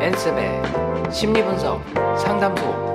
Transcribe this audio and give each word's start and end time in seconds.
앤쌤의 0.00 1.12
심리분석 1.12 1.84
상담소 2.18 2.90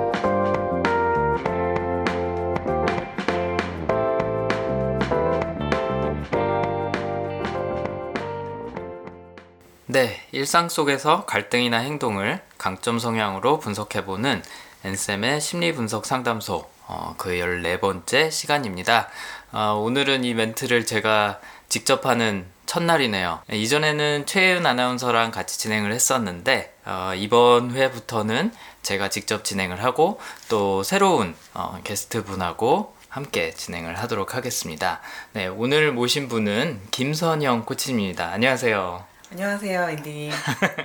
네, 9.86 10.20
일상 10.32 10.68
속에서 10.68 11.24
갈등이나 11.24 11.78
행동을 11.78 12.42
강점 12.58 12.98
성향으로 12.98 13.60
분석해보는 13.60 14.42
앤쌤의 14.84 15.40
심리분석 15.40 16.04
상담소 16.04 16.68
어, 16.88 17.14
그 17.18 17.30
14번째 17.30 18.30
시간입니다. 18.30 19.08
어, 19.52 19.80
오늘은 19.82 20.24
이 20.24 20.34
멘트를 20.34 20.86
제가 20.86 21.40
직접 21.68 22.06
하는 22.06 22.46
첫날이네요. 22.66 23.42
이전에는 23.50 24.26
최은 24.26 24.66
아나운서랑 24.66 25.30
같이 25.30 25.58
진행을 25.58 25.92
했었는데 25.92 26.74
어, 26.84 27.12
이번 27.16 27.72
회부터는 27.72 28.52
제가 28.82 29.08
직접 29.08 29.44
진행을 29.44 29.82
하고 29.82 30.20
또 30.48 30.82
새로운 30.82 31.34
어, 31.54 31.80
게스트 31.84 32.24
분하고 32.24 32.94
함께 33.08 33.52
진행을 33.52 33.98
하도록 34.00 34.34
하겠습니다. 34.34 35.00
네, 35.32 35.46
오늘 35.46 35.92
모신 35.92 36.28
분은 36.28 36.80
김선영 36.90 37.64
코치입니다. 37.64 38.30
안녕하세요. 38.30 39.04
안녕하세요, 39.32 39.90
인디님. 39.90 40.32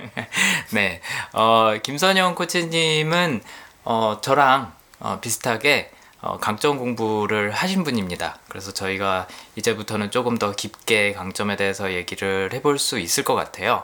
네, 0.72 1.00
어, 1.32 1.74
김선영 1.82 2.34
코치님은 2.34 3.42
어, 3.84 4.18
저랑 4.22 4.72
어, 5.00 5.18
비슷하게 5.20 5.90
어, 6.22 6.38
강점 6.38 6.78
공부를 6.78 7.50
하신 7.50 7.82
분입니다. 7.82 8.38
그래서 8.48 8.72
저희가 8.72 9.26
이제부터는 9.56 10.12
조금 10.12 10.38
더 10.38 10.52
깊게 10.52 11.12
강점에 11.14 11.56
대해서 11.56 11.92
얘기를 11.92 12.50
해볼 12.52 12.78
수 12.78 13.00
있을 13.00 13.24
것 13.24 13.34
같아요. 13.34 13.82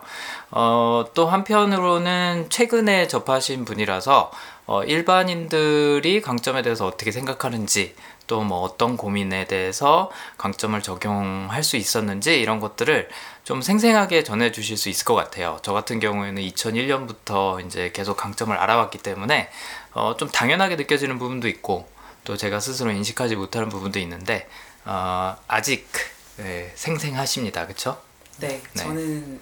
어, 0.52 1.04
또 1.14 1.26
한편으로는 1.26 2.46
최근에 2.48 3.08
접하신 3.08 3.64
분이라서 3.64 4.30
어, 4.66 4.84
일반인들이 4.84 6.20
강점에 6.20 6.62
대해서 6.62 6.86
어떻게 6.86 7.10
생각하는지 7.10 7.94
또 8.28 8.42
뭐 8.42 8.60
어떤 8.60 8.96
고민에 8.96 9.46
대해서 9.46 10.10
강점을 10.36 10.80
적용할 10.82 11.64
수 11.64 11.76
있었는지 11.76 12.38
이런 12.40 12.60
것들을 12.60 13.08
좀 13.42 13.62
생생하게 13.62 14.22
전해 14.22 14.52
주실 14.52 14.76
수 14.76 14.90
있을 14.90 15.04
것 15.06 15.14
같아요. 15.14 15.58
저 15.62 15.72
같은 15.72 15.98
경우에는 15.98 16.42
2001년부터 16.42 17.64
이제 17.66 17.90
계속 17.92 18.16
강점을 18.16 18.56
알아왔기 18.56 18.98
때문에 18.98 19.48
어, 19.92 20.14
좀 20.18 20.28
당연하게 20.28 20.76
느껴지는 20.76 21.18
부분도 21.18 21.48
있고 21.48 21.88
또 22.28 22.36
제가 22.36 22.60
스스로 22.60 22.90
인식하지 22.90 23.36
못하는 23.36 23.70
부분도 23.70 23.98
있는데 24.00 24.46
어, 24.84 25.34
아직 25.48 25.88
네, 26.36 26.70
생생하십니다. 26.74 27.64
그렇죠? 27.64 28.02
네, 28.36 28.60
네. 28.74 28.82
저는 28.82 29.40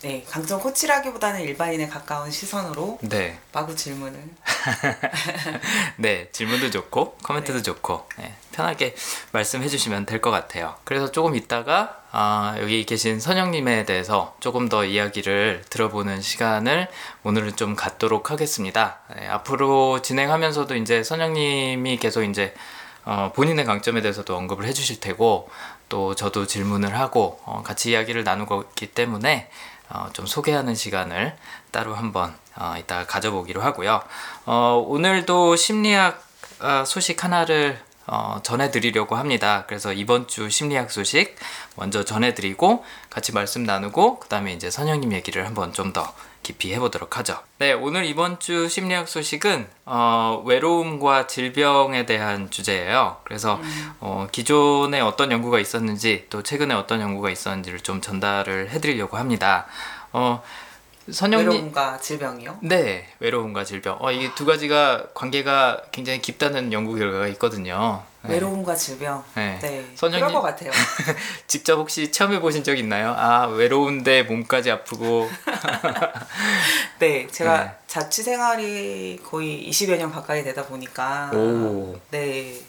네, 0.00 0.24
강점 0.30 0.60
코치라기보다는 0.60 1.40
일반인에 1.40 1.88
가까운 1.88 2.30
시선으로 2.30 2.98
네. 3.02 3.36
마구 3.52 3.74
질문을 3.74 4.16
네, 5.98 6.28
질문도 6.30 6.70
좋고 6.70 7.16
코멘트도 7.24 7.58
네. 7.58 7.62
좋고 7.64 8.06
네, 8.18 8.36
편하게 8.52 8.94
말씀해 9.32 9.68
주시면 9.68 10.06
될 10.06 10.18
것 10.20 10.30
같아요. 10.30 10.76
그래서 10.84 11.10
조금 11.10 11.34
이따가 11.34 12.02
아, 12.12 12.56
여기 12.60 12.84
계신 12.86 13.18
선영님에 13.18 13.84
대해서 13.86 14.36
조금 14.40 14.68
더 14.68 14.84
이야기를 14.84 15.64
들어보는 15.68 16.20
시간을 16.22 16.88
오늘은 17.24 17.56
좀 17.56 17.74
갖도록 17.74 18.30
하겠습니다. 18.30 19.00
네, 19.16 19.26
앞으로 19.26 20.00
진행하면서도 20.02 20.76
이제 20.76 21.02
선영님이 21.02 21.96
계속 21.98 22.22
이제 22.22 22.54
어, 23.04 23.32
본인의 23.34 23.64
강점에 23.64 24.00
대해서도 24.02 24.36
언급을 24.36 24.64
해주실 24.66 25.00
테고 25.00 25.48
또 25.88 26.14
저도 26.14 26.46
질문을 26.46 26.98
하고 26.98 27.40
어, 27.44 27.62
같이 27.64 27.90
이야기를 27.90 28.22
나누고 28.22 28.64
있기 28.70 28.88
때문에 28.88 29.48
어, 29.90 30.08
좀 30.12 30.26
소개하는 30.26 30.74
시간을 30.74 31.36
따로 31.70 31.94
한번 31.94 32.34
어, 32.56 32.74
이따가 32.78 33.06
가져보기로 33.06 33.62
하고요. 33.62 34.02
어, 34.46 34.84
오늘도 34.86 35.56
심리학 35.56 36.22
어, 36.60 36.84
소식 36.86 37.24
하나를 37.24 37.78
어, 38.06 38.40
전해드리려고 38.42 39.16
합니다. 39.16 39.64
그래서 39.66 39.92
이번 39.92 40.28
주 40.28 40.48
심리학 40.48 40.90
소식 40.90 41.36
먼저 41.76 42.04
전해드리고 42.04 42.84
같이 43.10 43.32
말씀 43.32 43.64
나누고 43.64 44.20
그 44.20 44.28
다음에 44.28 44.52
이제 44.54 44.70
선영님 44.70 45.12
얘기를 45.12 45.46
한번 45.46 45.72
좀 45.72 45.92
더 45.92 46.12
깊이 46.42 46.72
해보도록 46.74 47.18
하죠. 47.18 47.38
네, 47.58 47.72
오늘 47.72 48.04
이번 48.04 48.38
주 48.38 48.68
심리학 48.68 49.08
소식은 49.08 49.68
어, 49.84 50.42
외로움과 50.46 51.26
질병에 51.26 52.06
대한 52.06 52.50
주제예요. 52.50 53.18
그래서 53.24 53.60
어, 54.00 54.26
기존에 54.30 55.00
어떤 55.00 55.30
연구가 55.30 55.58
있었는지 55.58 56.26
또 56.30 56.42
최근에 56.42 56.74
어떤 56.74 57.00
연구가 57.00 57.30
있었는지를 57.30 57.80
좀 57.80 58.00
전달을 58.00 58.70
해드리려고 58.70 59.16
합니다. 59.16 59.66
어, 60.12 60.42
선영님, 61.10 61.48
외로움과 61.48 61.98
질병이요. 62.00 62.58
네, 62.62 63.06
외로움과 63.20 63.64
질병. 63.64 63.96
어, 64.00 64.10
이게 64.12 64.34
두 64.34 64.44
가지가 64.44 65.08
관계가 65.14 65.82
굉장히 65.90 66.20
깊다는 66.20 66.72
연구 66.72 66.94
결과가 66.96 67.26
있거든요. 67.28 68.02
네. 68.22 68.34
외로움과 68.34 68.74
질병. 68.74 69.24
네. 69.34 69.58
네, 69.62 69.84
선생님- 69.94 70.18
그럴 70.20 70.32
것 70.32 70.42
같아요. 70.42 70.70
직접 71.46 71.78
혹시 71.78 72.10
체험해 72.12 72.40
보신 72.40 72.62
적 72.64 72.76
있나요? 72.76 73.14
아, 73.16 73.46
외로운데 73.46 74.24
몸까지 74.24 74.70
아프고. 74.70 75.30
네, 76.98 77.26
제가 77.28 77.64
네. 77.64 77.70
자취 77.86 78.22
생활이 78.22 79.20
거의 79.24 79.66
20여 79.70 79.96
년 79.96 80.10
가까이 80.10 80.42
되다 80.42 80.66
보니까 80.66 81.30
오. 81.32 81.98
네 82.10 82.60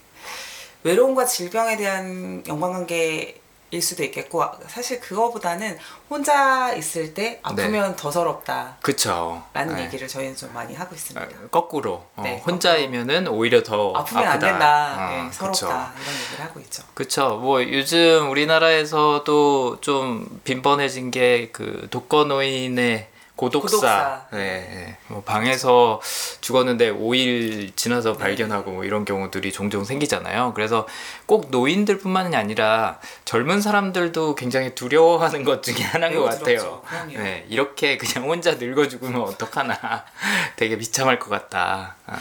외로움과 0.83 1.25
질병에 1.25 1.75
대한 1.77 2.43
연관관계 2.47 3.38
일 3.71 3.81
수도 3.81 4.03
있겠고 4.03 4.43
사실 4.67 4.99
그거보다는 4.99 5.77
혼자 6.09 6.73
있을 6.73 7.13
때 7.13 7.39
아프면 7.43 7.95
더 7.95 8.09
서럽다. 8.09 8.77
그쵸. 8.81 9.43
라는 9.53 9.75
네. 9.75 9.83
얘기를 9.85 10.07
저희는 10.07 10.35
좀 10.35 10.51
많이 10.53 10.73
하고 10.73 10.95
있습니다. 10.95 11.21
아, 11.23 11.47
거꾸로. 11.51 12.05
어, 12.15 12.21
네, 12.23 12.39
혼자이면은 12.45 13.27
오히려 13.27 13.61
더 13.61 13.93
아프면 13.95 14.23
아프다. 14.27 14.33
안 14.33 14.39
된다. 14.39 14.95
어, 14.97 15.11
네, 15.23 15.29
그쵸. 15.29 15.37
서럽다. 15.67 15.93
이런 16.01 16.15
얘기를 16.23 16.45
하고 16.45 16.59
있죠. 16.61 16.83
그쵸. 16.95 17.37
뭐 17.37 17.61
요즘 17.63 18.29
우리나라에서도 18.31 19.81
좀 19.81 20.41
빈번해진 20.43 21.11
게 21.11 21.49
그 21.53 21.87
독거노인의 21.91 23.07
고독사. 23.39 23.77
고독사. 23.77 24.25
네, 24.33 24.37
네. 24.37 24.97
뭐 25.07 25.23
방에서 25.23 26.01
죽었는데 26.41 26.91
5일 26.91 27.73
지나서 27.77 28.13
네. 28.13 28.19
발견하고 28.19 28.71
뭐 28.71 28.83
이런 28.83 29.05
경우들이 29.05 29.53
종종 29.53 29.85
생기잖아요. 29.85 30.51
그래서 30.53 30.85
꼭 31.25 31.47
노인들뿐만이 31.49 32.35
아니라 32.35 32.99
젊은 33.23 33.61
사람들도 33.61 34.35
굉장히 34.35 34.75
두려워하는 34.75 35.45
것 35.45 35.63
중에 35.63 35.77
하나인 35.85 36.15
것 36.15 36.25
같아요. 36.25 36.81
네, 37.07 37.45
이렇게 37.47 37.97
그냥 37.97 38.29
혼자 38.29 38.55
늙어 38.55 38.89
죽으면 38.89 39.21
어떡하나. 39.21 40.03
되게 40.57 40.77
비참할 40.77 41.17
것 41.17 41.29
같다. 41.29 41.95
아. 42.07 42.19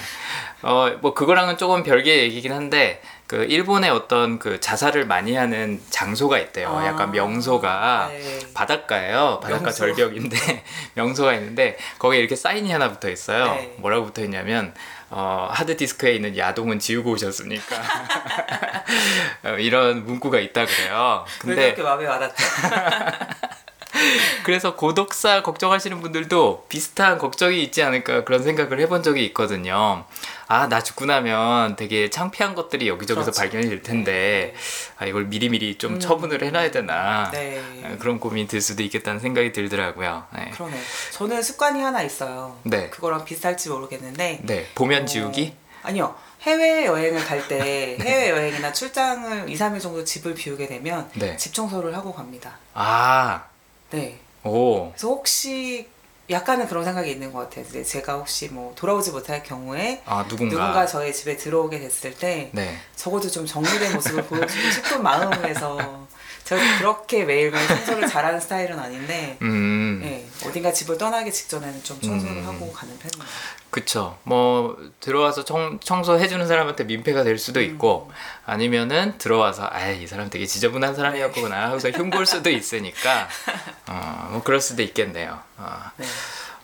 어, 0.62 0.96
뭐 1.00 1.14
그거랑은 1.14 1.58
조금 1.58 1.82
별개의 1.82 2.24
얘기긴 2.24 2.52
한데 2.52 3.02
그 3.28 3.44
일본의 3.44 3.90
어떤 3.90 4.38
그 4.38 4.58
자살을 4.58 5.04
많이 5.04 5.36
하는 5.36 5.78
장소가 5.90 6.38
있대요. 6.38 6.70
아, 6.70 6.86
약간 6.86 7.12
명소가 7.12 8.08
네. 8.10 8.38
바닷가예요. 8.54 9.40
바닷가 9.42 9.64
명소. 9.64 9.78
절벽인데 9.78 10.64
명소가 10.94 11.34
있는데 11.34 11.76
거기에 11.98 12.20
이렇게 12.20 12.34
사인이 12.34 12.72
하나 12.72 12.90
붙어 12.90 13.10
있어요. 13.10 13.52
네. 13.54 13.74
뭐라고 13.76 14.06
붙어 14.06 14.22
있냐면 14.22 14.72
어, 15.10 15.48
하드 15.52 15.76
디스크에 15.76 16.14
있는 16.14 16.38
야동은 16.38 16.78
지우고 16.78 17.10
오셨습니까? 17.12 17.76
어, 19.44 19.48
이런 19.58 20.06
문구가 20.06 20.40
있다 20.40 20.64
그래요. 20.64 21.24
왜 21.44 21.54
근데 21.54 21.62
그렇게 21.74 21.82
마음에 21.82 22.06
와닿죠? 22.06 22.34
그래서 24.44 24.74
고독사 24.76 25.42
걱정하시는 25.42 26.00
분들도 26.00 26.66
비슷한 26.68 27.18
걱정이 27.18 27.62
있지 27.62 27.82
않을까 27.82 28.24
그런 28.24 28.42
생각을 28.42 28.80
해본 28.80 29.02
적이 29.02 29.24
있거든요. 29.26 30.04
아, 30.46 30.66
나 30.68 30.82
죽고 30.82 31.04
나면 31.04 31.76
되게 31.76 32.08
창피한 32.08 32.54
것들이 32.54 32.88
여기저기서 32.88 33.32
그렇죠. 33.32 33.38
발견이 33.40 33.68
될 33.68 33.82
텐데, 33.82 34.54
아, 34.96 35.04
이걸 35.04 35.24
미리미리 35.26 35.76
좀 35.76 35.94
음. 35.94 36.00
처분을 36.00 36.42
해놔야 36.42 36.70
되나. 36.70 37.30
네. 37.32 37.62
아, 37.84 37.96
그런 37.98 38.18
고민이 38.18 38.48
들 38.48 38.60
수도 38.62 38.82
있겠다는 38.82 39.20
생각이 39.20 39.52
들더라고요. 39.52 40.24
네. 40.34 40.50
그러네. 40.54 40.80
저는 41.12 41.42
습관이 41.42 41.82
하나 41.82 42.02
있어요. 42.02 42.56
네. 42.62 42.88
그거랑 42.88 43.26
비슷할지 43.26 43.68
모르겠는데. 43.68 44.40
네, 44.42 44.66
보면 44.74 45.02
어, 45.02 45.06
지우기? 45.06 45.54
아니요. 45.82 46.14
해외 46.42 46.86
여행을 46.86 47.24
갈 47.24 47.46
때 47.48 47.96
해외 48.00 48.30
여행이나 48.30 48.72
출장을 48.72 49.50
2, 49.50 49.54
3일 49.54 49.80
정도 49.82 50.04
집을 50.04 50.34
비우게 50.34 50.66
되면 50.68 51.10
네. 51.14 51.36
집 51.36 51.52
청소를 51.52 51.94
하고 51.96 52.14
갑니다. 52.14 52.56
아, 52.74 53.42
네. 53.90 54.18
오, 54.44 54.90
그래서 54.90 55.08
혹시 55.08 55.88
약간은 56.30 56.68
그런 56.68 56.84
생각이 56.84 57.10
있는 57.10 57.32
것 57.32 57.40
같아요. 57.40 57.64
근데 57.64 57.82
제가 57.82 58.16
혹시 58.16 58.48
뭐 58.48 58.72
돌아오지 58.76 59.12
못할 59.12 59.42
경우에 59.42 60.02
아, 60.04 60.26
누군가. 60.28 60.54
누군가 60.54 60.86
저희 60.86 61.12
집에 61.12 61.36
들어오게 61.36 61.78
됐을 61.78 62.14
때 62.14 62.50
네. 62.52 62.76
적어도 62.96 63.30
좀 63.30 63.46
정리된 63.46 63.94
모습을 63.94 64.24
보여주고 64.24 64.70
싶은 64.70 65.02
마음에서 65.02 65.78
제가 66.48 66.78
그렇게 66.78 67.26
매일매일 67.26 67.68
청소를 67.68 68.08
잘하는 68.08 68.40
스타일은 68.40 68.78
아닌데 68.78 69.36
음. 69.42 70.00
네, 70.02 70.26
어딘가 70.48 70.72
집을 70.72 70.96
떠나기 70.96 71.30
직전에는 71.30 71.84
좀 71.84 72.00
청소를 72.00 72.38
음. 72.38 72.46
하고 72.46 72.72
가는 72.72 72.98
편이에요. 72.98 73.30
그쵸. 73.68 74.18
뭐 74.22 74.78
들어와서 74.98 75.44
청, 75.44 75.78
청소해주는 75.78 76.46
사람한테 76.48 76.84
민폐가 76.84 77.22
될 77.22 77.36
수도 77.36 77.60
있고 77.60 78.10
아니면은 78.46 79.18
들어와서 79.18 79.68
아이 79.70 80.06
사람 80.06 80.30
되게 80.30 80.46
지저분한 80.46 80.94
사람이었구나 80.94 81.66
하고서 81.66 81.90
흉볼 81.90 82.24
수도 82.24 82.48
있으니까 82.48 83.28
어, 83.86 84.28
뭐 84.32 84.42
그럴 84.42 84.62
수도 84.62 84.82
있겠네요. 84.82 85.38
어. 85.58 85.90
네. 85.98 86.06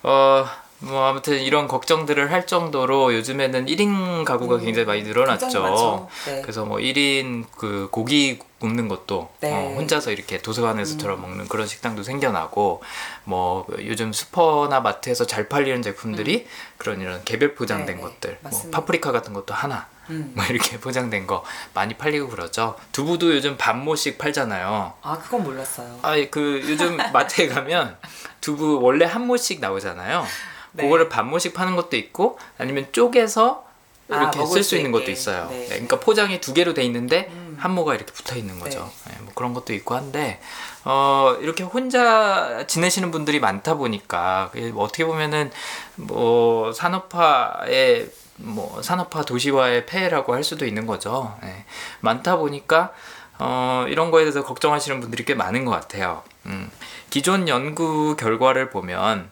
어, 0.01 0.47
뭐 0.85 1.07
아무튼 1.07 1.41
이런 1.41 1.67
걱정들을 1.67 2.31
할 2.31 2.45
정도로 2.45 3.13
요즘에는 3.15 3.65
1인 3.65 4.23
가구가 4.23 4.59
굉장히 4.59 4.85
많이 4.85 5.03
늘어났죠. 5.03 6.07
네. 6.25 6.41
그래서 6.41 6.65
뭐 6.65 6.77
1인 6.77 7.45
그 7.57 7.87
고기 7.91 8.39
굽는 8.59 8.87
것도 8.87 9.29
네. 9.41 9.51
어, 9.51 9.75
혼자서 9.75 10.11
이렇게 10.11 10.37
도서관에서처럼 10.37 11.21
먹는 11.21 11.47
그런 11.47 11.67
식당도 11.67 12.03
생겨나고 12.03 12.83
뭐 13.23 13.65
요즘 13.79 14.13
슈퍼나 14.13 14.79
마트에서 14.79 15.25
잘 15.25 15.49
팔리는 15.49 15.81
제품들이 15.81 16.47
그런 16.77 17.01
이런 17.01 17.23
개별 17.25 17.55
포장된 17.55 17.87
네, 17.87 17.93
네. 17.95 18.01
것들 18.01 18.37
뭐. 18.41 18.51
파프리카 18.71 19.11
같은 19.11 19.33
것도 19.33 19.53
하나 19.53 19.87
음. 20.09 20.33
뭐 20.35 20.45
이렇게 20.45 20.77
포장된 20.79 21.25
거 21.27 21.43
많이 21.73 21.95
팔리고 21.95 22.29
그러죠. 22.29 22.75
두부도 22.91 23.35
요즘 23.35 23.57
반모씩 23.57 24.17
팔잖아요. 24.17 24.93
아 25.01 25.17
그건 25.17 25.43
몰랐어요. 25.43 25.99
아, 26.01 26.15
그 26.29 26.61
요즘 26.63 26.97
마트에 26.97 27.47
가면 27.47 27.97
두부 28.41 28.81
원래 28.81 29.05
한 29.05 29.25
모씩 29.25 29.59
나오잖아요. 29.59 30.25
네. 30.75 30.83
그거를 30.83 31.09
반모씩 31.09 31.53
파는 31.53 31.75
것도 31.75 31.95
있고 31.97 32.37
아니면 32.57 32.87
쪼개서 32.91 33.65
아, 34.09 34.17
이렇게 34.17 34.37
먹을 34.37 34.53
쓸수수 34.53 34.75
있는 34.75 34.91
것도. 34.91 35.09
있어요. 35.09 35.47
네. 35.49 35.59
네, 35.61 35.67
그러니까 35.67 35.99
포장이 35.99 36.39
두 36.39 36.53
개로 36.53 36.73
돼 36.73 36.83
있는데 36.83 37.27
음. 37.31 37.57
한 37.59 37.71
모가 37.73 37.95
이렇게 37.95 38.11
붙어 38.11 38.35
있는 38.35 38.59
거죠. 38.59 38.91
네, 39.07 39.17
뭐 39.21 39.31
그런 39.33 39.53
것도 39.53 39.73
있고 39.73 39.95
한데 39.95 40.39
어, 40.83 41.35
이렇게 41.41 41.63
혼자 41.63 42.65
지내시는 42.67 43.09
분들이 43.11 43.39
많다 43.39 43.75
보니까 43.75 44.51
뭐 44.73 44.83
어떻게 44.83 45.05
보면은 45.05 45.51
뭐 45.95 46.71
산업화의 46.71 48.11
뭐 48.37 48.81
산업화 48.83 49.23
도시화의 49.23 49.85
폐해라고 49.85 50.33
할 50.33 50.43
수도 50.43 50.65
있는 50.65 50.85
거죠. 50.85 51.35
네. 51.41 51.65
많다 52.01 52.37
보니까 52.37 52.93
어, 53.39 53.85
이런 53.89 54.11
거에 54.11 54.23
대해서 54.23 54.43
걱정하시는 54.43 55.01
분들이 55.01 55.25
꽤 55.25 55.33
많은 55.33 55.65
것 55.65 55.71
같아요. 55.71 56.21
음. 56.45 56.69
기존 57.09 57.47
연구 57.47 58.15
결과를 58.15 58.69
보면 58.69 59.29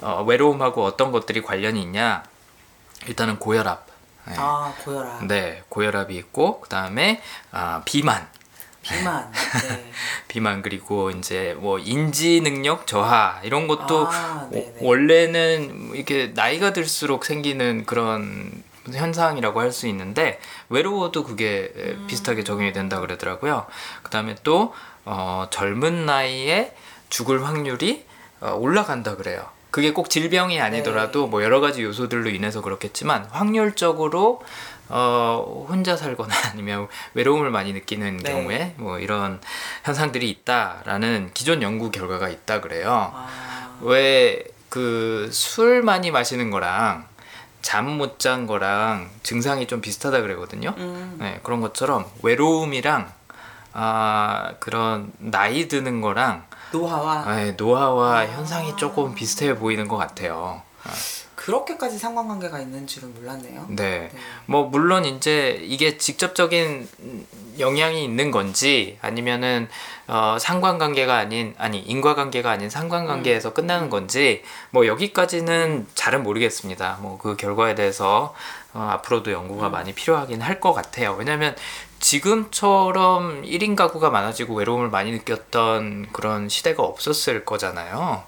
어, 0.00 0.22
외로움하고 0.26 0.84
어떤 0.84 1.12
것들이 1.12 1.42
관련이 1.42 1.80
있냐? 1.82 2.22
일단은 3.06 3.38
고혈압. 3.38 3.86
네, 4.26 4.34
아 4.36 4.72
고혈압, 4.84 5.24
네, 5.24 5.62
고혈압이 5.68 6.14
있고 6.16 6.60
그 6.60 6.68
다음에 6.68 7.22
아, 7.50 7.82
비만. 7.84 8.28
비만. 8.82 9.30
네. 9.68 9.90
비만 10.28 10.62
그리고 10.62 11.10
이제 11.10 11.54
뭐 11.58 11.78
인지 11.78 12.40
능력 12.40 12.86
저하 12.86 13.40
이런 13.42 13.66
것도 13.66 14.06
아, 14.08 14.48
네네. 14.50 14.74
워- 14.80 14.88
원래는 14.90 15.90
이렇게 15.94 16.32
나이가 16.34 16.72
들수록 16.72 17.24
생기는 17.24 17.84
그런 17.84 18.50
현상이라고 18.90 19.60
할 19.60 19.70
수 19.72 19.86
있는데 19.88 20.40
외로워도 20.70 21.24
그게 21.24 21.72
음. 21.76 22.06
비슷하게 22.08 22.42
적용이 22.44 22.72
된다 22.72 23.00
그러더라고요. 23.00 23.66
그다음에 24.02 24.34
또 24.42 24.74
어, 25.04 25.46
젊은 25.50 26.06
나이에 26.06 26.74
죽을 27.10 27.44
확률이 27.46 28.04
어, 28.40 28.52
올라간다 28.54 29.16
그래요. 29.16 29.46
그게 29.70 29.92
꼭 29.92 30.10
질병이 30.10 30.60
아니더라도 30.60 31.24
네. 31.24 31.30
뭐 31.30 31.42
여러 31.42 31.60
가지 31.60 31.82
요소들로 31.82 32.30
인해서 32.30 32.60
그렇겠지만 32.60 33.26
확률적으로 33.30 34.42
어, 34.88 35.66
혼자 35.68 35.96
살거나 35.96 36.34
아니면 36.52 36.88
외로움을 37.14 37.50
많이 37.50 37.72
느끼는 37.72 38.16
네. 38.18 38.32
경우에 38.32 38.74
뭐 38.76 38.98
이런 38.98 39.40
현상들이 39.84 40.28
있다라는 40.30 41.30
기존 41.32 41.62
연구 41.62 41.90
결과가 41.92 42.28
있다 42.28 42.60
그래요. 42.60 43.12
아, 43.14 43.78
왜그 43.80 45.28
술 45.32 45.82
많이 45.82 46.10
마시는 46.10 46.50
거랑 46.50 47.08
잠 47.62 47.86
못 47.98 48.18
잔 48.18 48.46
거랑 48.46 49.10
증상이 49.22 49.66
좀 49.66 49.80
비슷하다 49.80 50.22
그러거든요. 50.22 50.74
음, 50.78 51.16
네, 51.20 51.38
그런 51.42 51.60
것처럼 51.60 52.06
외로움이랑 52.22 53.12
아 53.72 54.54
그런 54.58 55.12
나이 55.18 55.68
드는 55.68 56.00
거랑 56.00 56.44
노화와 56.72 57.34
네, 57.36 57.52
노화와 57.52 58.26
현상이 58.26 58.76
조금 58.76 59.14
비슷해 59.14 59.56
보이는 59.58 59.88
것 59.88 59.96
같아요. 59.96 60.62
그렇게까지 61.34 61.98
상관관계가 61.98 62.60
있는 62.60 62.86
줄은 62.86 63.14
몰랐네요. 63.14 63.64
네. 63.70 64.10
네. 64.12 64.18
뭐 64.44 64.64
물론 64.64 65.06
이제 65.06 65.58
이게 65.62 65.96
직접적인 65.96 66.86
영향이 67.58 68.04
있는 68.04 68.30
건지 68.30 68.98
아니면은 69.00 69.68
어 70.06 70.36
상관관계가 70.38 71.16
아닌 71.16 71.54
아니 71.58 71.78
인과관계가 71.80 72.50
아닌 72.50 72.68
상관관계에서 72.68 73.54
끝나는 73.54 73.88
건지 73.88 74.42
뭐 74.70 74.86
여기까지는 74.86 75.86
잘은 75.94 76.22
모르겠습니다. 76.22 76.98
뭐 77.00 77.16
그 77.18 77.36
결과에 77.36 77.74
대해서 77.74 78.34
어 78.74 78.88
앞으로도 78.92 79.32
연구가 79.32 79.70
많이 79.70 79.94
필요하긴 79.94 80.42
할 80.42 80.60
것 80.60 80.74
같아요. 80.74 81.14
왜냐면 81.18 81.56
지금처럼 82.00 83.42
1인 83.42 83.76
가구가 83.76 84.10
많아지고 84.10 84.54
외로움을 84.54 84.90
많이 84.90 85.12
느꼈던 85.12 86.08
그런 86.12 86.48
시대가 86.48 86.82
없었을 86.82 87.44
거잖아요. 87.44 88.24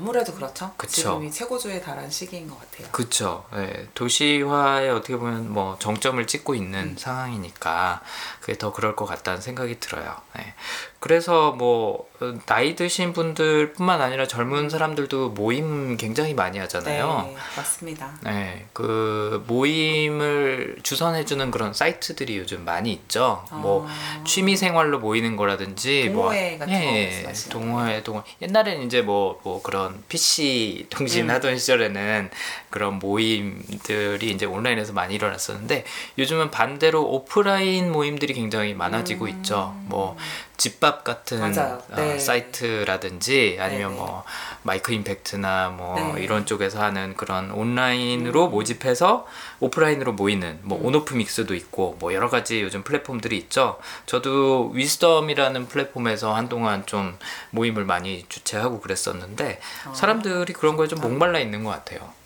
아무래도 0.00 0.32
그렇죠. 0.32 0.72
그쵸. 0.78 0.92
지금이 0.92 1.30
최고조에 1.30 1.82
달한 1.82 2.08
시기인 2.10 2.48
것 2.48 2.58
같아요. 2.58 2.88
그쵸. 2.90 3.44
예, 3.54 3.86
도시화에 3.94 4.88
어떻게 4.88 5.14
보면 5.16 5.52
뭐 5.52 5.76
정점을 5.78 6.26
찍고 6.26 6.54
있는 6.54 6.96
상황이니까 6.96 8.00
그게 8.50 8.58
더 8.58 8.72
그럴 8.72 8.96
것 8.96 9.06
같다는 9.06 9.40
생각이 9.40 9.78
들어요. 9.78 10.16
예. 10.38 10.54
그래서 10.98 11.52
뭐 11.52 12.10
어, 12.20 12.34
나이 12.46 12.74
드신 12.74 13.12
분들뿐만 13.12 14.02
아니라 14.02 14.26
젊은 14.26 14.68
사람들도 14.68 15.30
모임 15.30 15.96
굉장히 15.96 16.34
많이 16.34 16.58
하잖아요. 16.58 17.26
네, 17.28 17.36
맞습니다. 17.56 18.12
네, 18.24 18.66
그 18.72 19.44
모임을 19.46 20.76
주선해주는 20.82 21.50
그런 21.52 21.72
사이트들이 21.72 22.36
요즘 22.38 22.64
많이 22.64 22.92
있죠. 22.92 23.44
뭐 23.52 23.86
아. 23.88 24.24
취미 24.26 24.56
생활로 24.56 24.98
모이는 24.98 25.36
거라든지 25.36 26.10
동호회 26.12 26.50
뭐, 26.50 26.58
같은 26.58 26.74
거 26.74 26.80
예, 26.80 27.04
말씀하시는 27.04 27.52
동호회 27.52 28.02
동호 28.02 28.22
옛날에는 28.42 28.84
이제 28.84 29.00
뭐 29.02 29.40
뭐 29.42 29.62
그런 29.62 30.02
PC 30.08 30.86
통신 30.90 31.24
음. 31.24 31.30
하던 31.30 31.58
시절에는 31.58 32.30
그런 32.70 32.98
모임들이 32.98 34.30
이제 34.30 34.46
온라인에서 34.46 34.92
많이 34.92 35.14
일어났었는데 35.14 35.84
요즘은 36.18 36.50
반대로 36.50 37.04
오프라인 37.04 37.90
모임들이 37.90 38.34
굉장히 38.40 38.74
많아지고 38.74 39.28
있죠. 39.28 39.74
뭐 39.84 40.16
집밥 40.56 41.04
같은 41.04 41.42
음. 41.42 41.58
어, 41.58 41.96
네. 41.96 42.18
사이트라든지 42.18 43.58
아니면 43.60 43.90
네네. 43.90 44.00
뭐 44.00 44.24
마이크 44.62 44.92
임팩트나 44.92 45.70
뭐 45.70 46.14
네. 46.14 46.22
이런 46.22 46.46
쪽에서 46.46 46.82
하는 46.82 47.16
그런 47.16 47.50
온라인으로 47.50 48.48
모집해서 48.48 49.26
오프라인으로 49.60 50.12
모이는 50.12 50.60
뭐 50.62 50.78
음. 50.78 50.86
온오프 50.86 51.14
믹스도 51.14 51.54
있고 51.54 51.96
뭐 51.98 52.14
여러 52.14 52.28
가지 52.28 52.62
요즘 52.62 52.82
플랫폼들이 52.82 53.36
있죠. 53.38 53.78
저도 54.06 54.70
위스덤이라는 54.74 55.68
플랫폼에서 55.68 56.34
한동안 56.34 56.84
좀 56.86 57.16
모임을 57.50 57.84
많이 57.84 58.24
주최하고 58.28 58.80
그랬었는데 58.80 59.60
아, 59.86 59.94
사람들이 59.94 60.52
그런 60.52 60.76
거에 60.76 60.88
좀 60.88 61.00
목말라 61.00 61.38
있는 61.38 61.64
것 61.64 61.70
같아요. 61.70 62.19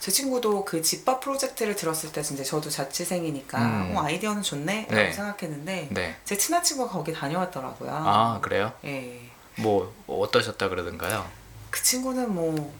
제 0.00 0.10
친구도 0.10 0.64
그 0.64 0.82
집밥 0.82 1.20
프로젝트를 1.20 1.76
들었을 1.76 2.12
때 2.12 2.22
진짜 2.22 2.42
저도 2.44 2.70
자취생이니까 2.70 3.58
음. 3.58 3.96
어, 3.96 4.02
아이디어는 4.02 4.42
좋네 4.42 4.86
라고 4.88 4.94
네. 4.94 5.12
생각했는데 5.12 5.88
네. 5.90 6.16
제 6.24 6.36
친한 6.36 6.62
친구가 6.62 6.90
거기 6.90 7.12
다녀왔더라고요. 7.12 7.90
아 7.90 8.40
그래요? 8.40 8.72
예. 8.84 9.20
뭐 9.56 9.94
어떠셨다 10.06 10.68
그러던가요? 10.68 11.24
그 11.70 11.82
친구는 11.82 12.34
뭐 12.34 12.72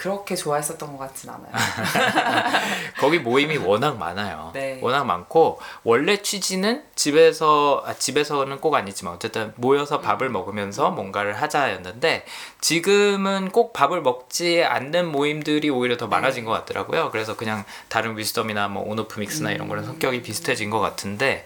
그렇게 0.00 0.34
좋아했었던 0.34 0.96
것 0.96 0.98
같진 0.98 1.28
않아요. 1.28 1.52
거기 2.98 3.18
모임이 3.18 3.58
워낙 3.58 3.98
많아요. 3.98 4.50
네. 4.54 4.78
워낙 4.80 5.04
많고 5.04 5.60
원래 5.84 6.22
취지는 6.22 6.84
집에서 6.94 7.84
아, 7.84 7.92
집에서는 7.92 8.62
꼭 8.62 8.74
아니지만 8.74 9.12
어쨌든 9.12 9.52
모여서 9.56 10.00
밥을 10.00 10.30
먹으면서 10.30 10.90
뭔가를 10.90 11.34
하자였는데 11.42 12.24
지금은 12.62 13.50
꼭 13.50 13.74
밥을 13.74 14.00
먹지 14.00 14.64
않는 14.64 15.12
모임들이 15.12 15.68
오히려 15.68 15.98
더 15.98 16.06
많아진 16.06 16.46
것 16.46 16.52
같더라고요. 16.52 17.10
그래서 17.10 17.36
그냥 17.36 17.64
다른 17.90 18.16
위스덤이나 18.16 18.68
뭐 18.68 18.82
온오프 18.88 19.20
믹스나 19.20 19.50
이런 19.50 19.68
거랑 19.68 19.84
성격이 19.84 20.22
비슷해진 20.22 20.70
것 20.70 20.80
같은데 20.80 21.44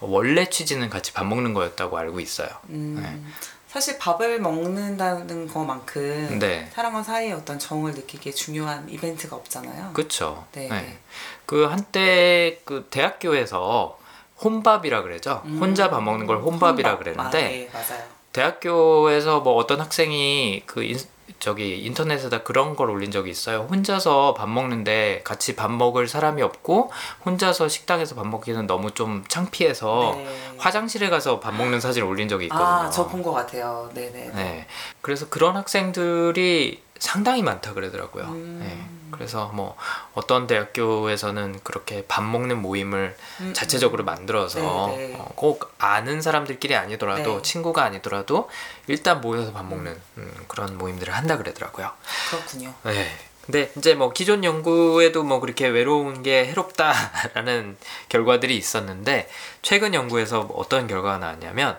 원래 0.00 0.50
취지는 0.50 0.90
같이 0.90 1.14
밥 1.14 1.24
먹는 1.24 1.54
거였다고 1.54 1.96
알고 1.96 2.20
있어요. 2.20 2.50
음, 2.68 3.32
사실 3.74 3.98
밥을 3.98 4.38
먹는다는 4.38 5.48
것만큼 5.48 6.38
네. 6.38 6.70
사람과 6.72 7.02
사이의 7.02 7.32
어떤 7.32 7.58
정을 7.58 7.90
느끼기에 7.90 8.30
중요한 8.30 8.88
이벤트가 8.88 9.34
없잖아요. 9.34 9.90
그렇죠. 9.94 10.46
네. 10.52 10.68
네. 10.68 10.98
그 11.44 11.64
한때 11.64 12.60
그 12.64 12.86
대학교에서 12.88 13.98
혼밥이라 14.44 15.02
그러죠. 15.02 15.42
혼자 15.58 15.90
밥 15.90 16.04
먹는 16.04 16.26
걸 16.26 16.36
혼밥이라 16.36 16.90
혼밥. 16.90 16.98
그랬는데 17.00 17.68
아, 17.74 17.82
네. 17.82 18.04
대학교에서 18.32 19.40
뭐 19.40 19.54
어떤 19.56 19.80
학생이 19.80 20.62
그 20.66 20.84
인- 20.84 21.00
저기 21.44 21.76
인터넷에다 21.84 22.42
그런 22.42 22.74
걸 22.74 22.88
올린 22.88 23.10
적이 23.10 23.28
있어요. 23.30 23.66
혼자서 23.70 24.32
밥 24.32 24.48
먹는데 24.48 25.20
같이 25.24 25.54
밥 25.54 25.70
먹을 25.70 26.08
사람이 26.08 26.40
없고 26.40 26.90
혼자서 27.26 27.68
식당에서 27.68 28.14
밥 28.14 28.26
먹기는 28.26 28.66
너무 28.66 28.92
좀 28.92 29.22
창피해서 29.28 30.14
네. 30.16 30.54
화장실에 30.56 31.10
가서 31.10 31.40
밥 31.40 31.54
먹는 31.54 31.80
사진을 31.80 32.08
올린 32.08 32.28
적이 32.30 32.46
있거든요. 32.46 32.66
아, 32.66 32.88
저 32.88 33.06
본 33.08 33.22
것 33.22 33.32
같아요. 33.32 33.90
네네. 33.92 34.30
네. 34.34 34.66
그래서 35.02 35.28
그런 35.28 35.54
학생들이 35.54 36.80
상당히 36.98 37.42
많다 37.42 37.74
그러더라고요. 37.74 38.24
음. 38.24 38.60
네. 38.62 38.94
그래서 39.10 39.46
뭐 39.54 39.76
어떤 40.14 40.46
대학교에서는 40.46 41.60
그렇게 41.62 42.04
밥 42.06 42.22
먹는 42.24 42.60
모임을 42.60 43.16
음, 43.40 43.54
자체적으로 43.54 44.02
만들어서 44.04 44.88
네, 44.96 45.08
네. 45.08 45.14
어, 45.16 45.30
꼭 45.36 45.72
아는 45.78 46.20
사람들끼리 46.20 46.74
아니더라도 46.74 47.36
네. 47.36 47.42
친구가 47.42 47.84
아니더라도 47.84 48.50
일단 48.88 49.20
모여서 49.20 49.52
밥 49.52 49.64
먹는 49.66 50.00
음, 50.18 50.34
그런 50.48 50.76
모임들을 50.76 51.14
한다 51.14 51.36
그러더라고요. 51.36 51.92
그렇군요. 52.30 52.74
네. 52.84 53.08
근데 53.46 53.70
이제 53.76 53.94
뭐 53.94 54.10
기존 54.10 54.42
연구에도 54.42 55.22
뭐 55.22 55.38
그렇게 55.38 55.66
외로운 55.66 56.22
게 56.22 56.46
해롭다라는 56.46 57.76
결과들이 58.08 58.56
있었는데 58.56 59.28
최근 59.60 59.92
연구에서 59.92 60.48
어떤 60.54 60.86
결과가 60.86 61.18
나왔냐면 61.18 61.78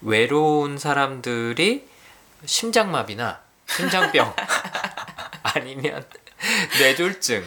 외로운 0.00 0.78
사람들이 0.78 1.88
심장마비나 2.44 3.40
심장병 3.76 4.34
아니면 5.42 6.04
뇌졸중. 6.78 7.44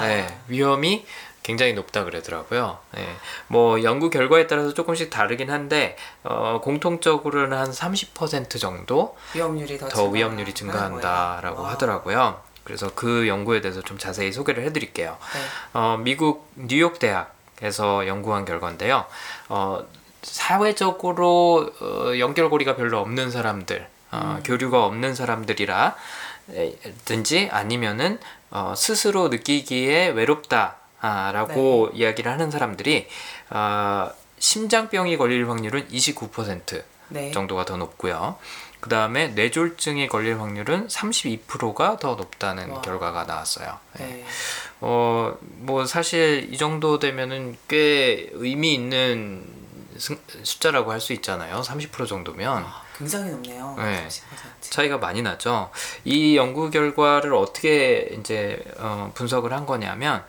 네, 0.00 0.38
위험이 0.48 1.04
굉장히 1.42 1.74
높다 1.74 2.04
그러더라고요. 2.04 2.78
네, 2.92 3.06
뭐 3.48 3.82
연구 3.82 4.08
결과에 4.08 4.46
따라서 4.46 4.72
조금씩 4.72 5.10
다르긴 5.10 5.50
한데 5.50 5.96
어, 6.22 6.60
공통적으로는 6.62 7.56
한 7.56 7.70
30% 7.70 8.58
정도 8.58 9.16
위험률이 9.34 9.78
더, 9.78 9.88
더 9.88 10.08
위험률이 10.08 10.54
증가한다라고. 10.54 11.66
하더라고요. 11.66 12.40
그래서 12.64 12.90
그 12.94 13.28
연구에 13.28 13.60
대해서 13.60 13.82
좀 13.82 13.98
자세히 13.98 14.32
소개를 14.32 14.64
해드릴게요. 14.64 15.18
네. 15.34 15.40
어, 15.74 15.98
미국 16.02 16.50
뉴욕 16.56 16.98
대학에서 16.98 18.06
연구한 18.06 18.46
결과인데요. 18.46 19.04
어, 19.50 19.84
사회적으로 20.22 21.70
어, 21.80 22.18
연결고리가 22.18 22.76
별로 22.76 23.00
없는 23.00 23.30
사람들, 23.30 23.86
어, 24.14 24.40
교류가 24.44 24.84
없는 24.84 25.14
사람들이라 25.14 25.96
에, 26.54 26.72
든지 27.04 27.48
아니면은 27.50 28.18
어, 28.50 28.74
스스로 28.76 29.28
느끼기에 29.28 30.08
외롭다라고 31.00 31.90
이야기를 31.94 32.30
하는 32.30 32.50
사람들이 32.50 33.08
어, 33.50 34.10
심장병이 34.38 35.16
걸릴 35.16 35.48
확률은 35.48 35.88
29% 35.88 36.82
네. 37.08 37.30
정도가 37.32 37.64
더 37.64 37.76
높고요. 37.76 38.36
그 38.80 38.90
다음에 38.90 39.28
뇌졸중이 39.28 40.08
걸릴 40.08 40.38
확률은 40.38 40.88
32%가 40.88 41.96
더 41.96 42.16
높다는 42.16 42.70
와. 42.70 42.82
결과가 42.82 43.24
나왔어요. 43.24 43.78
네. 43.98 44.04
네. 44.06 44.24
어, 44.82 45.34
뭐 45.40 45.86
사실 45.86 46.48
이 46.52 46.58
정도 46.58 46.98
되면은 46.98 47.56
꽤 47.68 48.28
의미 48.32 48.74
있는 48.74 49.46
승- 49.96 50.18
숫자라고 50.42 50.92
할 50.92 51.00
수 51.00 51.14
있잖아요. 51.14 51.62
30% 51.62 52.06
정도면. 52.06 52.62
아, 52.64 52.82
굉장히 52.96 53.30
높네요. 53.30 53.74
네. 53.78 54.06
30%. 54.08 54.20
차이가 54.60 54.98
많이 54.98 55.22
나죠. 55.22 55.70
이 56.04 56.36
연구 56.36 56.70
결과를 56.70 57.34
어떻게 57.34 58.08
이제 58.18 58.62
어, 58.78 59.10
분석을 59.14 59.52
한 59.52 59.66
거냐면, 59.66 60.24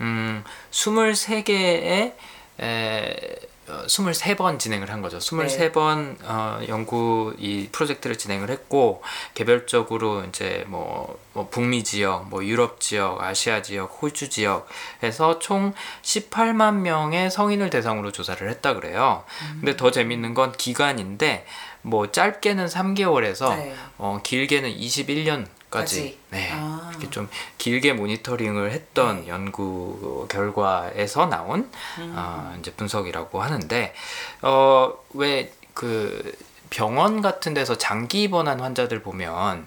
음, 0.00 0.44
23개의 0.70 2.14
에, 2.60 3.36
어, 3.70 3.84
23번 3.86 4.58
진행을 4.58 4.90
한 4.90 5.00
거죠. 5.00 5.18
23번 5.18 6.16
어, 6.24 6.60
연구 6.68 7.34
이 7.38 7.68
프로젝트를 7.70 8.18
진행을 8.18 8.50
했고 8.50 9.02
개별적으로 9.34 10.24
이제 10.24 10.64
뭐, 10.66 11.18
뭐 11.32 11.48
북미 11.48 11.84
지역, 11.84 12.28
뭐 12.28 12.44
유럽 12.44 12.80
지역, 12.80 13.22
아시아 13.22 13.62
지역, 13.62 13.98
호주 14.02 14.28
지역에서 14.28 15.38
총 15.38 15.72
18만 16.02 16.80
명의 16.80 17.30
성인을 17.30 17.70
대상으로 17.70 18.12
조사를 18.12 18.48
했다 18.50 18.74
그래요. 18.74 19.24
근데 19.60 19.76
더 19.76 19.90
재밌는 19.90 20.34
건 20.34 20.52
기간인데 20.52 21.46
뭐 21.82 22.10
짧게는 22.10 22.66
3개월에서 22.66 23.56
네. 23.56 23.74
어, 23.98 24.20
길게는 24.22 24.70
21년까지 24.76 25.46
까지. 25.70 26.18
네. 26.30 26.50
아. 26.52 26.88
이렇게 26.90 27.08
좀 27.10 27.28
길게 27.58 27.92
모니터링을 27.92 28.72
했던 28.72 29.22
네. 29.22 29.28
연구 29.28 30.26
결과에서 30.28 31.26
나온 31.26 31.70
음. 31.98 32.14
어, 32.16 32.56
이제 32.58 32.72
분석이라고 32.72 33.40
하는데 33.40 33.94
어, 34.42 34.92
왜그 35.14 36.36
병원 36.70 37.20
같은 37.22 37.54
데서 37.54 37.78
장기 37.78 38.22
입원한 38.24 38.60
환자들 38.60 39.02
보면 39.02 39.66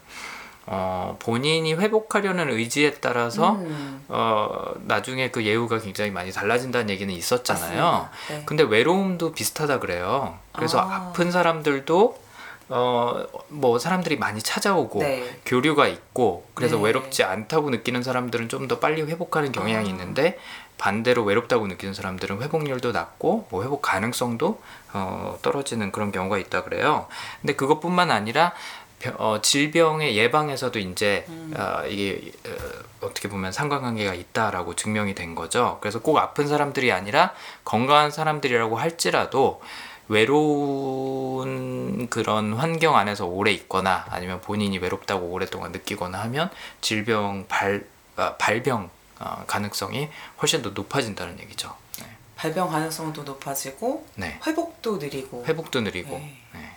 어, 0.65 1.17
본인이 1.19 1.73
회복하려는 1.73 2.49
의지에 2.49 2.95
따라서 2.95 3.51
음, 3.51 4.03
어, 4.07 4.73
나중에 4.85 5.29
그 5.29 5.43
예후가 5.43 5.79
굉장히 5.79 6.11
많이 6.11 6.31
달라진다는 6.31 6.89
얘기는 6.89 7.13
있었잖아요. 7.13 8.07
네. 8.29 8.43
근데 8.45 8.63
외로움도 8.63 9.33
비슷하다 9.33 9.79
그래요. 9.79 10.37
그래서 10.53 10.79
아. 10.79 10.83
아. 10.83 11.11
픈 11.13 11.31
사람들도 11.31 12.23
어 12.69 13.25
뭐 13.49 13.77
사람들이 13.77 14.17
많이 14.17 14.41
찾아오고 14.41 14.99
네. 14.99 15.39
교류가 15.45 15.87
있고 15.87 16.47
그래서 16.55 16.77
네. 16.77 16.83
외롭지 16.85 17.23
않다고 17.23 17.69
느끼는 17.69 18.01
사람들은 18.03 18.49
좀 18.49 18.67
더 18.67 18.79
빨리 18.79 19.01
회복하는 19.03 19.51
경향이 19.51 19.85
아. 19.87 19.89
있는데 19.89 20.39
반대로 20.77 21.23
외롭다고 21.23 21.67
느끼는 21.67 21.93
사람들은 21.93 22.41
회복률도 22.41 22.91
낮고 22.93 23.47
뭐 23.51 23.63
회복 23.63 23.81
가능성도 23.81 24.59
어, 24.93 25.37
떨어지는 25.41 25.91
그런 25.91 26.11
경우가 26.11 26.37
있다 26.39 26.63
그래요. 26.63 27.07
근데 27.41 27.53
그것뿐만 27.55 28.09
아니라 28.11 28.53
병- 28.53 28.82
어, 29.17 29.39
질병의 29.41 30.17
예방에서도 30.17 30.77
이제 30.79 31.25
음. 31.29 31.53
어, 31.57 31.85
이게 31.87 32.31
어, 32.47 33.07
어떻게 33.07 33.27
보면 33.27 33.51
상관관계가 33.51 34.13
있다라고 34.13 34.75
증명이 34.75 35.15
된 35.15 35.35
거죠. 35.35 35.77
그래서 35.81 36.01
꼭 36.01 36.17
아픈 36.17 36.47
사람들이 36.47 36.91
아니라 36.91 37.33
건강한 37.63 38.11
사람들이라고 38.11 38.77
할지라도 38.77 39.61
외로운 40.07 42.07
그런 42.09 42.53
환경 42.53 42.95
안에서 42.95 43.25
오래 43.25 43.51
있거나 43.51 44.05
아니면 44.09 44.41
본인이 44.41 44.77
외롭다고 44.77 45.27
오랫동안 45.27 45.71
느끼거나 45.71 46.21
하면 46.23 46.49
질병 46.81 47.45
발 47.47 47.85
아, 48.15 48.35
발병 48.37 48.89
어, 49.19 49.43
가능성이 49.47 50.09
훨씬 50.41 50.61
더 50.61 50.69
높아진다는 50.69 51.39
얘기죠. 51.39 51.75
네. 51.99 52.05
발병 52.35 52.69
가능성도 52.69 53.23
높아지고 53.23 54.05
네. 54.15 54.39
회복도 54.45 54.97
느리고 54.97 55.45
회복도 55.45 55.81
느리고. 55.81 56.19
네. 56.53 56.72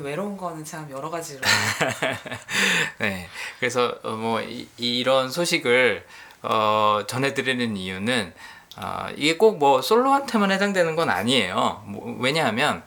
외로운 0.00 0.36
거는 0.36 0.64
참 0.64 0.88
여러 0.90 1.10
가지로 1.10 1.40
네. 2.98 3.28
그래서 3.58 3.94
어, 4.02 4.10
뭐 4.10 4.40
이, 4.40 4.68
이런 4.76 5.30
소식을 5.30 6.06
어, 6.42 7.00
전해드리는 7.06 7.76
이유는 7.76 8.32
어, 8.76 9.06
이게 9.16 9.36
꼭 9.36 9.58
뭐 9.58 9.80
솔로한테만 9.82 10.50
해당되는 10.50 10.96
건 10.96 11.08
아니에요. 11.10 11.84
뭐, 11.86 12.16
왜냐하면 12.20 12.82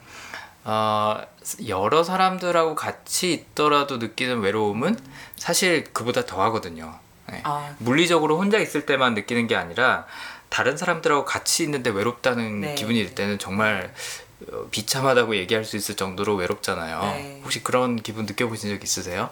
어, 0.64 1.20
여러 1.66 2.02
사람들하고 2.04 2.74
같이 2.74 3.32
있더라도 3.32 3.96
느끼는 3.96 4.40
외로움은 4.40 4.98
사실 5.36 5.84
그보다 5.92 6.26
더하거든요. 6.26 6.98
네. 7.30 7.40
아 7.44 7.74
물리적으로 7.78 8.38
혼자 8.38 8.58
있을 8.58 8.86
때만 8.86 9.14
느끼는 9.14 9.46
게 9.46 9.56
아니라 9.56 10.06
다른 10.48 10.76
사람들하고 10.76 11.24
같이 11.24 11.62
있는데 11.64 11.90
외롭다는 11.90 12.60
네. 12.60 12.74
기분이 12.74 13.04
들 13.04 13.14
때는 13.14 13.38
정말 13.38 13.92
어, 13.92 14.27
비참하다고 14.70 15.36
얘기할 15.36 15.64
수 15.64 15.76
있을 15.76 15.96
정도로 15.96 16.34
외롭잖아요. 16.36 17.00
네. 17.00 17.40
혹시 17.42 17.62
그런 17.62 17.96
기분 17.96 18.26
느껴보신 18.26 18.70
적 18.76 18.82
있으세요? 18.82 19.30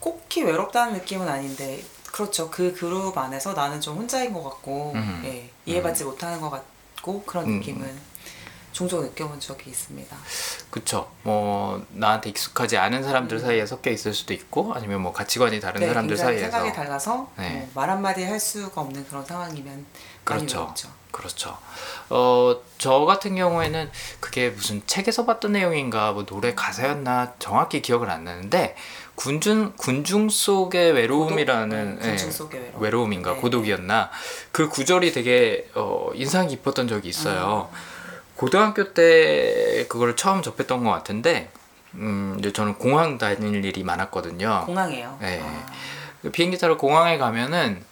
꼭히 0.00 0.42
외롭다는 0.44 0.94
느낌은 0.94 1.28
아닌데 1.28 1.82
그렇죠 2.06 2.50
그 2.50 2.72
그룹 2.72 3.16
안에서 3.18 3.52
나는 3.52 3.80
좀 3.80 3.96
혼자인 3.98 4.32
것 4.32 4.42
같고 4.44 4.92
음. 4.94 5.22
예, 5.24 5.50
이해받지 5.66 6.04
못하는 6.04 6.40
것 6.40 6.50
같고 6.50 7.22
그런 7.24 7.44
음. 7.46 7.58
느낌은 7.58 8.08
종종 8.72 9.02
느껴본 9.02 9.40
적이 9.40 9.70
있습니다. 9.70 10.16
그쵸. 10.70 11.10
뭐 11.24 11.84
나한테 11.90 12.30
익숙하지 12.30 12.76
않은 12.76 13.02
사람들 13.02 13.40
사이에 13.40 13.66
섞여 13.66 13.90
있을 13.90 14.14
수도 14.14 14.32
있고 14.34 14.72
아니면 14.72 15.00
뭐 15.00 15.12
가치관이 15.12 15.58
다른 15.58 15.80
사람들 15.80 16.14
음. 16.14 16.16
네, 16.16 16.22
굉장히 16.22 16.38
사이에서 16.38 16.56
생각이 16.58 16.76
달라서 16.76 17.32
네. 17.38 17.50
뭐 17.50 17.68
말 17.74 17.90
한마디 17.90 18.22
할 18.22 18.38
수가 18.38 18.80
없는 18.82 19.06
그런 19.08 19.24
상황이면 19.26 19.84
그렇죠. 20.36 20.58
외롭죠. 20.60 20.88
그렇죠. 21.10 21.58
어, 22.10 22.60
저 22.78 23.00
같은 23.00 23.34
경우에는 23.34 23.90
그게 24.20 24.50
무슨 24.50 24.82
책에서 24.86 25.24
봤던 25.26 25.52
내용인가 25.52 26.12
뭐 26.12 26.24
노래 26.24 26.54
가사였나 26.54 27.34
정확히 27.38 27.82
기억을 27.82 28.10
안 28.10 28.24
나는데 28.24 28.76
군중 29.14 29.72
군중 29.76 30.28
속의 30.28 30.92
외로움이라는 30.92 31.96
고독? 31.96 32.02
네, 32.02 32.08
군중 32.10 32.28
예, 32.28 32.30
속의 32.30 32.60
외로움. 32.60 32.82
외로움인가 32.82 33.34
네. 33.34 33.40
고독이었나 33.40 34.10
그 34.52 34.68
구절이 34.68 35.12
되게 35.12 35.68
어, 35.74 36.10
인상 36.14 36.46
깊었던 36.46 36.86
적이 36.88 37.08
있어요. 37.08 37.68
아. 37.72 37.76
고등학교 38.36 38.94
때 38.94 39.86
그걸 39.88 40.14
처음 40.14 40.42
접했던 40.42 40.84
것 40.84 40.90
같은데 40.90 41.50
음, 41.94 42.36
이제 42.38 42.52
저는 42.52 42.74
공항 42.74 43.18
다닐 43.18 43.64
일이 43.64 43.82
많았거든요. 43.82 44.64
공항이에요. 44.66 45.18
네. 45.20 45.40
아, 45.42 45.66
그 46.22 46.30
비행기 46.30 46.58
타러 46.58 46.76
공항에 46.76 47.18
가면은 47.18 47.82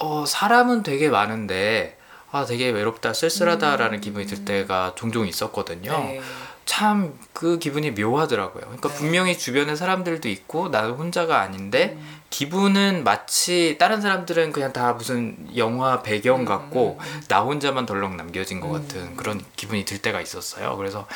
어, 0.00 0.24
사람은 0.26 0.82
되게 0.82 1.08
많은데 1.08 1.96
아 2.32 2.44
되게 2.44 2.70
외롭다 2.70 3.12
쓸쓸하다라는 3.12 4.00
기분이 4.00 4.26
들 4.26 4.44
때가 4.44 4.92
종종 4.96 5.26
있었거든요. 5.26 5.92
네. 5.92 6.20
참그 6.66 7.60
기분이 7.60 7.92
묘하더라고요. 7.92 8.62
그러니까 8.64 8.88
네. 8.88 8.94
분명히 8.96 9.38
주변에 9.38 9.76
사람들도 9.76 10.28
있고 10.28 10.68
나도 10.68 10.94
혼자가 10.94 11.40
아닌데 11.40 11.96
음. 11.96 12.20
기분은 12.28 13.04
마치 13.04 13.76
다른 13.78 14.00
사람들은 14.00 14.50
그냥 14.50 14.72
다 14.72 14.92
무슨 14.92 15.36
영화 15.56 16.02
배경 16.02 16.40
음, 16.40 16.44
같고 16.44 16.98
음, 17.00 17.04
음. 17.04 17.22
나 17.28 17.40
혼자만 17.40 17.86
덜렁 17.86 18.16
남겨진 18.16 18.60
것 18.60 18.68
음. 18.68 18.72
같은 18.72 19.16
그런 19.16 19.40
기분이 19.54 19.84
들 19.84 19.98
때가 19.98 20.20
있었어요. 20.20 20.76
그래서 20.76 21.06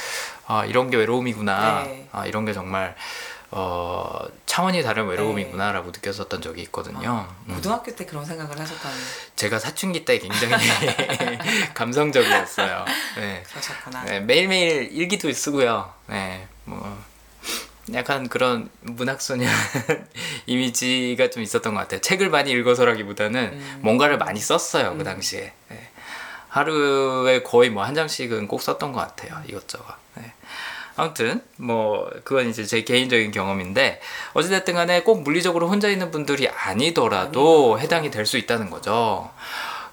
아 0.47 0.65
이런 0.65 0.89
게 0.89 0.97
외로움이구나. 0.97 1.83
네. 1.83 2.09
아 2.13 2.27
이런 2.27 2.45
게 2.45 2.53
정말 2.53 2.95
어 3.52 4.26
차원이 4.47 4.83
다른 4.83 5.07
외로움이구나라고 5.09 5.88
느꼈었던 5.90 6.40
적이 6.40 6.62
있거든요. 6.62 7.28
음. 7.49 7.54
고등학교 7.54 7.95
때 7.97 8.07
그런 8.07 8.25
생각을 8.25 8.59
하셨다니 8.59 8.95
제가 9.37 9.59
사춘기 9.59 10.04
때 10.04 10.19
굉장히 10.19 10.54
감성적이었어요. 11.75 12.85
네. 13.16 13.42
그러셨구나. 13.49 14.04
네, 14.04 14.21
매일매일 14.21 14.90
일기도 14.92 15.33
쓰고요. 15.33 15.92
네, 16.07 16.47
뭐 16.64 17.02
약간 17.92 18.28
그런 18.28 18.71
문학소년 18.83 19.50
이미지가 20.47 21.30
좀 21.30 21.42
있었던 21.42 21.75
것 21.75 21.80
같아요. 21.80 22.00
책을 22.00 22.30
많이 22.30 22.52
읽어서라기보다는 22.52 23.40
음. 23.52 23.78
뭔가를 23.83 24.16
많이 24.19 24.38
썼어요 24.40 24.90
그 24.95 25.00
음. 25.00 25.04
당시에. 25.04 25.52
네. 25.69 25.90
하루에 26.49 27.42
거의 27.42 27.71
뭐 27.71 27.85
한 27.85 27.95
장씩은 27.95 28.49
꼭 28.49 28.61
썼던 28.62 28.92
것 28.92 29.00
같아요 29.00 29.42
이것저것. 29.47 29.95
네. 30.97 31.03
아무튼 31.03 31.43
뭐 31.57 32.11
그건 32.25 32.49
이제 32.49 32.65
제 32.65 32.83
개인적인 32.83 33.31
경험인데 33.31 34.01
어찌됐든 34.35 34.75
간에 34.75 35.03
꼭 35.03 35.23
물리적으로 35.23 35.69
혼자 35.69 35.89
있는 35.89 36.11
분들이 36.11 36.49
아니더라도 36.49 37.79
해당이 37.81 38.11
될 38.11 38.27
수 38.27 38.37
있다는 38.39 38.71
거죠. 38.71 39.31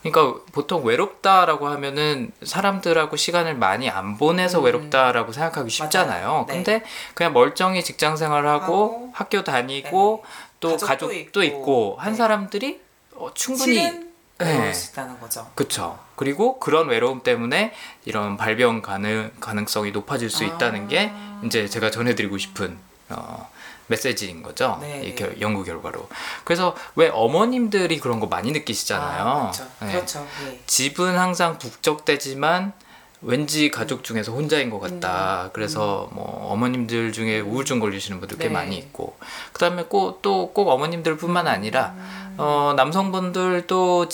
그러니까 0.03 0.39
보통 0.51 0.85
외롭다라고 0.85 1.67
하면은 1.69 2.31
사람들하고 2.43 3.15
시간을 3.17 3.55
많이 3.55 3.89
안 3.89 4.17
보내서 4.17 4.59
음. 4.59 4.65
외롭다라고 4.65 5.31
생각하기 5.31 5.69
쉽잖아요. 5.69 6.45
네. 6.47 6.53
근데 6.53 6.83
그냥 7.13 7.33
멀쩡히 7.33 7.83
직장 7.83 8.15
생활하고 8.15 8.63
하고, 8.63 9.11
학교 9.13 9.43
다니고 9.43 10.23
또 10.59 10.69
가족도 10.77 10.85
가족도 10.87 11.13
있고, 11.13 11.43
있고, 11.43 11.95
한 11.99 12.11
네. 12.13 12.17
사람들이 12.17 12.79
어, 13.15 13.33
충분히 13.33 13.75
네. 13.75 14.03
외로울 14.39 14.73
수 14.73 14.91
있다는 14.91 15.19
거죠. 15.19 15.49
그쵸. 15.55 15.97
그리고 16.17 16.59
그런 16.59 16.87
외로움 16.89 17.21
때문에 17.21 17.73
이런 18.03 18.35
발병 18.37 18.81
가능, 18.81 19.31
가능성이 19.39 19.91
높아질 19.91 20.29
수 20.31 20.43
있다는 20.43 20.87
게 20.89 21.11
아. 21.13 21.41
이제 21.45 21.69
제가 21.69 21.91
전해드리고 21.91 22.37
싶은 22.39 22.77
어, 23.09 23.49
메시지인 23.85 24.41
거죠. 24.43 24.79
네, 24.81 25.01
이 25.05 25.15
네. 25.15 25.15
겨- 25.15 25.39
연구 25.39 25.63
결과로. 25.63 26.09
그래서 26.43 26.75
왜 26.95 27.07
어머님들이 27.09 27.99
그런 27.99 28.19
거 28.19 28.25
많이 28.25 28.51
느끼시잖아요. 28.51 29.23
아, 29.23 29.41
그렇죠. 29.51 29.67
네. 29.79 29.91
그렇죠. 29.93 30.27
예. 30.47 30.59
집은 30.65 31.17
항상 31.17 31.57
북적대지만 31.59 32.73
왠지 33.21 33.71
가족 33.71 34.03
중에서 34.03 34.31
혼자인 34.31 34.69
것 34.69 34.79
같다. 34.79 35.49
그래서 35.53 36.07
뭐 36.11 36.49
어머님들 36.51 37.11
중에 37.13 37.39
우울증 37.39 37.79
걸리시는 37.79 38.19
분들 38.19 38.37
꽤 38.37 38.45
음. 38.45 38.49
네. 38.49 38.53
많이 38.53 38.77
있고, 38.77 39.17
그 39.53 39.59
다음에 39.59 39.83
꼭 39.83 40.21
또 40.21 40.51
꼭 40.53 40.69
어머님들뿐만 40.69 41.47
아니라 41.47 41.93
음. 41.97 42.35
어, 42.37 42.73
남성분들도 42.77 44.07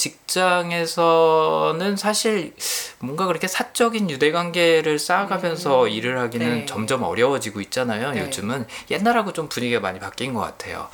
직장에서는 0.93 1.97
사실 1.97 2.53
뭔가 2.99 3.25
그렇게 3.27 3.47
사적인 3.47 4.09
유대관계를 4.09 4.97
쌓아가면서 4.99 5.83
음. 5.83 5.89
일을 5.89 6.17
하기는 6.19 6.59
네. 6.59 6.65
점점 6.65 7.03
어려워지고 7.03 7.59
있잖아요. 7.61 8.11
네. 8.11 8.21
요즘은 8.21 8.65
옛날하고 8.91 9.33
좀 9.33 9.49
분위기가 9.49 9.79
많이 9.81 9.99
바뀐 9.99 10.33
것 10.33 10.39
같아요. 10.39 10.87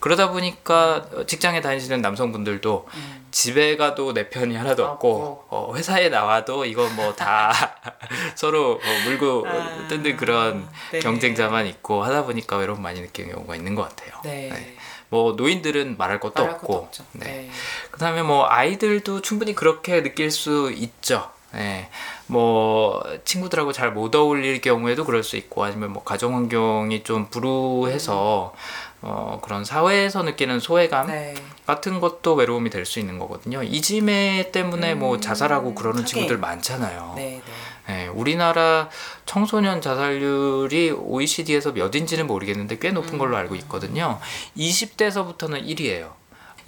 그러다 0.00 0.30
보니까 0.30 1.06
어, 1.14 1.24
직장에 1.26 1.60
다니시는 1.60 2.02
남성분들도 2.02 2.88
음. 2.92 3.23
집에 3.34 3.76
가도 3.76 4.14
내 4.14 4.30
편이 4.30 4.54
하나도 4.54 4.86
없고 4.86 5.46
어, 5.48 5.72
회사에 5.74 6.08
나와도 6.08 6.66
이거 6.66 6.88
뭐다 6.90 7.52
서로 8.36 8.74
어, 8.74 9.04
물고 9.06 9.44
아, 9.44 9.88
뜯는 9.88 10.16
그런 10.16 10.68
네. 10.92 11.00
경쟁자만 11.00 11.66
있고 11.66 12.04
하다 12.04 12.26
보니까 12.26 12.56
외로움 12.58 12.80
많이 12.80 13.00
느끼는 13.00 13.32
경우가 13.32 13.56
있는 13.56 13.74
것 13.74 13.88
같아요. 13.88 14.20
네. 14.22 14.50
네. 14.52 14.76
뭐 15.08 15.32
노인들은 15.32 15.96
말할 15.98 16.20
것도 16.20 16.44
말할 16.44 16.54
없고, 16.54 16.82
것도. 16.82 17.04
네. 17.12 17.26
네. 17.26 17.50
그다음에 17.90 18.22
뭐 18.22 18.46
아이들도 18.48 19.20
충분히 19.22 19.52
그렇게 19.52 20.04
느낄 20.04 20.30
수 20.30 20.70
있죠. 20.70 21.28
네. 21.52 21.88
뭐 22.28 23.02
친구들하고 23.24 23.72
잘 23.72 23.92
못 23.92 24.14
어울릴 24.14 24.60
경우에도 24.60 25.04
그럴 25.04 25.24
수 25.24 25.36
있고 25.36 25.64
아니면 25.64 25.92
뭐 25.92 26.04
가정 26.04 26.34
환경이 26.34 27.02
좀 27.02 27.26
불우해서 27.30 28.54
어 29.06 29.38
그런 29.42 29.64
사회에서 29.64 30.22
느끼는 30.22 30.60
소외감 30.60 31.08
네. 31.08 31.34
같은 31.66 32.00
것도 32.00 32.34
외로움이 32.34 32.70
될 32.70 32.84
수 32.86 32.98
있는 33.00 33.18
거거든요. 33.18 33.62
이지매 33.62 34.50
때문에 34.52 34.94
뭐 34.94 35.16
음, 35.16 35.20
자살하고 35.20 35.74
그러는 35.74 36.00
하긴. 36.00 36.06
친구들 36.06 36.38
많잖아요. 36.38 37.12
네. 37.16 37.42
네. 37.44 37.52
네, 37.86 38.06
우리나라 38.08 38.88
청소년 39.26 39.82
자살률이 39.82 40.90
OECD에서 40.92 41.72
몇인지는 41.72 42.26
모르겠는데 42.26 42.78
꽤 42.78 42.90
높은 42.92 43.18
걸로 43.18 43.36
알고 43.36 43.54
있거든요. 43.56 44.18
20대에서부터는 44.56 45.66
1위예요. 45.66 46.12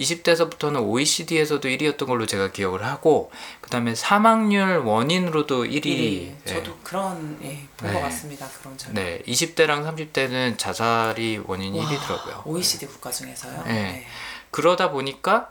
20대에서부터는 0.00 0.86
OECD에서도 0.86 1.68
1위였던 1.68 2.06
걸로 2.06 2.26
제가 2.26 2.52
기억을 2.52 2.84
하고 2.84 3.30
그다음에 3.60 3.94
사망률 3.94 4.78
원인으로도 4.78 5.64
1위. 5.64 5.86
예, 5.86 6.36
저도 6.44 6.76
그런 6.82 7.38
예, 7.42 7.66
본것 7.76 7.96
네. 7.96 8.00
같습니다. 8.02 8.48
그런 8.60 8.76
절. 8.76 8.94
네, 8.94 9.22
20대랑 9.26 9.84
30대는 9.84 10.58
자살이 10.58 11.42
원인 11.46 11.74
와, 11.74 11.84
1위더라고요. 11.84 12.46
OECD 12.46 12.86
국가 12.86 13.10
중에서요. 13.10 13.64
네. 13.64 14.06
그러다 14.50 14.90
보니까 14.90 15.50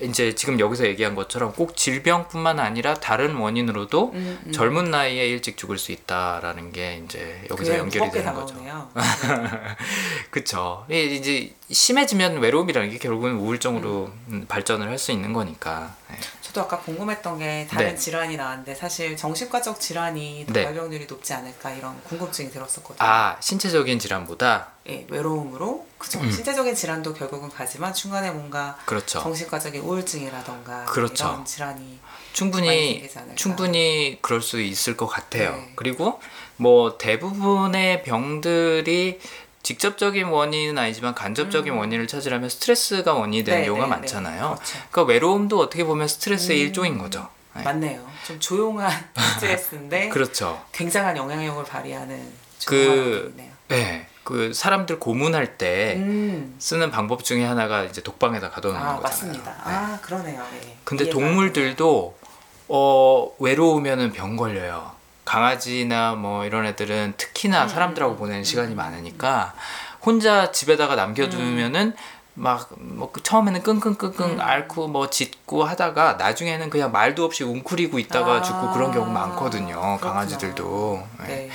이제 0.00 0.34
지금 0.34 0.58
여기서 0.58 0.86
얘기한 0.86 1.14
것처럼 1.14 1.52
꼭 1.52 1.76
질병뿐만 1.76 2.58
아니라 2.58 2.94
다른 2.94 3.36
원인으로도 3.36 4.10
음, 4.14 4.38
음. 4.46 4.52
젊은 4.52 4.90
나이에 4.90 5.28
일찍 5.28 5.56
죽을 5.56 5.78
수 5.78 5.92
있다라는 5.92 6.72
게 6.72 7.00
이제 7.04 7.44
여기서 7.48 7.78
연결이 7.78 8.10
되는 8.10 8.34
거죠. 8.34 8.54
다가오네요. 8.54 8.90
그쵸. 10.30 10.84
이제 10.90 11.54
심해지면 11.70 12.38
외로움이라는 12.38 12.90
게 12.90 12.98
결국은 12.98 13.36
우울증으로 13.36 14.10
음, 14.28 14.46
발전을 14.48 14.88
할 14.88 14.98
수 14.98 15.12
있는 15.12 15.32
거니까. 15.32 15.94
네. 16.10 16.16
저도 16.54 16.62
아까 16.62 16.78
궁금했던 16.78 17.38
게 17.40 17.66
다른 17.68 17.88
네. 17.88 17.96
질환이 17.96 18.36
나왔는데 18.36 18.76
사실 18.76 19.16
정신과적 19.16 19.80
질환이 19.80 20.44
더 20.46 20.52
네. 20.52 20.64
발병률이 20.64 21.06
높지 21.06 21.34
않을까 21.34 21.72
이런 21.72 22.00
궁금증이 22.04 22.50
들었었거든요. 22.50 22.96
아, 23.00 23.36
신체적인 23.40 23.98
질환보다 23.98 24.68
예, 24.88 25.04
외로움으로 25.10 25.84
그죠. 25.98 26.20
음. 26.20 26.30
신체적인 26.30 26.76
질환도 26.76 27.14
결국은 27.14 27.48
가지만 27.48 27.92
중간에 27.92 28.30
뭔가 28.30 28.78
그렇죠. 28.86 29.18
정신과적인 29.18 29.82
우울증이라던가 29.82 30.84
그렇죠. 30.84 31.24
이런 31.24 31.44
질환이 31.44 31.98
충분히. 32.32 33.08
충분히 33.34 34.18
그럴 34.22 34.40
수 34.40 34.60
있을 34.60 34.96
것 34.96 35.06
같아요. 35.06 35.56
네. 35.56 35.72
그리고 35.74 36.20
뭐 36.56 36.98
대부분의 36.98 38.04
병들이 38.04 39.18
직접적인 39.64 40.26
원인은 40.26 40.78
아니지만 40.78 41.14
간접적인 41.14 41.72
음. 41.72 41.78
원인을 41.78 42.06
찾으려면 42.06 42.48
스트레스가 42.50 43.14
원인이 43.14 43.44
되는 43.44 43.60
네, 43.62 43.66
경우가 43.66 43.86
네, 43.86 43.90
네. 43.90 43.96
많잖아요. 43.96 44.54
그렇죠. 44.56 44.78
그러니까 44.90 45.12
외로움도 45.12 45.58
어떻게 45.58 45.84
보면 45.84 46.06
스트레스의 46.06 46.60
음. 46.60 46.66
일종인 46.66 46.98
거죠. 46.98 47.28
네. 47.56 47.62
맞네요. 47.62 48.06
좀 48.26 48.38
조용한 48.38 48.92
스트레스인데 49.34 50.10
그렇죠. 50.14 50.62
굉장한 50.72 51.16
영향력을 51.16 51.64
발휘하는 51.64 52.32
그-. 52.66 53.34
네. 53.68 54.06
그 54.22 54.54
사람들 54.54 55.00
고문할 55.00 55.58
때 55.58 55.94
음. 55.98 56.54
쓰는 56.58 56.90
방법 56.90 57.24
중에 57.24 57.44
하나가 57.44 57.84
이제 57.84 58.02
독방에다 58.02 58.50
가둬놓는 58.50 58.80
아 58.80 58.96
거잖아요. 58.96 59.02
맞습니다. 59.02 59.50
네. 59.50 59.58
아 59.64 59.98
그러네요. 60.00 60.42
예. 60.62 60.76
근데 60.84 61.10
동물들도 61.10 62.18
어 62.68 63.30
외로우면은 63.38 64.12
병 64.12 64.36
걸려요. 64.36 64.92
강아지나 65.24 66.14
뭐 66.14 66.44
이런 66.44 66.66
애들은 66.66 67.14
특히나 67.16 67.64
음, 67.64 67.68
사람들하고 67.68 68.14
음, 68.14 68.18
보내는 68.18 68.40
음, 68.40 68.44
시간이 68.44 68.72
음. 68.72 68.76
많으니까 68.76 69.54
혼자 70.02 70.52
집에다가 70.52 70.94
남겨두면은 70.96 71.94
막뭐 72.34 73.12
처음에는 73.22 73.62
끙끙끙끙 73.62 74.32
음. 74.32 74.40
앓고 74.40 74.88
뭐 74.88 75.08
짖고 75.08 75.64
하다가 75.64 76.14
나중에는 76.14 76.68
그냥 76.68 76.90
말도 76.92 77.24
없이 77.24 77.44
웅크리고 77.44 77.98
있다가 77.98 78.34
아, 78.34 78.42
죽고 78.42 78.72
그런 78.72 78.92
경우 78.92 79.10
많거든요. 79.10 79.74
그렇구나. 79.76 79.96
강아지들도. 79.98 81.06
네. 81.20 81.26
네. 81.26 81.50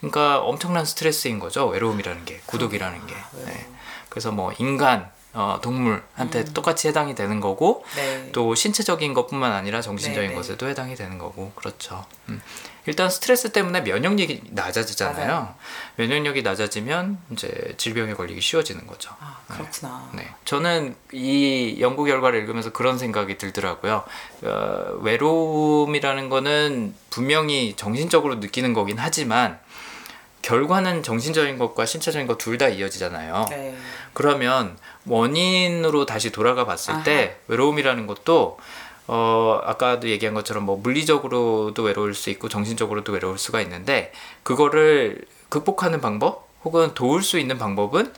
그러니까 0.00 0.40
엄청난 0.40 0.84
스트레스인 0.84 1.38
거죠. 1.38 1.66
외로움이라는 1.68 2.24
게 2.24 2.40
고독이라는 2.46 3.06
게. 3.06 3.14
아. 3.14 3.46
네. 3.46 3.66
그래서 4.08 4.32
뭐 4.32 4.52
인간, 4.58 5.08
어, 5.34 5.58
동물한테 5.60 6.40
음. 6.40 6.50
똑같이 6.54 6.86
해당이 6.88 7.14
되는 7.16 7.40
거고 7.40 7.84
네. 7.96 8.30
또 8.32 8.54
신체적인 8.54 9.14
것뿐만 9.14 9.52
아니라 9.52 9.80
정신적인 9.80 10.28
네, 10.28 10.28
네. 10.28 10.34
것에도 10.34 10.68
해당이 10.68 10.94
되는 10.94 11.18
거고 11.18 11.50
그렇죠. 11.56 12.04
음. 12.28 12.40
일단 12.86 13.08
스트레스 13.10 13.50
때문에 13.50 13.80
면역력이 13.80 14.42
낮아지잖아요. 14.50 15.26
맞아요. 15.26 15.54
면역력이 15.96 16.42
낮아지면 16.42 17.18
이제 17.32 17.74
질병에 17.78 18.12
걸리기 18.14 18.40
쉬워지는 18.40 18.86
거죠. 18.86 19.10
아 19.20 19.38
그렇구나. 19.48 20.10
네. 20.14 20.28
저는 20.44 20.94
이 21.12 21.78
연구 21.80 22.04
결과를 22.04 22.38
읽으면서 22.40 22.70
그런 22.72 22.98
생각이 22.98 23.38
들더라고요. 23.38 24.04
어, 24.42 24.98
외로움이라는 25.00 26.28
거는 26.28 26.94
분명히 27.10 27.74
정신적으로 27.74 28.36
느끼는 28.36 28.72
거긴 28.74 28.98
하지만 28.98 29.58
결과는 30.42 31.02
정신적인 31.02 31.56
것과 31.58 31.86
신체적인 31.86 32.26
것 32.26 32.36
둘 32.36 32.58
다 32.58 32.68
이어지잖아요. 32.68 33.46
네. 33.48 33.74
그러면 34.12 34.76
원인으로 35.06 36.06
다시 36.06 36.30
돌아가 36.32 36.64
봤을 36.64 37.02
때 37.02 37.36
외로움이라는 37.48 38.06
것도 38.06 38.58
어, 39.06 39.60
아까도 39.64 40.08
얘기한 40.08 40.34
것처럼 40.34 40.64
뭐 40.64 40.76
물리적으로도 40.76 41.82
외로울 41.82 42.14
수 42.14 42.30
있고 42.30 42.48
정신적으로도 42.48 43.12
외로울 43.12 43.38
수가 43.38 43.60
있는데 43.60 44.12
그거를 44.42 45.22
극복하는 45.50 46.00
방법 46.00 46.48
혹은 46.64 46.94
도울 46.94 47.22
수 47.22 47.38
있는 47.38 47.58
방법은 47.58 48.12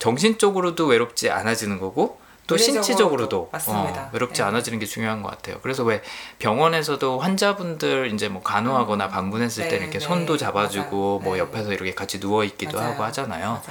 정신적으로도 0.00 0.86
외롭지 0.86 1.30
않아지는 1.30 1.78
거고 1.78 2.20
또 2.48 2.56
신체적으로도. 2.56 3.50
어, 3.68 4.10
외롭지 4.12 4.42
네. 4.42 4.48
않아지는 4.48 4.78
게 4.78 4.84
중요한 4.86 5.22
것 5.22 5.30
같아요. 5.30 5.58
그래서 5.62 5.84
왜 5.84 6.02
병원에서도 6.38 7.18
환자분들 7.20 8.12
이제 8.12 8.28
뭐 8.28 8.42
간호하거나 8.42 9.08
방문했을 9.08 9.68
때 9.68 9.76
네, 9.78 9.84
이렇게 9.84 9.98
네. 9.98 10.04
손도 10.04 10.36
잡아주고 10.36 11.18
맞아요. 11.18 11.18
뭐 11.20 11.34
네. 11.34 11.40
옆에서 11.40 11.72
이렇게 11.72 11.94
같이 11.94 12.18
누워 12.20 12.44
있기도 12.44 12.78
맞아요. 12.78 12.92
하고 12.92 13.04
하잖아요. 13.04 13.46
맞아요. 13.46 13.62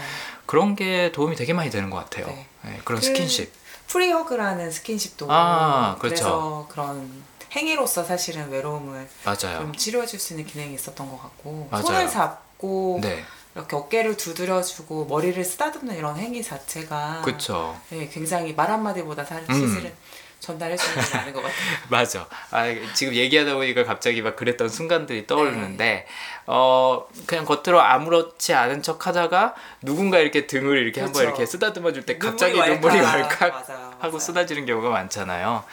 그런 0.52 0.76
게 0.76 1.14
도움이 1.14 1.38
되게 1.38 1.54
많이 1.54 1.70
되는 1.70 1.90
것 1.90 1.96
같아요. 1.96 2.28
네. 2.28 2.46
네, 2.66 2.82
그런 2.84 3.00
그 3.00 3.06
스킨십. 3.06 3.54
free 3.88 4.13
hug라는 4.13 4.70
스킨십도 4.70 5.28
아, 5.30 5.96
그래서 5.98 6.68
그런 6.70 7.24
행위로서 7.54 8.04
사실은 8.04 8.50
외로움을 8.50 9.08
맞아요. 9.24 9.60
좀 9.60 9.74
치료해줄 9.74 10.20
수 10.20 10.34
있는 10.34 10.46
기능이 10.46 10.74
있었던 10.74 11.10
것 11.10 11.22
같고 11.22 11.70
맞아요. 11.72 11.86
손을 11.86 12.10
잡고 12.10 13.00
네, 13.02 13.24
이렇게 13.56 13.78
어깨를 13.78 14.18
두드려주고 14.18 15.06
머리를 15.06 15.42
쓰다듬는 15.42 15.96
이런 15.96 16.18
행위 16.18 16.44
자체가 16.44 17.22
그렇죠. 17.24 17.80
네, 17.90 18.10
굉장히 18.10 18.54
말 18.54 18.70
한마디보다 18.72 19.24
사- 19.24 19.38
음. 19.38 19.92
전달해 20.42 20.76
주는 20.76 20.96
게 21.02 21.18
많은 21.18 21.34
것 21.34 21.42
같아요. 21.44 21.56
맞아. 21.88 22.28
아, 22.50 22.66
지금 22.94 23.14
얘기하다 23.14 23.54
보니까 23.54 23.86
갑자기 23.86 24.22
막 24.22 24.36
그랬던 24.36 24.68
순간들이 24.68 25.28
떠오르는데, 25.28 25.78
네. 25.86 26.06
어, 26.48 27.06
그냥 27.28 27.46
겉으로 27.46 27.80
아무렇지 27.80 28.54
않은 28.54 28.82
척 28.82 29.06
하다가 29.08 29.54
누군가 29.84 30.18
이렇게 30.20 30.48
등을 30.48 30.78
이렇게 30.80 31.00
한번 31.02 31.14
그렇죠. 31.22 31.30
이렇게 31.30 31.46
쓰다듬어 31.46 31.94
줄 31.94 32.06
때 32.06 32.18
갑자기 32.18 32.60
눈물이 32.60 33.00
왈칵. 33.00 33.70
하고. 34.00 34.20
쏟아지는 34.20 34.66
경우가 34.66 34.90
많잖아요. 34.90 35.64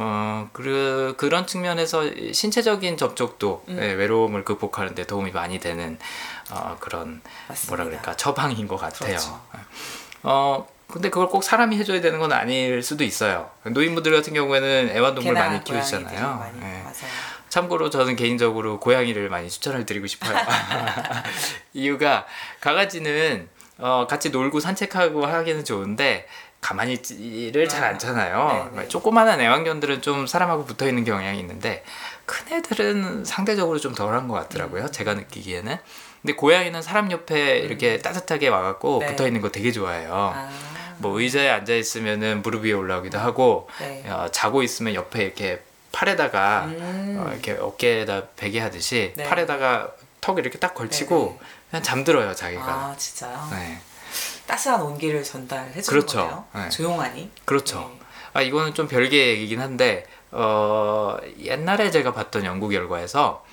어, 0.00 0.48
그, 0.52 1.14
그런 1.18 1.46
측면에서 1.46 2.04
신체적인 2.32 2.96
접촉도 2.96 3.64
음. 3.68 3.76
네, 3.76 3.92
외로움을 3.92 4.44
극복하는데 4.44 5.04
도움이 5.04 5.32
많이 5.32 5.58
되는 5.60 5.98
어, 6.50 6.76
그런 6.80 7.20
맞습니다. 7.48 7.70
뭐라 7.76 7.84
그럴까 7.84 8.16
처방인 8.16 8.66
것 8.68 8.76
같아요. 8.78 9.08
그렇죠. 9.10 9.40
어 10.22 10.66
근데 10.92 11.10
그걸 11.10 11.28
꼭 11.28 11.44
사람이 11.44 11.76
해줘야 11.76 12.00
되는 12.00 12.18
건 12.18 12.32
아닐 12.32 12.82
수도 12.82 13.04
있어요. 13.04 13.50
노인분들 13.64 14.10
같은 14.12 14.32
경우에는 14.32 14.90
애완동물 14.90 15.34
많이 15.34 15.62
키우시잖아요. 15.62 16.36
많이, 16.38 16.58
예. 16.62 16.82
맞아요. 16.82 17.28
참고로 17.50 17.90
저는 17.90 18.16
개인적으로 18.16 18.80
고양이를 18.80 19.28
많이 19.28 19.50
추천을 19.50 19.84
드리고 19.84 20.06
싶어요. 20.06 20.34
이유가 21.74 22.26
강아지는 22.60 23.48
어, 23.78 24.06
같이 24.08 24.30
놀고 24.30 24.60
산책하고 24.60 25.26
하기는 25.26 25.64
좋은데 25.64 26.26
가만히 26.60 26.94
있지를 26.94 27.68
잘 27.68 27.84
아, 27.84 27.88
않잖아요. 27.88 28.72
네네. 28.74 28.88
조그마한 28.88 29.40
애완견들은 29.40 30.02
좀 30.02 30.26
사람하고 30.26 30.64
붙어 30.64 30.88
있는 30.88 31.04
경향이 31.04 31.38
있는데 31.38 31.84
큰 32.26 32.52
애들은 32.52 33.24
상대적으로 33.24 33.78
좀 33.78 33.94
덜한 33.94 34.26
것 34.26 34.34
같더라고요. 34.34 34.84
음. 34.84 34.92
제가 34.92 35.14
느끼기에는. 35.14 35.76
근데 36.20 36.34
고양이는 36.34 36.82
사람 36.82 37.12
옆에 37.12 37.58
이렇게 37.58 37.98
따뜻하게 37.98 38.48
와갖고 38.48 38.98
네. 39.00 39.06
붙어 39.06 39.26
있는 39.26 39.40
거 39.40 39.50
되게 39.50 39.70
좋아해요. 39.70 40.32
아, 40.34 40.50
뭐 40.98 41.20
의자에 41.20 41.48
앉아 41.50 41.74
있으면은 41.74 42.42
무릎 42.42 42.64
위에 42.64 42.72
올라오기도 42.72 43.18
하고 43.18 43.68
네. 43.80 44.04
어, 44.08 44.28
자고 44.30 44.62
있으면 44.62 44.94
옆에 44.94 45.24
이렇게 45.24 45.62
팔에다가 45.92 46.64
음. 46.66 47.16
어, 47.18 47.30
이렇게 47.32 47.52
어깨에다 47.52 48.28
베개 48.36 48.60
하듯이 48.60 49.12
네. 49.16 49.24
팔에다가 49.24 49.92
턱 50.20 50.38
이렇게 50.38 50.58
딱 50.58 50.74
걸치고 50.74 51.38
그냥 51.70 51.82
잠들어요 51.82 52.34
자기가. 52.34 52.64
아 52.64 52.94
진짜요? 52.96 53.48
네, 53.52 53.80
따스한 54.46 54.80
온기를 54.82 55.22
전달해 55.22 55.72
주는 55.72 55.84
그렇죠. 55.86 56.44
네. 56.54 56.68
조용하니. 56.68 57.30
그렇죠. 57.44 57.78
네. 57.80 58.06
아 58.34 58.42
이거는 58.42 58.74
좀 58.74 58.88
별개의 58.88 59.36
얘기긴 59.36 59.60
한데 59.60 60.06
어, 60.30 61.16
옛날에 61.40 61.90
제가 61.90 62.12
봤던 62.12 62.44
연구 62.44 62.68
결과에서 62.68 63.44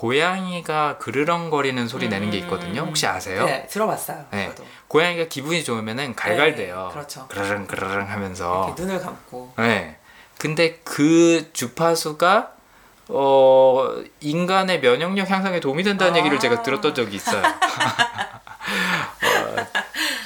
고양이가 0.00 0.96
그르렁거리는 0.96 1.86
소리 1.86 2.08
내는 2.08 2.30
게 2.30 2.38
있거든요. 2.38 2.86
혹시 2.86 3.06
아세요? 3.06 3.44
네, 3.44 3.66
들어봤어요. 3.66 4.24
네. 4.30 4.46
저도. 4.48 4.64
고양이가 4.88 5.26
기분이 5.28 5.62
좋으면은 5.62 6.14
갈갈대요. 6.14 6.86
네, 6.86 6.92
그렇죠. 6.94 7.28
그르릉 7.28 7.66
그르릉 7.66 8.10
하면서. 8.10 8.64
이렇게 8.68 8.82
눈을 8.82 8.98
감고. 9.02 9.52
네. 9.58 9.98
근데 10.38 10.80
그 10.84 11.50
주파수가 11.52 12.52
어 13.08 13.94
인간의 14.20 14.80
면역력 14.80 15.28
향상에 15.28 15.60
도움이 15.60 15.82
된다는 15.82 16.14
아. 16.14 16.16
얘기를 16.16 16.38
제가 16.38 16.62
들었던 16.62 16.94
적이 16.94 17.16
있어요. 17.16 17.42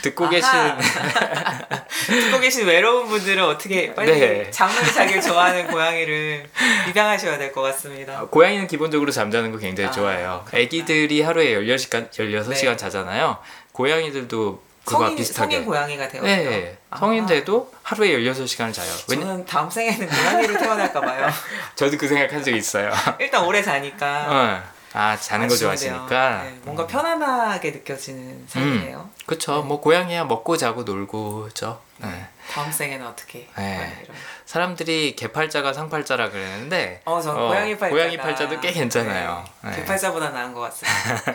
어, 0.05 0.11
듣고 0.11 0.29
계신. 0.29 0.51
듣고 2.07 2.39
계신 2.41 2.67
외로운 2.67 3.09
분들은 3.09 3.43
어떻게 3.45 3.95
빨리 3.95 4.19
네. 4.19 4.51
장문이 4.51 4.93
자기를 4.93 5.23
좋아하는 5.23 5.67
고양이를 5.69 6.49
입양하셔야 6.89 7.39
될 7.39 7.53
것 7.53 7.63
같습니다. 7.63 8.23
어, 8.23 8.29
고양이는 8.29 8.67
기본적으로 8.67 9.11
잠자는 9.11 9.53
거 9.53 9.59
굉장히 9.59 9.89
아, 9.89 9.93
좋아해요. 9.93 10.45
애기들이 10.53 11.23
하루에 11.23 11.55
16시간 11.55 12.11
16시간 12.11 12.71
네. 12.71 12.77
자잖아요. 12.77 13.39
고양이들도 13.73 14.63
성인, 14.87 15.17
비슷하게 15.17 15.57
성인 15.57 15.67
고양이가 15.67 16.09
되었죠. 16.09 16.27
네, 16.27 16.77
성인 16.99 17.25
돼도 17.27 17.73
하루에 17.83 18.19
16시간을 18.19 18.73
자요. 18.75 18.93
왜냐 19.09 19.23
저는 19.25 19.47
다음 19.47 19.71
생에는 19.71 20.07
고양이로 20.09 20.59
태어날까 20.59 21.01
봐요. 21.01 21.29
저도 21.75 21.97
그 21.97 22.07
생각한 22.07 22.43
적이 22.43 22.59
있어요. 22.59 22.93
일단 23.19 23.45
오래 23.45 23.63
자니까. 23.63 24.27
어. 24.29 24.74
아, 24.97 25.17
자는 25.17 25.49
거. 25.49 25.57
좋아하시니까. 25.57 26.43
네, 26.45 26.59
뭔가 26.63 26.87
편안하게 26.87 27.73
느껴지는 27.73 28.45
삶이에요. 28.47 29.11
그쵸. 29.27 29.63
뭐 29.63 29.81
고양이야 29.81 30.25
먹고 30.25 30.57
자고 30.57 30.85
놀고죠. 30.85 31.81
네. 31.99 32.27
다음 32.51 32.71
생에는 32.71 33.05
어떻게? 33.05 33.49
네. 33.57 33.79
네. 33.79 34.07
사람들이 34.47 35.17
개팔자가 35.17 35.73
상팔자라 35.73 36.31
그랬는데 36.31 37.01
어, 37.07 37.21
전 37.21 37.37
어, 37.37 37.49
고양이 37.49 37.77
팔자. 37.77 37.93
고양이 37.93 38.17
팔자도 38.17 38.61
꽤 38.61 38.71
괜찮아요. 38.73 39.45
네. 39.65 39.77
개팔자보다 39.77 40.31
나은 40.31 40.53
것 40.55 40.61
같습니다. 40.61 41.33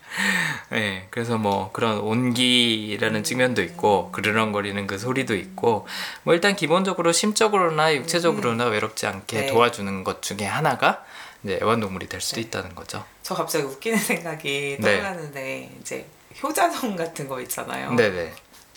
네, 0.71 1.07
그래서 1.09 1.37
뭐 1.37 1.71
그런 1.71 1.99
온기라는 1.99 3.23
측면도 3.23 3.61
있고 3.63 4.11
그르렁거리는 4.11 4.87
그 4.87 4.97
소리도 4.97 5.35
있고 5.35 5.87
뭐 6.23 6.33
일단 6.33 6.55
기본적으로 6.55 7.13
심적으로나 7.13 7.93
육체적으로나 7.95 8.65
외롭지 8.65 9.07
않게 9.07 9.41
네. 9.41 9.47
도와주는 9.47 10.03
것 10.03 10.21
중에 10.21 10.45
하나가 10.45 11.05
이제 11.43 11.59
애완동물이 11.61 12.07
될 12.07 12.21
수도 12.21 12.39
있다는 12.39 12.75
거죠. 12.75 13.05
저 13.23 13.35
갑자기 13.35 13.63
웃기는 13.65 13.97
생각이 13.97 14.77
네. 14.79 14.95
떠올랐는데 14.97 15.71
이제 15.79 16.05
효자성 16.41 16.95
같은 16.95 17.27
거 17.27 17.39
있잖아요. 17.41 17.93
네네. 17.93 18.33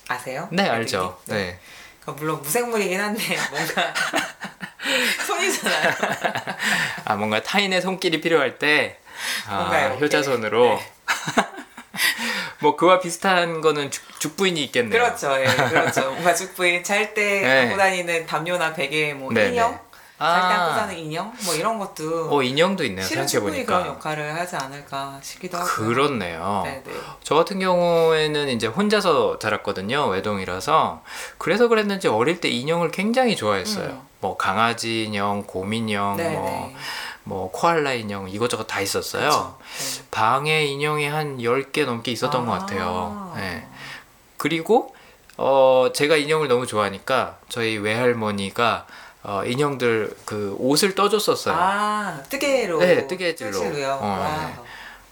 아세요? 0.09 0.49
네 0.51 0.69
알죠. 0.69 1.21
네. 1.27 1.35
네. 1.35 1.59
그러니까 2.01 2.21
물론 2.21 2.43
무생물이긴 2.43 3.01
한데 3.01 3.37
뭔가 3.51 3.95
손이잖아요. 5.27 5.95
아 7.05 7.17
뭔가 7.17 7.43
타인의 7.43 7.81
손길이 7.83 8.21
필요할 8.21 8.59
때 8.59 8.99
아. 9.49 9.97
효자손으로 10.01 10.77
네. 10.77 10.93
뭐 12.61 12.77
그와 12.77 13.01
비슷한 13.01 13.61
거는 13.61 13.91
죽, 13.91 14.21
죽부인이 14.21 14.63
있겠네요. 14.65 14.91
그렇죠, 14.91 15.37
예, 15.41 15.45
그렇죠. 15.45 16.13
뭔가 16.13 16.35
죽부인 16.35 16.85
잘때 16.85 17.41
네. 17.41 17.63
갖고 17.65 17.77
다니는 17.77 18.27
담요나 18.27 18.73
베개, 18.73 19.15
뭐 19.15 19.33
네, 19.33 19.49
인형, 19.49 19.73
네. 19.73 19.79
아. 20.23 20.49
갖고 20.49 20.75
다니는 20.75 21.03
인형, 21.05 21.33
뭐 21.45 21.55
이런 21.55 21.79
것도 21.79 22.29
어 22.31 22.43
인형도 22.43 22.85
있네요. 22.85 23.05
실은 23.05 23.27
생각해 23.27 23.47
충분히 23.53 23.67
그런. 23.67 23.87
역할을 23.87 24.35
하지 24.35 24.57
않을까 24.57 25.19
싶기도 25.23 25.59
하고. 25.59 25.67
그렇네요. 25.67 26.63
네, 26.65 26.83
네. 26.85 26.93
저 27.23 27.35
같은 27.35 27.59
경우에는 27.59 28.49
이제 28.49 28.67
혼자서 28.67 29.39
자랐거든요. 29.39 30.07
외동이라서. 30.07 31.03
그래서 31.39 31.69
그랬는지 31.69 32.09
어릴 32.09 32.41
때 32.41 32.49
인형을 32.49 32.91
굉장히 32.91 33.37
좋아했어요. 33.37 33.89
음. 33.89 34.03
뭐 34.21 34.37
강아지 34.37 35.05
인형, 35.05 35.43
곰 35.45 35.75
인형, 35.75 36.17
네, 36.17 36.31
뭐, 36.31 36.45
네. 36.49 36.77
뭐 37.25 37.51
코알라 37.51 37.93
인형 37.95 38.29
이것저것 38.29 38.65
다 38.65 38.81
있었어요. 38.81 39.29
네. 39.29 40.05
방에 40.11 40.65
인형이 40.67 41.07
한 41.07 41.39
10개 41.39 41.85
넘게 41.85 42.13
있었던 42.13 42.47
것 42.47 42.53
같아요. 42.53 43.33
아. 43.35 43.39
네. 43.39 43.67
그리고 44.37 44.95
어 45.37 45.89
제가 45.95 46.17
인형을 46.17 46.47
너무 46.47 46.67
좋아하니까 46.67 47.39
저희 47.49 47.79
외할머니가 47.79 48.87
어 49.25 49.43
인형들 49.45 50.17
그 50.25 50.57
옷을 50.59 50.95
떠줬었어요. 50.95 51.55
아, 51.57 52.23
뜨개로. 52.29 52.79
네, 52.79 53.07
뜨개질로. 53.07 53.53
뜨개질로요. 53.53 53.93
어, 53.95 54.07
와. 54.07 54.47
네. 54.47 54.55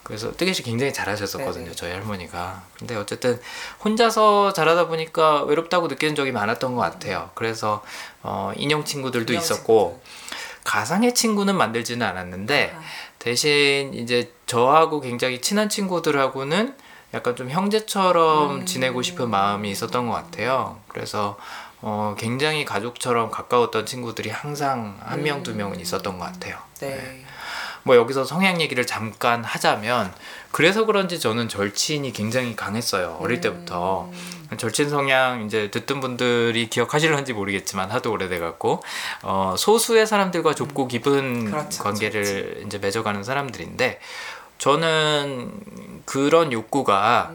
그래서 0.03 0.33
뜨개질 0.33 0.65
굉장히 0.65 0.93
잘하셨었거든요. 0.93 1.67
네네. 1.67 1.77
저희 1.77 1.93
할머니가. 1.93 2.65
근데 2.77 2.97
어쨌든 2.97 3.41
혼자서 3.85 4.53
자라다 4.53 4.89
보니까 4.89 5.45
외롭다고 5.45 5.87
느끼는 5.87 6.17
적이 6.17 6.33
많았던 6.33 6.75
것 6.75 6.81
같아요. 6.81 7.31
그래서 7.35 7.85
어 8.23 8.53
인형 8.57 8.85
친구들도 8.85 9.33
인형 9.33 9.43
있었고 9.43 10.03
가상의 10.65 11.15
친구는 11.15 11.57
만들지는 11.57 12.05
않았는데 12.05 12.73
아. 12.77 12.81
대신 13.21 13.95
이제 13.95 14.33
저하고 14.47 15.01
굉장히 15.01 15.41
친한 15.41 15.69
친구들하고는 15.69 16.75
약간 17.15 17.37
좀 17.37 17.51
형제처럼 17.51 18.61
음. 18.61 18.67
지내고 18.67 19.03
싶은 19.03 19.31
마음이 19.31 19.71
있었던 19.71 20.09
것 20.09 20.15
같아요. 20.15 20.81
그래서 20.89 21.37
어, 21.83 22.15
굉장히 22.19 22.65
가족처럼 22.65 23.31
가까웠던 23.31 23.87
친구들이 23.87 24.31
항상 24.31 24.99
한명두 25.05 25.55
명은 25.55 25.81
있었던 25.81 26.19
것 26.19 26.25
같아요. 26.25 26.59
네. 26.81 27.25
뭐 27.83 27.97
여기서 27.97 28.25
성향 28.25 28.61
얘기를 28.61 28.87
잠깐 28.87 29.43
하자면 29.43 30.13
그래서 30.51 30.85
그런지 30.85 31.19
저는 31.19 31.49
절친이 31.49 32.13
굉장히 32.13 32.55
강했어요. 32.55 33.17
어릴 33.21 33.41
때부터. 33.41 34.11
절친 34.57 34.91
성향 34.91 35.47
이제 35.47 35.71
듣던 35.71 36.01
분들이 36.01 36.69
기억하실런지 36.69 37.33
모르겠지만 37.33 37.91
하도 37.93 38.11
오래돼 38.11 38.41
갖고 38.41 38.83
어 39.23 39.55
소수의 39.57 40.09
사람들과 40.09 40.55
좁고 40.55 40.89
깊은 40.89 41.51
그렇죠, 41.53 41.85
관계를 41.85 42.65
이제 42.67 42.79
맺어가는 42.79 43.23
사람들인데 43.23 44.01
저는 44.59 45.53
그런 46.05 46.53
욕구가 46.53 47.33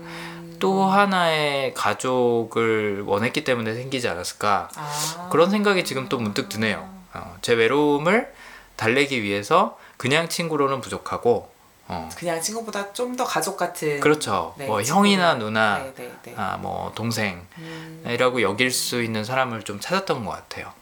또 0.59 0.83
하나의 0.85 1.73
가족을 1.73 3.03
원했기 3.05 3.43
때문에 3.43 3.73
생기지 3.75 4.07
않았을까 4.07 4.69
아. 4.75 5.29
그런 5.31 5.49
생각이 5.49 5.83
지금 5.85 6.09
또 6.09 6.17
문득 6.19 6.49
드네요. 6.49 6.87
어, 7.13 7.37
제 7.41 7.53
외로움을 7.53 8.33
달래기 8.75 9.23
위해서 9.23 9.77
그냥 9.97 10.27
친구로는 10.29 10.81
부족하고 10.81 11.49
어, 11.87 12.09
그냥 12.17 12.41
친구보다 12.41 12.91
좀 12.93 13.15
더 13.15 13.23
가족 13.23 13.57
같은 13.57 13.99
그렇죠. 13.99 14.53
네, 14.57 14.65
뭐. 14.65 14.81
형이나 14.81 15.35
누나, 15.35 15.77
네, 15.79 15.93
네, 15.95 16.11
네. 16.23 16.33
아, 16.35 16.57
뭐 16.57 16.91
동생이라고 16.95 18.37
음, 18.37 18.41
여길 18.41 18.71
수 18.71 19.01
있는 19.03 19.23
사람을 19.23 19.63
좀 19.63 19.79
찾았던 19.79 20.25
것 20.25 20.31
같아요. 20.31 20.73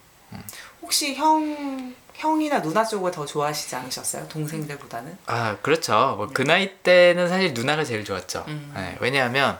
혹시 0.82 1.14
형 1.14 1.94
형이나 2.14 2.62
누나 2.62 2.84
쪽을 2.84 3.10
더 3.10 3.26
좋아하시지 3.26 3.74
않으셨어요? 3.76 4.28
동생들보다는? 4.28 5.18
아 5.26 5.56
그렇죠. 5.62 6.14
뭐 6.16 6.28
그 6.32 6.42
나이 6.42 6.76
때는 6.78 7.28
사실 7.28 7.52
누나가 7.54 7.84
제일 7.84 8.04
좋았죠. 8.04 8.44
음. 8.48 8.72
네, 8.74 8.96
왜냐하면 9.00 9.58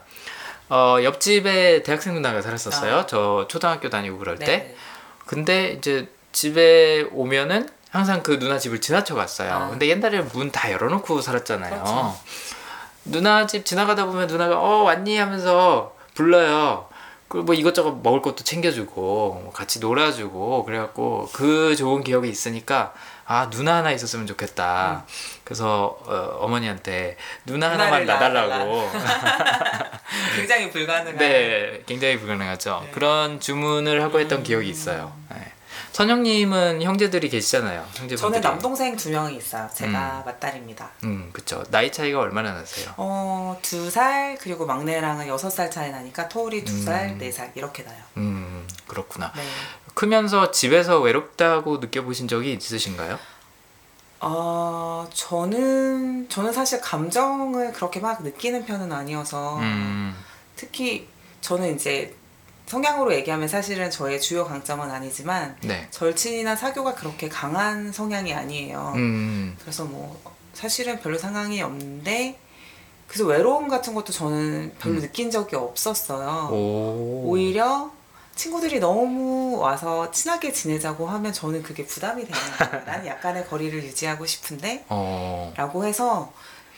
어, 0.68 0.96
옆집에 1.02 1.82
대학생 1.82 2.14
누나가 2.14 2.40
살았었어요. 2.42 2.96
아. 2.96 3.06
저 3.06 3.46
초등학교 3.48 3.90
다니고 3.90 4.18
그럴 4.18 4.38
때. 4.38 4.46
네. 4.46 4.76
근데 5.26 5.72
이제 5.72 6.08
집에 6.32 7.06
오면은 7.12 7.68
항상 7.90 8.22
그 8.22 8.38
누나 8.38 8.58
집을 8.58 8.80
지나쳐 8.80 9.14
갔어요. 9.14 9.52
아. 9.52 9.68
근데 9.68 9.88
옛날에 9.88 10.20
문 10.20 10.50
다 10.50 10.70
열어놓고 10.72 11.20
살았잖아요. 11.20 11.70
그렇죠. 11.82 12.16
누나 13.04 13.46
집 13.46 13.64
지나가다 13.66 14.06
보면 14.06 14.26
누나가 14.26 14.58
어 14.58 14.82
왔니 14.84 15.18
하면서 15.18 15.94
불러요. 16.14 16.88
그리고 17.28 17.46
뭐 17.46 17.54
이것저것 17.54 18.00
먹을 18.02 18.22
것도 18.22 18.44
챙겨주고 18.44 19.40
뭐 19.42 19.52
같이 19.52 19.80
놀아주고 19.80 20.64
그래갖고 20.64 21.28
그 21.32 21.74
좋은 21.76 22.04
기억이 22.04 22.28
있으니까 22.28 22.92
아 23.26 23.48
누나 23.48 23.76
하나 23.76 23.90
있었으면 23.90 24.26
좋겠다. 24.26 25.04
그래서 25.44 25.98
어, 26.04 26.46
머니한테 26.46 27.16
누나 27.46 27.70
하나만 27.70 28.02
음. 28.02 28.06
놔달라고. 28.06 28.90
굉장히 30.36 30.70
불가능한. 30.70 31.16
네, 31.16 31.82
굉장히 31.86 32.18
불가능하죠. 32.18 32.82
네. 32.84 32.90
그런 32.90 33.40
주문을 33.40 34.02
하고 34.02 34.20
했던 34.20 34.42
기억이 34.42 34.68
있어요. 34.68 35.12
네. 35.30 35.53
선영님은 35.94 36.82
형제들이 36.82 37.28
계시잖아요. 37.28 37.80
형제분들이. 37.94 38.16
저는 38.16 38.40
남동생 38.40 38.96
두 38.96 39.10
명이 39.10 39.36
있어요. 39.36 39.70
제가 39.72 40.24
맞딸입니다. 40.26 40.90
음, 41.04 41.30
그쵸. 41.32 41.62
나이 41.70 41.92
차이가 41.92 42.18
얼마나 42.18 42.52
나세요? 42.52 42.92
어, 42.96 43.56
두 43.62 43.88
살, 43.90 44.36
그리고 44.40 44.66
막내랑은 44.66 45.28
여섯 45.28 45.50
살 45.50 45.70
차이 45.70 45.92
나니까 45.92 46.28
터울이 46.28 46.64
두 46.64 46.82
살, 46.82 47.10
음. 47.10 47.18
네 47.18 47.30
살, 47.30 47.52
이렇게 47.54 47.84
나요. 47.84 47.96
음, 48.16 48.66
그렇구나. 48.88 49.32
네. 49.36 49.42
크면서 49.94 50.50
집에서 50.50 50.98
외롭다고 50.98 51.78
느껴보신 51.78 52.26
적이 52.26 52.54
있으신가요? 52.54 53.16
어, 54.18 55.08
저는, 55.14 56.28
저는 56.28 56.52
사실 56.52 56.80
감정을 56.80 57.72
그렇게 57.72 58.00
막 58.00 58.20
느끼는 58.24 58.66
편은 58.66 58.90
아니어서, 58.90 59.58
음, 59.58 60.16
특히 60.56 61.06
저는 61.40 61.76
이제 61.76 62.16
성향으로 62.66 63.14
얘기하면 63.14 63.46
사실은 63.48 63.90
저의 63.90 64.20
주요 64.20 64.44
강점은 64.44 64.90
아니지만, 64.90 65.56
네. 65.62 65.86
절친이나 65.90 66.56
사교가 66.56 66.94
그렇게 66.94 67.28
강한 67.28 67.92
성향이 67.92 68.32
아니에요. 68.32 68.92
음, 68.96 69.56
그래서 69.60 69.84
뭐 69.84 70.20
사실은 70.54 71.00
별로 71.00 71.18
상황이 71.18 71.60
없는데 71.60 72.38
그래서 73.06 73.26
외로움 73.26 73.68
같은 73.68 73.94
것도 73.94 74.12
저는 74.12 74.74
별로 74.78 74.96
음. 74.96 75.00
느낀 75.00 75.30
적이 75.30 75.56
없었어요. 75.56 76.48
오. 76.50 77.22
오히려 77.26 77.90
친구들이 78.34 78.80
너무 78.80 79.58
와서 79.58 80.10
친하게 80.10 80.52
지내자고 80.52 81.06
하면 81.06 81.32
저는 81.32 81.62
그게 81.62 81.84
부담이 81.84 82.24
되는 82.24 82.40
거예요. 82.58 82.84
나는 82.86 83.06
약간의 83.06 83.46
거리를 83.46 83.84
유지하고 83.84 84.26
싶은데 84.26 84.84
어, 84.88 85.52
라고 85.56 85.84
해서 85.84 86.32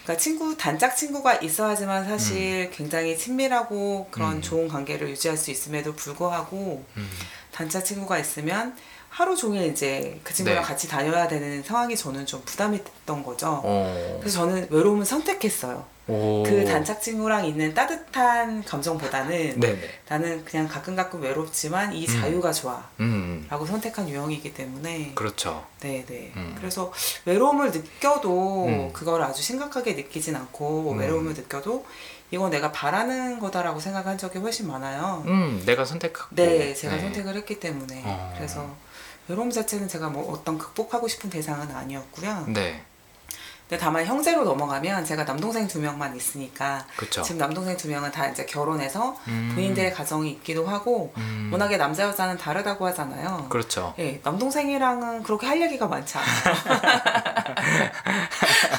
그러니까 0.06 0.16
친구 0.22 0.56
단짝 0.56 0.96
친구가 0.96 1.34
있어야지만 1.34 2.04
사실 2.04 2.70
굉장히 2.70 3.18
친밀하고 3.18 4.06
그런 4.12 4.36
음. 4.36 4.42
좋은 4.42 4.68
관계를 4.68 5.10
유지할 5.10 5.36
수 5.36 5.50
있음에도 5.50 5.96
불구하고 5.96 6.84
음, 6.96 7.10
단짝 7.50 7.84
친구가 7.84 8.16
있으면 8.20 8.76
하루 9.16 9.34
종일 9.34 9.72
이제 9.72 10.20
그 10.22 10.34
친구랑 10.34 10.60
네. 10.60 10.62
같이 10.62 10.88
다녀야 10.88 11.26
되는 11.26 11.62
상황이 11.62 11.96
저는 11.96 12.26
좀 12.26 12.42
부담이 12.44 12.84
됐던 12.84 13.22
거죠. 13.22 13.62
어, 13.64 14.18
그래서 14.20 14.40
저는 14.40 14.66
외로움을 14.68 15.06
선택했어요. 15.06 15.86
오. 16.06 16.42
그 16.42 16.66
단짝 16.66 17.00
친구랑 17.00 17.46
있는 17.46 17.72
따뜻한 17.72 18.62
감정보다는 18.64 19.58
네네. 19.58 19.80
나는 20.06 20.44
그냥 20.44 20.68
가끔 20.68 20.94
가끔 20.94 21.22
외롭지만 21.22 21.94
이 21.94 22.06
음. 22.06 22.20
자유가 22.20 22.52
좋아. 22.52 22.84
음, 23.00 23.46
라고 23.48 23.64
선택한 23.64 24.06
유형이기 24.06 24.52
때문에 24.52 25.12
그렇죠. 25.14 25.64
네네 25.80 26.32
음. 26.36 26.54
그래서 26.58 26.92
외로움을 27.24 27.70
느껴도 27.70 28.66
음. 28.66 28.92
그걸 28.92 29.22
아주 29.22 29.42
심각하게 29.42 29.94
느끼진 29.94 30.36
않고 30.36 30.92
음. 30.92 30.98
외로움을 30.98 31.32
느껴도 31.32 31.86
이건 32.30 32.50
내가 32.50 32.70
바라는 32.70 33.38
거다라고 33.38 33.80
생각한 33.80 34.18
적이 34.18 34.40
훨씬 34.40 34.66
많아요 34.68 35.22
음, 35.26 35.62
내가 35.64 35.86
선택하고. 35.86 36.34
네 36.34 36.74
제가 36.74 36.96
네. 36.96 37.00
선택을 37.00 37.34
했기 37.34 37.58
때문에 37.58 38.02
어. 38.04 38.34
그래서 38.36 38.76
외로움 39.28 39.50
자체는 39.50 39.88
제가 39.88 40.08
뭐 40.08 40.32
어떤 40.32 40.58
극복하고 40.58 41.08
싶은 41.08 41.30
대상은 41.30 41.70
아니었고요 41.74 42.44
네, 42.48 42.84
근데 43.68 43.82
다만 43.82 44.06
형제로 44.06 44.44
넘어가면 44.44 45.04
제가 45.04 45.24
남동생 45.24 45.66
두 45.66 45.80
명만 45.80 46.14
있으니까 46.14 46.86
그렇죠. 46.94 47.22
지금 47.22 47.38
남동생 47.38 47.76
두 47.76 47.88
명은 47.88 48.12
다 48.12 48.28
이제 48.28 48.46
결혼해서 48.46 49.16
음. 49.26 49.50
본인들의 49.56 49.92
가정이 49.92 50.30
있기도 50.30 50.64
하고 50.66 51.12
음, 51.16 51.50
워낙에 51.52 51.76
남자 51.76 52.04
여자는 52.04 52.38
다르다고 52.38 52.86
하잖아요 52.86 53.46
그렇죠. 53.48 53.92
예, 53.98 54.20
남동생이랑은 54.22 55.24
그렇게 55.24 55.48
할 55.48 55.60
얘기가 55.60 55.88
많지 55.88 56.16
않아요. 56.16 56.54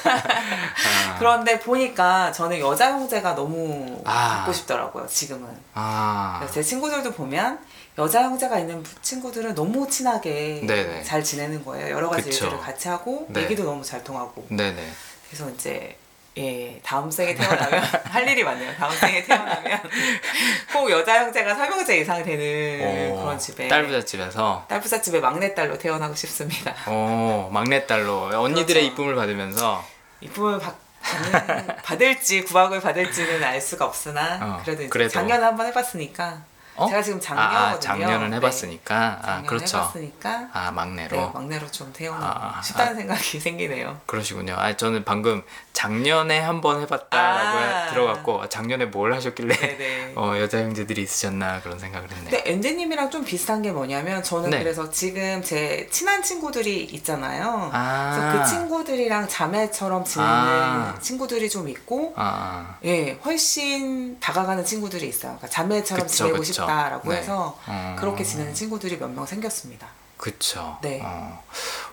아, 0.07 1.15
그런데 1.19 1.59
보니까 1.59 2.31
저는 2.31 2.59
여자 2.59 2.91
형제가 2.91 3.35
너무 3.35 4.01
아. 4.05 4.37
갖고 4.37 4.53
싶더라고요, 4.53 5.05
지금은. 5.07 5.49
아, 5.73 6.47
제 6.53 6.63
친구들도 6.63 7.11
보면 7.11 7.59
여자 7.97 8.23
형제가 8.23 8.59
있는 8.59 8.83
친구들은 9.01 9.55
너무 9.55 9.87
친하게 9.89 10.61
네네. 10.65 11.03
잘 11.03 11.23
지내는 11.23 11.65
거예요. 11.65 11.89
여러 11.95 12.09
가지 12.09 12.29
그쵸. 12.29 12.45
일들을 12.45 12.61
같이 12.63 12.87
하고 12.87 13.25
네. 13.29 13.41
얘기도 13.43 13.63
너무 13.63 13.83
잘 13.83 14.03
통하고. 14.03 14.45
네네. 14.49 14.87
그래서 15.27 15.49
이제 15.49 15.97
예, 16.37 16.79
다음 16.83 17.09
생에 17.09 17.33
태어나면 17.33 17.81
할 18.05 18.27
일이 18.29 18.43
많네요. 18.43 18.71
다음 18.77 18.91
생에 18.95 19.23
태어나면 19.23 19.81
꼭 20.71 20.91
여자 20.91 21.23
형제가 21.23 21.55
삼형제 21.55 21.97
이상 21.97 22.23
되는 22.23 23.13
어, 23.15 23.21
그런 23.21 23.39
집에 23.39 23.67
딸부자 23.67 24.05
집에서 24.05 24.63
딸부자 24.69 25.01
집의 25.01 25.19
막내 25.19 25.55
딸로 25.55 25.79
태어나고 25.79 26.13
싶습니다. 26.13 26.75
어, 26.85 27.49
막내딸로 27.51 28.29
언니들의 28.39 28.83
그렇죠. 28.83 28.93
이쁨을 28.93 29.15
받으면서 29.15 29.83
이쁨을 30.21 30.59
받, 30.59 30.75
받는, 31.01 31.75
받을지 31.77 32.43
구박을 32.43 32.81
받을지는 32.81 33.43
알 33.43 33.59
수가 33.59 33.85
없으나 33.85 34.39
어, 34.39 34.61
그래도, 34.63 34.83
이제 34.83 34.89
그래도. 34.89 35.09
작년에 35.13 35.43
한번 35.43 35.65
해봤으니까 35.65 36.43
어? 36.77 36.87
제가 36.87 37.01
지금 37.01 37.19
작년이거든요. 37.19 37.59
아, 37.59 37.71
아, 37.71 37.79
작년은 37.79 38.33
해봤으니까 38.35 38.95
아 39.21 39.25
작년 39.25 39.45
그렇죠. 39.47 39.77
해봤으니까 39.77 40.49
아 40.53 40.71
막내로 40.71 41.17
네, 41.17 41.29
막내로 41.33 41.67
좀 41.71 41.91
태어나고 41.93 42.25
아, 42.25 42.61
싶다는 42.61 42.95
생각이 42.95 43.39
생기네요. 43.39 43.99
그러시군요. 44.05 44.55
아 44.57 44.75
저는 44.77 45.03
방금 45.03 45.43
작년에 45.73 46.39
한번 46.39 46.81
해봤다라고 46.81 47.57
아. 47.57 47.61
해- 47.85 47.89
들어갔고 47.91 48.49
작년에 48.49 48.85
뭘 48.85 49.13
하셨길래 49.13 49.55
네네. 49.55 50.13
어 50.17 50.33
여자 50.39 50.59
형제들이 50.59 51.01
있으셨나 51.03 51.61
그런 51.61 51.77
생각을 51.79 52.09
했네요. 52.11 52.29
근데 52.29 52.43
엔제님이랑 52.51 53.09
좀 53.11 53.23
비슷한 53.23 53.61
게 53.61 53.71
뭐냐면 53.71 54.23
저는 54.23 54.49
네. 54.51 54.59
그래서 54.59 54.89
지금 54.89 55.41
제 55.43 55.87
친한 55.91 56.21
친구들이 56.23 56.83
있잖아요. 56.83 57.69
아. 57.73 58.31
그래서 58.33 58.43
그 58.43 58.49
친구들이랑 58.49 59.27
자매처럼 59.27 60.03
지내는 60.03 60.31
아. 60.33 60.97
친구들이 60.99 61.49
좀 61.49 61.67
있고 61.69 62.13
아, 62.15 62.75
예, 62.85 63.17
훨씬 63.23 64.19
다가가는 64.19 64.65
친구들이 64.65 65.07
있어요. 65.07 65.33
그러니까 65.37 65.47
자매처럼 65.47 66.05
그쵸, 66.05 66.15
지내고 66.17 66.37
그쵸. 66.39 66.53
싶 66.53 66.66
다라고 66.67 67.11
네. 67.11 67.17
해서 67.17 67.57
어. 67.67 67.95
그렇게 67.97 68.23
지내는 68.23 68.53
친구들이 68.53 68.97
몇 68.97 69.09
명 69.09 69.25
생겼습니다. 69.25 69.87
그쵸. 70.17 70.77
네. 70.81 70.99
어, 71.03 71.43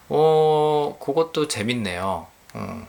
어 0.08 0.96
그것도 1.00 1.48
재밌네요. 1.48 2.26
어, 2.54 2.88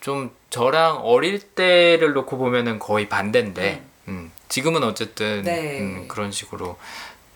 좀 0.00 0.34
저랑 0.50 0.98
어릴 1.02 1.40
때를 1.40 2.12
놓고 2.12 2.36
보면은 2.38 2.78
거의 2.78 3.08
반대인데, 3.08 3.82
음, 4.08 4.30
지금은 4.48 4.82
어쨌든 4.84 5.42
네. 5.42 5.80
음, 5.80 6.06
그런 6.08 6.30
식으로 6.30 6.78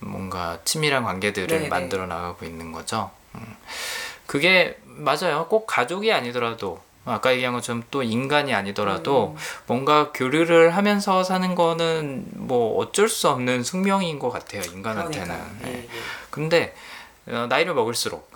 뭔가 0.00 0.58
친밀한 0.64 1.02
관계들을 1.04 1.46
네, 1.48 1.58
네. 1.64 1.68
만들어 1.68 2.06
나가고 2.06 2.44
있는 2.44 2.70
거죠. 2.72 3.10
음. 3.34 3.56
그게 4.26 4.78
맞아요. 4.84 5.46
꼭 5.48 5.66
가족이 5.66 6.12
아니더라도 6.12 6.80
아까 7.10 7.32
얘기한 7.32 7.54
것처럼 7.54 7.82
또 7.90 8.02
인간이 8.02 8.54
아니더라도 8.54 9.34
음. 9.36 9.40
뭔가 9.66 10.12
교류를 10.12 10.76
하면서 10.76 11.22
사는 11.24 11.54
거는 11.54 12.26
뭐 12.34 12.78
어쩔 12.78 13.08
수 13.08 13.28
없는 13.28 13.62
숙명인 13.62 14.18
것 14.18 14.30
같아요 14.30 14.62
인간한테는. 14.62 15.26
그러니까 15.26 15.68
예. 15.68 15.72
예, 15.72 15.78
예. 15.78 15.88
근데 16.30 16.74
어, 17.26 17.46
나이를 17.48 17.74
먹을수록 17.74 18.30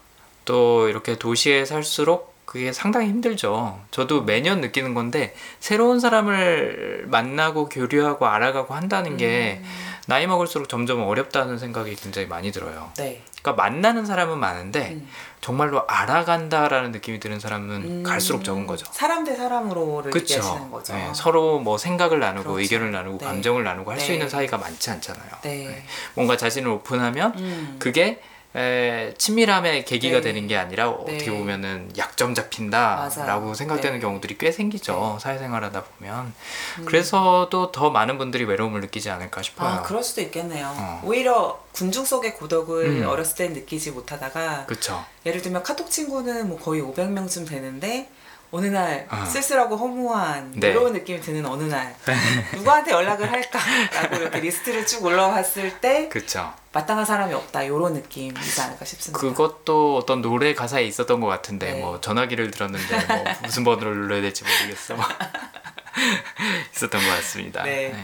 또 0.44 0.88
이렇게 0.88 1.18
도시에 1.18 1.64
살수록 1.64 2.32
그게 2.44 2.72
상당히 2.72 3.08
힘들죠. 3.08 3.80
저도 3.90 4.22
매년 4.22 4.60
느끼는 4.60 4.92
건데 4.92 5.34
새로운 5.58 6.00
사람을 6.00 7.06
만나고 7.06 7.68
교류하고 7.70 8.26
알아가고 8.26 8.74
한다는 8.74 9.16
게 9.16 9.60
음. 9.62 9.68
나이 10.06 10.26
먹을수록 10.26 10.68
점점 10.68 11.02
어렵다는 11.02 11.58
생각이 11.58 11.94
굉장히 11.96 12.26
많이 12.26 12.52
들어요. 12.52 12.90
네. 12.98 13.22
그러니까 13.42 13.62
만나는 13.62 14.06
사람은 14.06 14.38
많은데 14.38 14.92
음. 14.92 15.08
정말로 15.40 15.84
알아간다라는 15.88 16.92
느낌이 16.92 17.18
드는 17.18 17.40
사람은 17.40 17.70
음. 17.82 18.02
갈수록 18.04 18.44
적은 18.44 18.66
거죠. 18.68 18.86
사람 18.92 19.24
대 19.24 19.34
사람으로를 19.34 20.12
그렇죠. 20.12 20.34
얘기하시는 20.34 20.70
거죠. 20.70 20.94
네, 20.94 21.10
서로 21.14 21.58
뭐 21.58 21.76
생각을 21.76 22.20
나누고 22.20 22.52
그렇죠. 22.52 22.60
의견을 22.60 22.92
나누고 22.92 23.18
네. 23.18 23.24
감정을 23.24 23.64
나누고 23.64 23.90
할수 23.90 24.06
네. 24.08 24.14
있는 24.14 24.28
사이가 24.28 24.56
많지 24.58 24.90
않잖아요. 24.90 25.30
네. 25.42 25.66
네. 25.66 25.84
뭔가 26.14 26.36
자신을 26.36 26.70
오픈하면 26.70 27.34
음. 27.36 27.76
그게 27.80 28.22
에, 28.54 29.14
친밀함의 29.16 29.86
계기가 29.86 30.18
네. 30.18 30.20
되는 30.22 30.46
게 30.46 30.56
아니라 30.58 30.90
어떻게 30.90 31.30
네. 31.30 31.38
보면은 31.38 31.90
약점 31.96 32.34
잡힌다라고 32.34 33.24
맞아요. 33.24 33.54
생각되는 33.54 33.98
네. 33.98 34.00
경우들이 34.00 34.36
꽤 34.36 34.52
생기죠 34.52 35.18
사회생활하다 35.20 35.84
보면 35.84 36.34
음. 36.80 36.84
그래서도 36.84 37.72
더 37.72 37.90
많은 37.90 38.18
분들이 38.18 38.44
외로움을 38.44 38.82
느끼지 38.82 39.08
않을까 39.08 39.40
싶어요. 39.40 39.68
아, 39.68 39.82
그럴 39.82 40.02
수도 40.02 40.20
있겠네요. 40.20 40.70
어. 40.76 41.00
오히려 41.04 41.62
군중 41.72 42.04
속의 42.04 42.34
고독을 42.34 42.84
음. 43.02 43.06
어렸을 43.08 43.36
때 43.36 43.48
느끼지 43.48 43.92
못하다가 43.92 44.66
그렇죠. 44.66 45.02
예를 45.24 45.40
들면 45.40 45.62
카톡 45.62 45.90
친구는 45.90 46.48
뭐 46.48 46.58
거의 46.58 46.82
500명쯤 46.82 47.48
되는데 47.48 48.10
어느 48.52 48.66
날 48.66 49.06
어. 49.10 49.24
쓸쓸하고 49.24 49.76
허무한 49.76 50.52
네. 50.54 50.68
외로운 50.68 50.92
느낌이 50.92 51.22
드는 51.22 51.46
어느 51.46 51.62
날 51.64 51.96
누구한테 52.54 52.92
연락을 52.92 53.32
할까라고 53.32 54.16
이렇게 54.16 54.40
리스트를 54.40 54.86
쭉 54.86 55.04
올라왔을 55.04 55.80
때 55.80 56.10
그렇죠. 56.10 56.52
마땅한 56.72 57.06
사람이 57.06 57.32
없다 57.32 57.62
이런 57.62 57.94
느낌이지 57.94 58.60
않을까 58.60 58.84
싶습니다. 58.84 59.18
그것도 59.20 59.96
어떤 59.96 60.20
노래 60.20 60.52
가사에 60.52 60.84
있었던 60.84 61.20
것 61.20 61.28
같은데 61.28 61.72
네. 61.72 61.80
뭐 61.80 61.98
전화기를 62.02 62.50
들었는데 62.50 63.06
뭐 63.06 63.24
무슨 63.42 63.64
번호를 63.64 63.94
눌러야 63.94 64.20
될지 64.20 64.44
모르겠어 64.44 64.96
막 64.96 65.08
있었던 66.76 67.02
것 67.02 67.08
같습니다. 67.16 67.62
네. 67.62 67.94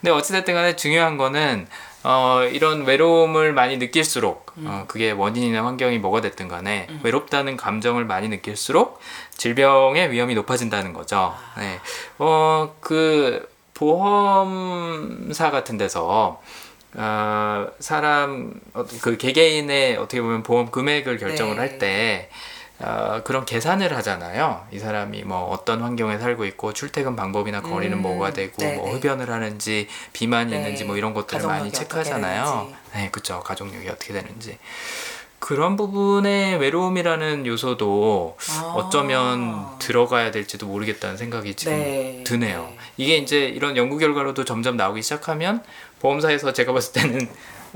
근데 0.00 0.12
어찌됐든 0.12 0.54
간에 0.54 0.76
중요한 0.76 1.16
거는 1.16 1.66
어, 2.08 2.44
이런 2.44 2.84
외로움을 2.84 3.52
많이 3.52 3.78
느낄수록 3.78 4.52
음. 4.58 4.66
어, 4.68 4.84
그게 4.86 5.10
원인이나 5.10 5.64
환경이 5.64 5.98
뭐가 5.98 6.20
됐든 6.20 6.46
간에 6.46 6.86
외롭다는 7.02 7.56
감정을 7.56 8.04
많이 8.04 8.28
느낄수록 8.28 9.00
질병의 9.36 10.12
위험이 10.12 10.36
높아진다는 10.36 10.92
거죠. 10.92 11.34
아. 11.36 11.60
네. 11.60 11.80
어, 12.18 12.76
그 12.80 13.48
보험사 13.74 15.50
같은 15.50 15.78
데서 15.78 16.40
어, 16.94 17.66
사람 17.80 18.54
어, 18.72 18.84
그 19.02 19.16
개개인의 19.16 19.96
어떻게 19.96 20.20
보면 20.20 20.44
보험 20.44 20.70
금액을 20.70 21.18
결정을 21.18 21.54
네. 21.56 21.60
할때 21.60 22.30
어, 22.78 23.22
그런 23.24 23.46
계산을 23.46 23.96
하잖아요. 23.96 24.66
이 24.70 24.78
사람이 24.78 25.22
뭐 25.24 25.50
어떤 25.50 25.80
환경에 25.80 26.18
살고 26.18 26.44
있고 26.44 26.72
출퇴근 26.72 27.16
방법이나 27.16 27.62
거리는 27.62 27.96
음, 27.96 28.02
뭐가 28.02 28.32
되고 28.32 28.54
네, 28.58 28.76
뭐 28.76 28.86
네. 28.86 28.92
흡연을 28.94 29.30
하는지 29.30 29.88
비만이 30.12 30.50
네. 30.50 30.58
있는지 30.58 30.84
뭐 30.84 30.96
이런 30.96 31.14
것들을 31.14 31.46
많이 31.46 31.72
체크하잖아요. 31.72 32.70
네, 32.94 33.08
그렇죠. 33.10 33.40
가족력이 33.40 33.88
어떻게 33.88 34.12
되는지. 34.12 34.58
그런 35.38 35.76
부분의 35.76 36.56
외로움이라는 36.56 37.46
요소도 37.46 38.36
아. 38.50 38.72
어쩌면 38.74 39.78
들어가야 39.78 40.30
될지도 40.30 40.66
모르겠다는 40.66 41.16
생각이 41.16 41.54
지금 41.54 41.74
네. 41.74 42.24
드네요. 42.26 42.62
네. 42.62 42.76
이게 42.96 43.16
이제 43.16 43.46
이런 43.46 43.76
연구 43.76 43.98
결과로도 43.98 44.44
점점 44.44 44.76
나오기 44.76 45.02
시작하면 45.02 45.62
보험사에서 46.00 46.52
제가 46.52 46.72
봤을 46.72 46.92
때는 46.92 47.28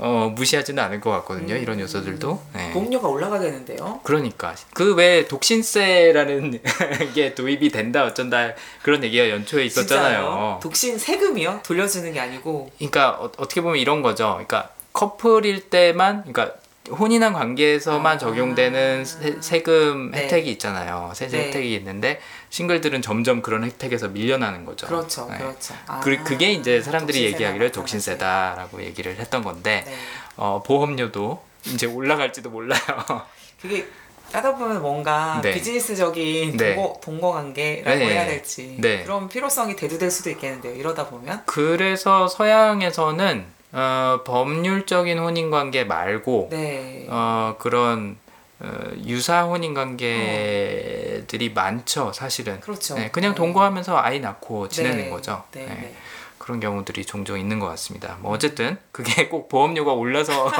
어, 0.03 0.33
무시하지는 0.35 0.81
않을 0.83 0.99
것 0.99 1.11
같거든요. 1.11 1.55
이런 1.55 1.79
요소들도. 1.79 2.41
네. 2.55 2.71
보험료가 2.71 3.07
올라가겠는데요? 3.07 3.99
그러니까 4.03 4.55
그 4.73 4.95
왜 4.95 5.27
독신세라는 5.27 6.59
게 7.13 7.33
도입이 7.35 7.69
된다 7.69 8.03
어쩐다 8.05 8.53
그런 8.81 9.03
얘기가 9.03 9.29
연초에 9.29 9.63
있었잖아요. 9.65 10.17
진짜요? 10.17 10.59
독신 10.61 10.97
세금이요? 10.97 11.61
돌려주는 11.63 12.11
게 12.13 12.19
아니고 12.19 12.71
그러니까 12.77 13.11
어, 13.11 13.31
떻게 13.31 13.61
보면 13.61 13.77
이런 13.77 14.01
거죠. 14.01 14.29
그러니까 14.33 14.69
커플일 14.93 15.69
때만 15.69 16.23
그러니까 16.23 16.55
혼인한 16.89 17.33
관계에서만 17.33 18.15
아. 18.15 18.17
적용되는 18.17 19.05
세, 19.39 19.61
금 19.61 20.11
네. 20.11 20.23
혜택이 20.23 20.49
있잖아요. 20.53 21.11
세제 21.13 21.37
네. 21.37 21.47
혜택이 21.47 21.75
있는데 21.75 22.19
싱글들은 22.51 23.01
점점 23.01 23.41
그런 23.41 23.63
혜택에서 23.63 24.09
밀려나는 24.09 24.65
거죠. 24.65 24.85
그렇죠, 24.85 25.25
네. 25.31 25.37
그렇죠. 25.37 25.73
아, 25.87 26.01
그, 26.01 26.21
그게 26.23 26.51
이제 26.51 26.81
사람들이 26.81 27.23
얘기하기를. 27.23 27.71
독신세다라고 27.71 28.83
얘기를 28.83 29.15
했던 29.15 29.41
건데 29.41 29.83
네. 29.87 29.97
어, 30.35 30.61
보험료도 30.61 31.41
이제 31.67 31.87
올라갈지도 31.87 32.49
몰라요. 32.49 32.81
그게 33.61 33.87
하다 34.33 34.55
보면 34.57 34.81
뭔가 34.81 35.39
네. 35.41 35.53
비즈니스적인 35.53 36.57
네. 36.57 36.75
동거, 36.75 36.99
동거 37.01 37.31
관계라고 37.31 37.99
네. 37.99 38.05
해야 38.09 38.25
될지 38.25 38.77
네. 38.79 39.03
그런 39.03 39.29
필요성이 39.29 39.77
대두될 39.77 40.11
수도 40.11 40.29
있겠는데요. 40.29 40.75
이러다 40.75 41.07
보면 41.07 41.43
그래서 41.45 42.27
서양에서는 42.27 43.45
어, 43.73 44.19
법률적인 44.25 45.17
혼인 45.19 45.51
관계 45.51 45.85
말고 45.85 46.49
네. 46.51 47.07
어, 47.09 47.55
그런 47.59 48.17
어, 48.63 48.91
유사 49.05 49.43
혼인 49.43 49.73
관계들이 49.73 51.51
많죠, 51.53 52.13
사실은. 52.13 52.59
그렇죠. 52.59 52.95
네, 52.95 53.09
그냥 53.09 53.31
네. 53.31 53.35
동거하면서 53.35 53.97
아이 53.97 54.19
낳고 54.19 54.69
지내는 54.69 54.97
네. 54.97 55.09
거죠. 55.09 55.43
네. 55.51 55.65
네, 55.65 55.73
네. 55.73 55.95
그런 56.37 56.59
경우들이 56.59 57.05
종종 57.05 57.39
있는 57.39 57.59
것 57.59 57.67
같습니다. 57.67 58.17
뭐 58.19 58.33
어쨌든 58.33 58.77
그게 58.91 59.13
꼭 59.29 59.47
보험료가 59.47 59.93
올라서 59.93 60.51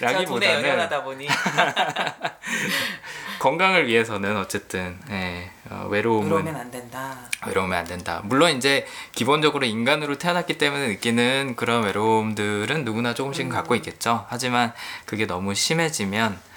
라기보다는 0.00 0.88
건강을 3.40 3.88
위해서는 3.88 4.36
어쨌든 4.36 4.98
예, 5.10 5.50
어, 5.70 5.86
외로움은 5.90 6.28
그러면 6.28 6.56
안 6.56 6.70
된다. 6.70 7.16
외로우면 7.46 7.78
안 7.78 7.84
된다. 7.84 8.20
물론 8.24 8.56
이제 8.56 8.86
기본적으로 9.14 9.66
인간으로 9.66 10.18
태어났기 10.18 10.58
때문에 10.58 10.88
느끼는 10.88 11.54
그런 11.56 11.84
외로움들은 11.84 12.84
누구나 12.84 13.14
조금씩은 13.14 13.50
음. 13.50 13.54
갖고 13.54 13.74
있겠죠. 13.76 14.26
하지만 14.28 14.72
그게 15.06 15.26
너무 15.26 15.54
심해지면 15.54 16.32
예, 16.32 16.49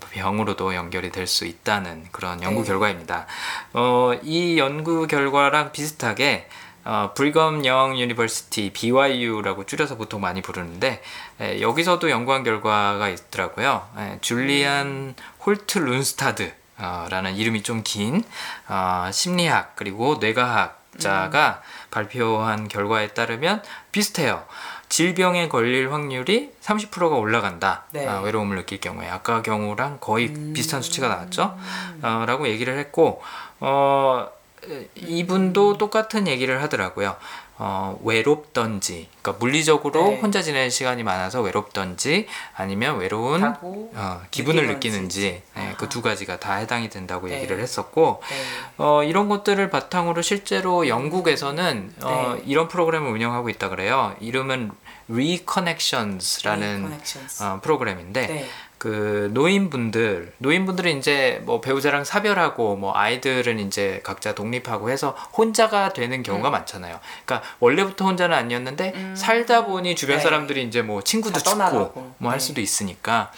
병으로도 0.00 0.74
연결이 0.74 1.10
될 1.10 1.26
수 1.26 1.44
있다는 1.44 2.06
그런 2.12 2.42
연구 2.42 2.62
네. 2.62 2.68
결과입니다. 2.68 3.26
어, 3.74 4.12
이 4.22 4.58
연구 4.58 5.06
결과랑 5.06 5.72
비슷하게 5.72 6.48
어, 6.84 7.10
Brigham 7.16 7.64
Young 7.66 7.98
University 7.98 8.70
BYU라고 8.72 9.66
줄여서 9.66 9.96
보통 9.96 10.20
많이 10.20 10.40
부르는데 10.40 11.02
예, 11.40 11.60
여기서도 11.60 12.10
연구한 12.10 12.44
결과가 12.44 13.08
있더라고요. 13.08 13.88
예, 13.98 14.18
줄리안 14.20 15.16
홀트 15.44 15.78
룬스타드 15.78 16.54
어, 16.78 17.06
라는 17.10 17.34
이름이 17.34 17.64
좀긴 17.64 18.22
어, 18.68 19.10
심리학 19.12 19.74
그리고 19.74 20.18
뇌과학자가 20.20 21.62
발표한 21.90 22.68
결과에 22.68 23.08
따르면 23.08 23.62
비슷해요. 23.90 24.44
질병에 24.96 25.48
걸릴 25.48 25.92
확률이 25.92 26.52
30%가 26.62 27.16
올라간다. 27.16 27.84
네. 27.90 28.08
아, 28.08 28.20
외로움을 28.20 28.56
느낄 28.56 28.80
경우에 28.80 29.06
아까 29.10 29.42
경우랑 29.42 29.98
거의 30.00 30.28
음. 30.28 30.54
비슷한 30.54 30.80
수치가 30.80 31.08
나왔죠. 31.08 31.54
어, 32.00 32.24
라고 32.26 32.48
얘기를 32.48 32.78
했고 32.78 33.20
어, 33.60 34.26
이분도 34.94 35.76
똑같은 35.76 36.26
얘기를 36.26 36.62
하더라고요. 36.62 37.14
어, 37.58 37.98
외롭던지, 38.04 39.08
그러니까 39.20 39.38
물리적으로 39.44 40.08
네. 40.08 40.20
혼자 40.20 40.40
지내는 40.40 40.70
시간이 40.70 41.02
많아서 41.02 41.42
외롭던지 41.42 42.26
아니면 42.54 42.98
외로운 42.98 43.44
어, 43.44 44.22
기분을 44.30 44.66
느끼는지. 44.66 45.42
느끼는지 45.52 45.76
그두 45.76 46.00
가지가 46.00 46.38
다 46.38 46.54
해당이 46.54 46.88
된다고 46.88 47.28
네. 47.28 47.36
얘기를 47.36 47.60
했었고 47.60 48.22
네. 48.26 48.36
어, 48.78 49.02
이런 49.04 49.28
것들을 49.28 49.68
바탕으로 49.68 50.22
실제로 50.22 50.88
영국에서는 50.88 51.94
어, 52.02 52.34
네. 52.38 52.42
이런 52.46 52.68
프로그램을 52.68 53.10
운영하고 53.10 53.50
있다 53.50 53.68
그래요. 53.68 54.16
이름은 54.20 54.70
Connections. 56.82 57.42
어, 57.42 57.60
프로그램인데 57.62 58.26
네. 58.26 58.46
그 58.78 59.30
노인분들 59.32 60.34
노인분들은 60.38 60.98
이제 60.98 61.40
뭐 61.44 61.60
배우자랑 61.60 62.04
사별하고 62.04 62.76
뭐 62.76 62.94
아이들은 62.94 63.58
이제 63.60 64.00
각자 64.04 64.34
독립하고 64.34 64.90
해서 64.90 65.16
혼자가 65.36 65.92
되는 65.92 66.22
경우가 66.22 66.50
많잖아요. 66.50 67.00
그러니까 67.24 67.48
원래부터 67.60 68.04
혼자는 68.04 68.36
아니었는데 68.36 69.14
살다 69.14 69.64
보니 69.64 69.96
주변 69.96 70.18
네. 70.18 70.22
사람들이 70.22 70.62
이제 70.64 70.82
뭐 70.82 71.02
친구도 71.02 71.34
다 71.34 71.38
죽고 71.40 71.58
떠나가고. 71.58 72.14
뭐할 72.18 72.38
네. 72.38 72.44
수도 72.44 72.60
있으니까 72.60 73.32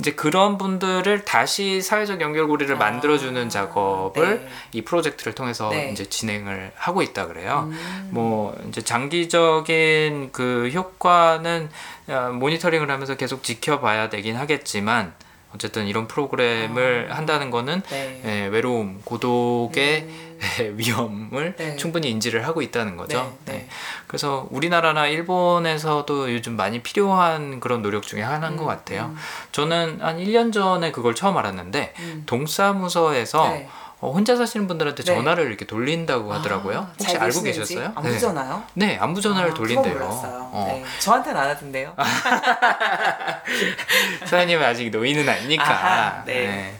이제 0.00 0.12
그런 0.12 0.56
분들을 0.56 1.24
다시 1.26 1.82
사회적 1.82 2.20
연결고리를 2.22 2.74
아, 2.74 2.78
만들어주는 2.78 3.48
작업을 3.50 4.40
네. 4.40 4.48
이 4.72 4.82
프로젝트를 4.82 5.34
통해서 5.34 5.68
네. 5.68 5.90
이제 5.92 6.06
진행을 6.06 6.72
하고 6.74 7.02
있다 7.02 7.26
그래요. 7.26 7.68
음. 7.70 8.08
뭐 8.10 8.58
이제 8.68 8.80
장기적인 8.80 10.30
그 10.32 10.70
효과는 10.72 11.68
어, 12.08 12.30
모니터링을 12.32 12.90
하면서 12.90 13.14
계속 13.16 13.44
지켜봐야 13.44 14.08
되긴 14.08 14.36
하겠지만 14.36 15.12
어쨌든 15.54 15.86
이런 15.86 16.06
프로그램을 16.06 17.08
아. 17.10 17.16
한다는 17.16 17.50
거는 17.50 17.82
네. 17.88 18.22
예, 18.24 18.46
외로움, 18.46 19.00
고독의 19.04 20.02
음. 20.02 20.30
위험을 20.76 21.54
네. 21.56 21.76
충분히 21.76 22.10
인지를 22.10 22.46
하고 22.46 22.62
있다는 22.62 22.96
거죠. 22.96 23.18
네, 23.44 23.52
네. 23.52 23.58
네. 23.58 23.68
그래서 24.06 24.46
우리나라나 24.50 25.06
일본에서도 25.06 26.32
요즘 26.32 26.56
많이 26.56 26.82
필요한 26.82 27.60
그런 27.60 27.82
노력 27.82 28.04
중에 28.04 28.22
하나인 28.22 28.56
것 28.56 28.64
같아요. 28.64 29.14
저는 29.52 30.00
한 30.00 30.18
1년 30.18 30.52
전에 30.52 30.92
그걸 30.92 31.14
처음 31.14 31.36
알았는데 31.36 31.94
음. 31.98 32.22
동사무소에서 32.26 33.48
네. 33.50 33.68
어, 34.00 34.10
혼자 34.12 34.34
사시는 34.34 34.66
분들한테 34.66 35.02
네. 35.02 35.14
전화를 35.14 35.46
이렇게 35.46 35.66
돌린다고 35.66 36.32
하더라고요. 36.32 36.78
아, 36.78 36.92
혹시 36.98 37.12
잘 37.12 37.22
알고? 37.22 37.42
계셨어요? 37.42 37.92
안부 37.94 38.18
전화요? 38.18 38.62
네. 38.74 38.86
네, 38.86 38.98
안부 38.98 39.20
전화를 39.20 39.50
아, 39.50 39.54
돌린대요. 39.54 39.92
몰랐어요. 39.92 40.48
어. 40.52 40.64
네. 40.68 40.84
저한테는 41.00 41.38
안 41.38 41.50
하던데요. 41.50 41.94
사장님은 44.24 44.64
아직 44.64 44.88
노인은 44.90 45.28
아니니까. 45.28 45.70
아하, 45.70 46.24
네. 46.24 46.74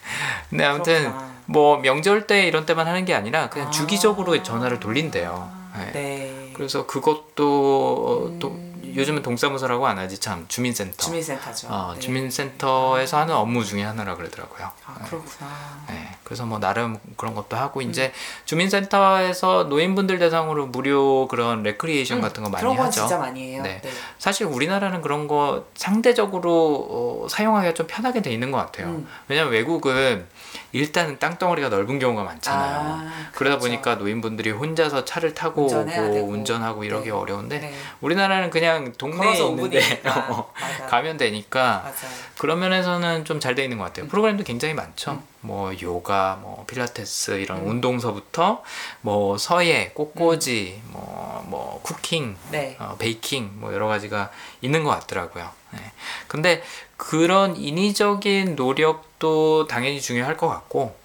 근데 0.49 0.65
아무튼 0.65 1.01
그렇구나. 1.03 1.31
뭐 1.45 1.77
명절 1.79 2.27
때 2.27 2.47
이런 2.47 2.65
때만 2.65 2.87
하는 2.87 3.05
게 3.05 3.15
아니라 3.15 3.51
그냥 3.51 3.69
아. 3.69 3.71
주기적으로 3.71 4.43
전화를 4.43 4.81
돌린대요. 4.81 5.51
네. 5.79 5.93
네. 5.93 6.51
그래서 6.55 6.87
그것도 6.87 8.37
또 8.39 8.70
요즘은 8.97 9.23
동사무소라고 9.23 9.87
안 9.87 9.99
하지 9.99 10.19
참 10.19 10.45
주민센터. 10.49 10.97
주민센터죠. 11.05 11.69
어, 11.71 11.93
네. 11.95 12.01
주민센터에서 12.01 13.19
하는 13.19 13.35
업무 13.35 13.65
중에 13.65 13.83
하나라 13.83 14.17
그러더라고요. 14.17 14.71
아 14.87 14.95
그렇구나. 15.07 15.51
네, 15.89 16.17
그래서 16.25 16.47
뭐 16.47 16.59
나름 16.59 16.99
그런 17.17 17.35
것도 17.35 17.57
하고 17.57 17.83
이제 17.83 18.13
주민센터에서 18.45 19.65
노인분들 19.65 20.19
대상으로 20.19 20.67
무료 20.67 21.29
그런 21.29 21.63
레크리에이션 21.63 22.19
음, 22.19 22.23
같은 22.23 22.43
거 22.43 22.51
많이 22.51 22.61
그런 22.61 22.77
건 22.77 22.87
하죠. 22.87 23.01
진짜 23.01 23.19
많이 23.19 23.53
해요. 23.53 23.63
네. 23.63 23.81
네. 23.83 23.91
사실 24.19 24.47
우리나라는 24.47 25.03
그런 25.03 25.29
거 25.29 25.67
상대적으로 25.75 27.25
어, 27.25 27.29
사용하기가 27.29 27.75
좀 27.75 27.87
편하게 27.87 28.23
돼 28.23 28.33
있는 28.33 28.51
것 28.51 28.59
같아요. 28.59 28.89
음. 28.89 29.09
왜냐면 29.29 29.53
외국은 29.53 30.27
일단은 30.73 31.19
땅덩어리가 31.19 31.69
넓은 31.69 31.99
경우가 31.99 32.23
많잖아요. 32.23 32.79
아, 32.81 33.13
그러다 33.33 33.57
그렇죠. 33.57 33.59
보니까 33.59 33.95
노인분들이 33.97 34.51
혼자서 34.51 35.05
차를 35.05 35.35
타고 35.35 35.67
오고 35.67 35.85
되고. 35.87 36.27
운전하고 36.29 36.85
이러기 36.85 37.07
네. 37.07 37.11
어려운데 37.11 37.59
네. 37.59 37.75
우리나라는 38.01 38.51
그냥 38.51 38.80
동네에 38.97 39.19
걸어서 39.19 39.49
있는데 39.51 39.81
5분이니까. 39.81 40.31
어. 40.31 40.53
가면 40.89 41.17
되니까 41.17 41.81
맞아요. 41.85 41.95
그런 42.39 42.59
면에서는 42.61 43.25
좀 43.25 43.41
잘 43.41 43.55
돼 43.55 43.63
있는 43.65 43.79
것 43.79 43.85
같아요. 43.85 44.07
프로그램도 44.09 44.45
굉장히 44.45 44.75
많죠. 44.75 45.13
음. 45.13 45.23
뭐 45.43 45.73
요가, 45.83 46.39
뭐 46.43 46.65
필라테스 46.67 47.33
이런 47.41 47.61
운동서부터 47.63 48.63
뭐 49.01 49.39
서예, 49.39 49.93
꽃꽂이, 49.95 50.81
뭐, 50.89 51.45
뭐 51.49 51.81
쿠킹, 51.83 52.37
네. 52.51 52.77
어, 52.79 52.97
베이킹 52.99 53.53
뭐 53.55 53.73
여러 53.73 53.87
가지가 53.89 54.31
있는 54.61 54.85
것 54.85 54.91
같더라고요. 54.91 55.49
네. 55.73 55.81
근데 56.29 56.63
그런 56.97 57.57
인위적인 57.57 58.57
노력도 58.57 59.67
당연히 59.67 60.01
중요할 60.01 60.37
것 60.37 60.49
같고 60.49 60.99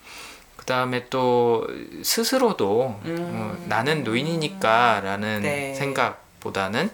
그 0.57 0.65
다음에 0.65 1.07
또 1.09 1.65
스스로도 2.03 2.99
음. 3.05 3.17
어, 3.35 3.65
나는 3.69 4.03
노인이니까라는 4.03 5.41
네. 5.41 5.73
생각보다는 5.75 6.89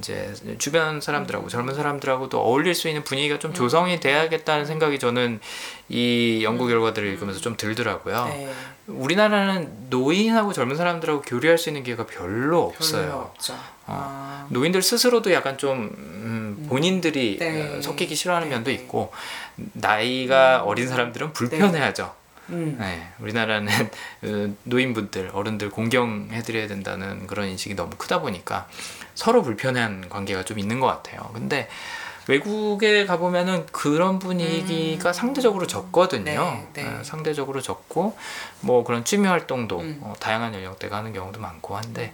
이제 0.00 0.34
주변 0.58 1.00
사람들하고 1.00 1.48
젊은 1.48 1.74
사람들하고도 1.74 2.40
어울릴 2.40 2.74
수 2.74 2.88
있는 2.88 3.04
분위기가 3.04 3.38
좀 3.38 3.54
조성이 3.54 4.00
돼야겠다는 4.00 4.66
생각이 4.66 4.98
저는 4.98 5.40
이 5.88 6.40
연구 6.42 6.66
결과들을 6.66 7.06
읽으면서 7.06 7.40
좀 7.40 7.56
들더라고요. 7.56 8.24
네. 8.24 8.52
우리나라는 8.86 9.86
노인하고 9.90 10.52
젊은 10.52 10.76
사람들하고 10.76 11.22
교류할 11.22 11.58
수 11.58 11.68
있는 11.68 11.84
기회가 11.84 12.06
별로 12.06 12.40
별로 12.50 12.62
없어요. 12.64 13.30
없죠. 13.32 13.54
어. 13.54 13.80
아, 13.86 14.46
노인들 14.50 14.82
스스로도 14.82 15.32
약간 15.32 15.58
좀 15.58 15.90
음, 15.96 16.66
본인들이 16.68 17.38
네. 17.38 17.78
어, 17.78 17.82
섞이기 17.82 18.14
싫어하는 18.14 18.48
네, 18.48 18.54
면도 18.54 18.70
네. 18.70 18.76
있고 18.76 19.12
나이가 19.72 20.62
어린 20.62 20.88
사람들은 20.88 21.32
불편해하죠. 21.32 22.14
음. 22.50 22.76
네, 22.80 23.08
우리나라는 23.20 23.72
어, 24.22 24.54
노인분들, 24.64 25.30
어른들 25.32 25.70
공경해드려야 25.70 26.66
된다는 26.66 27.26
그런 27.26 27.48
인식이 27.48 27.74
너무 27.74 27.90
크다 27.96 28.20
보니까 28.20 28.68
서로 29.14 29.42
불편한 29.42 30.08
관계가 30.08 30.44
좀 30.44 30.58
있는 30.58 30.80
것 30.80 30.86
같아요. 30.86 31.30
근데 31.34 31.68
외국에 32.28 33.06
가보면은 33.06 33.66
그런 33.72 34.18
분위기가 34.18 35.12
상대적으로 35.12 35.66
적거든요. 35.66 36.64
네, 36.72 36.82
네. 36.82 36.86
어, 36.86 37.02
상대적으로 37.02 37.60
적고 37.60 38.16
뭐 38.60 38.84
그런 38.84 39.04
취미 39.04 39.26
활동도 39.26 39.80
음. 39.80 39.98
어, 40.02 40.14
다양한 40.20 40.54
연령대가 40.54 40.98
하는 40.98 41.12
경우도 41.12 41.40
많고 41.40 41.76
한데 41.76 42.12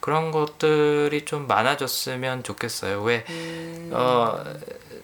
그런 0.00 0.30
것들이 0.30 1.24
좀 1.24 1.46
많아졌으면 1.46 2.44
좋겠어요. 2.44 3.02
왜 3.02 3.24
음. 3.28 3.90
어, 3.92 4.42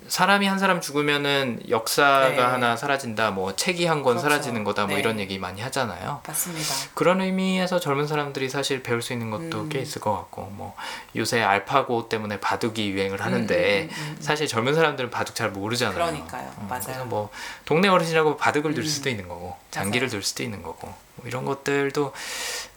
사람이 0.07 0.47
한 0.47 0.59
사람 0.59 0.81
죽으면은 0.81 1.63
역사가 1.69 2.29
네. 2.29 2.39
하나 2.39 2.77
사라진다, 2.77 3.31
뭐 3.31 3.57
책이 3.57 3.87
한권 3.87 4.17
그렇죠. 4.17 4.29
사라지는 4.29 4.63
거다, 4.65 4.87
뭐 4.87 4.95
네. 4.95 5.01
이런 5.01 5.19
얘기 5.19 5.39
많이 5.39 5.63
하잖아요. 5.63 6.21
맞습니다. 6.27 6.75
그런 6.95 7.21
의미에서 7.21 7.81
젊은 7.81 8.07
사람들이 8.07 8.49
사실 8.49 8.83
배울 8.83 9.03
수 9.03 9.13
있는 9.13 9.31
것도 9.31 9.63
음. 9.63 9.69
꽤 9.69 9.81
있을 9.81 10.01
것 10.01 10.13
같고, 10.13 10.53
뭐 10.53 10.75
요새 11.17 11.43
알파고 11.43 12.09
때문에 12.09 12.41
바둑이 12.41 12.91
유행을 12.91 13.23
하는데 13.23 13.83
음, 13.83 13.89
음, 13.89 13.95
음, 13.97 14.15
음. 14.17 14.17
사실 14.21 14.47
젊은 14.47 14.75
사람들은 14.75 15.11
바둑 15.11 15.35
잘 15.35 15.51
모르잖아요. 15.51 15.95
그러니까요. 15.95 16.53
어, 16.57 16.67
맞아요. 16.69 16.83
그래서 16.85 17.05
뭐 17.07 17.31
동네 17.65 17.89
어르신이라고 17.89 18.37
바둑을 18.37 18.75
둘 18.75 18.85
음. 18.85 18.89
수도 18.89 19.09
있는 19.09 19.29
거고, 19.29 19.57
장기를 19.71 20.09
둘 20.09 20.23
수도 20.23 20.43
있는 20.43 20.63
거고, 20.63 20.89
뭐 21.17 21.27
이런 21.27 21.45
것들도 21.45 22.13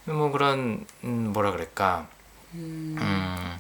뭐 0.05 0.31
그런 0.31 0.85
음, 1.03 1.31
뭐라 1.33 1.51
그럴까. 1.51 2.07
음. 2.53 3.59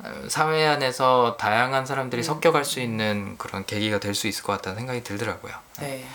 음, 0.00 0.04
어, 0.24 0.28
사회 0.28 0.66
안에서 0.66 1.36
다양한 1.38 1.86
사람들이 1.86 2.22
섞여갈 2.22 2.64
수 2.64 2.80
있는 2.80 3.36
그런 3.38 3.64
계기가 3.66 3.98
될 4.00 4.14
수 4.14 4.26
있을 4.28 4.42
것 4.42 4.52
같다는 4.52 4.78
생각이 4.78 5.02
들더라고요. 5.04 5.54
네. 5.80 6.06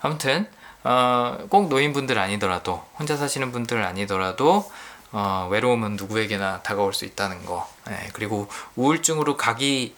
아무튼 0.00 0.48
어, 0.84 1.38
꼭 1.48 1.68
노인분들 1.68 2.18
아니더라도 2.18 2.84
혼자 2.98 3.16
사시는 3.16 3.52
분들 3.52 3.82
아니더라도 3.82 4.70
어, 5.12 5.48
외로움은 5.50 5.96
누구에게나 5.96 6.62
다가올 6.62 6.92
수 6.92 7.04
있다는 7.04 7.44
거. 7.44 7.68
예, 7.90 8.08
그리고 8.12 8.48
우울증으로 8.76 9.36
가기 9.36 9.94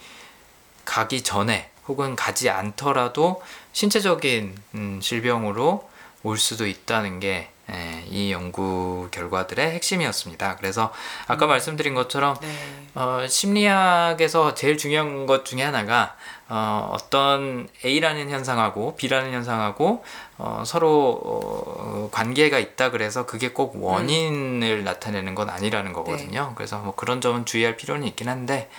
가기 0.84 1.22
전에 1.22 1.70
혹은 1.86 2.16
가지 2.16 2.48
않더라도 2.50 3.42
신체적인 3.72 4.56
음, 4.74 5.00
질병으로 5.02 5.88
올 6.22 6.38
수도 6.38 6.66
있다는 6.66 7.20
게 7.20 7.50
예, 7.70 8.04
이 8.08 8.32
연구 8.32 9.08
결과들의 9.10 9.72
핵심이었습니다. 9.72 10.56
그래서 10.56 10.92
아까 11.26 11.46
말씀드린 11.46 11.94
것처럼 11.94 12.36
네. 12.40 12.48
어, 12.94 13.26
심리학에서 13.28 14.54
제일 14.54 14.78
중요한 14.78 15.26
것 15.26 15.44
중에 15.44 15.62
하나가 15.62 16.16
어, 16.48 16.90
어떤 16.92 17.68
A라는 17.84 18.30
현상하고 18.30 18.96
B라는 18.96 19.32
현상하고 19.32 20.02
어, 20.38 20.62
서로 20.64 21.20
어, 21.22 22.08
관계가 22.10 22.58
있다 22.58 22.90
그래서 22.90 23.26
그게 23.26 23.50
꼭 23.50 23.82
원인을 23.82 24.84
나타내는 24.84 25.34
건 25.34 25.50
아니라는 25.50 25.92
거거든요. 25.92 26.52
그래서 26.56 26.78
뭐 26.78 26.94
그런 26.94 27.20
점은 27.20 27.44
주의할 27.44 27.76
필요는 27.76 28.06
있긴 28.06 28.28
한데 28.28 28.70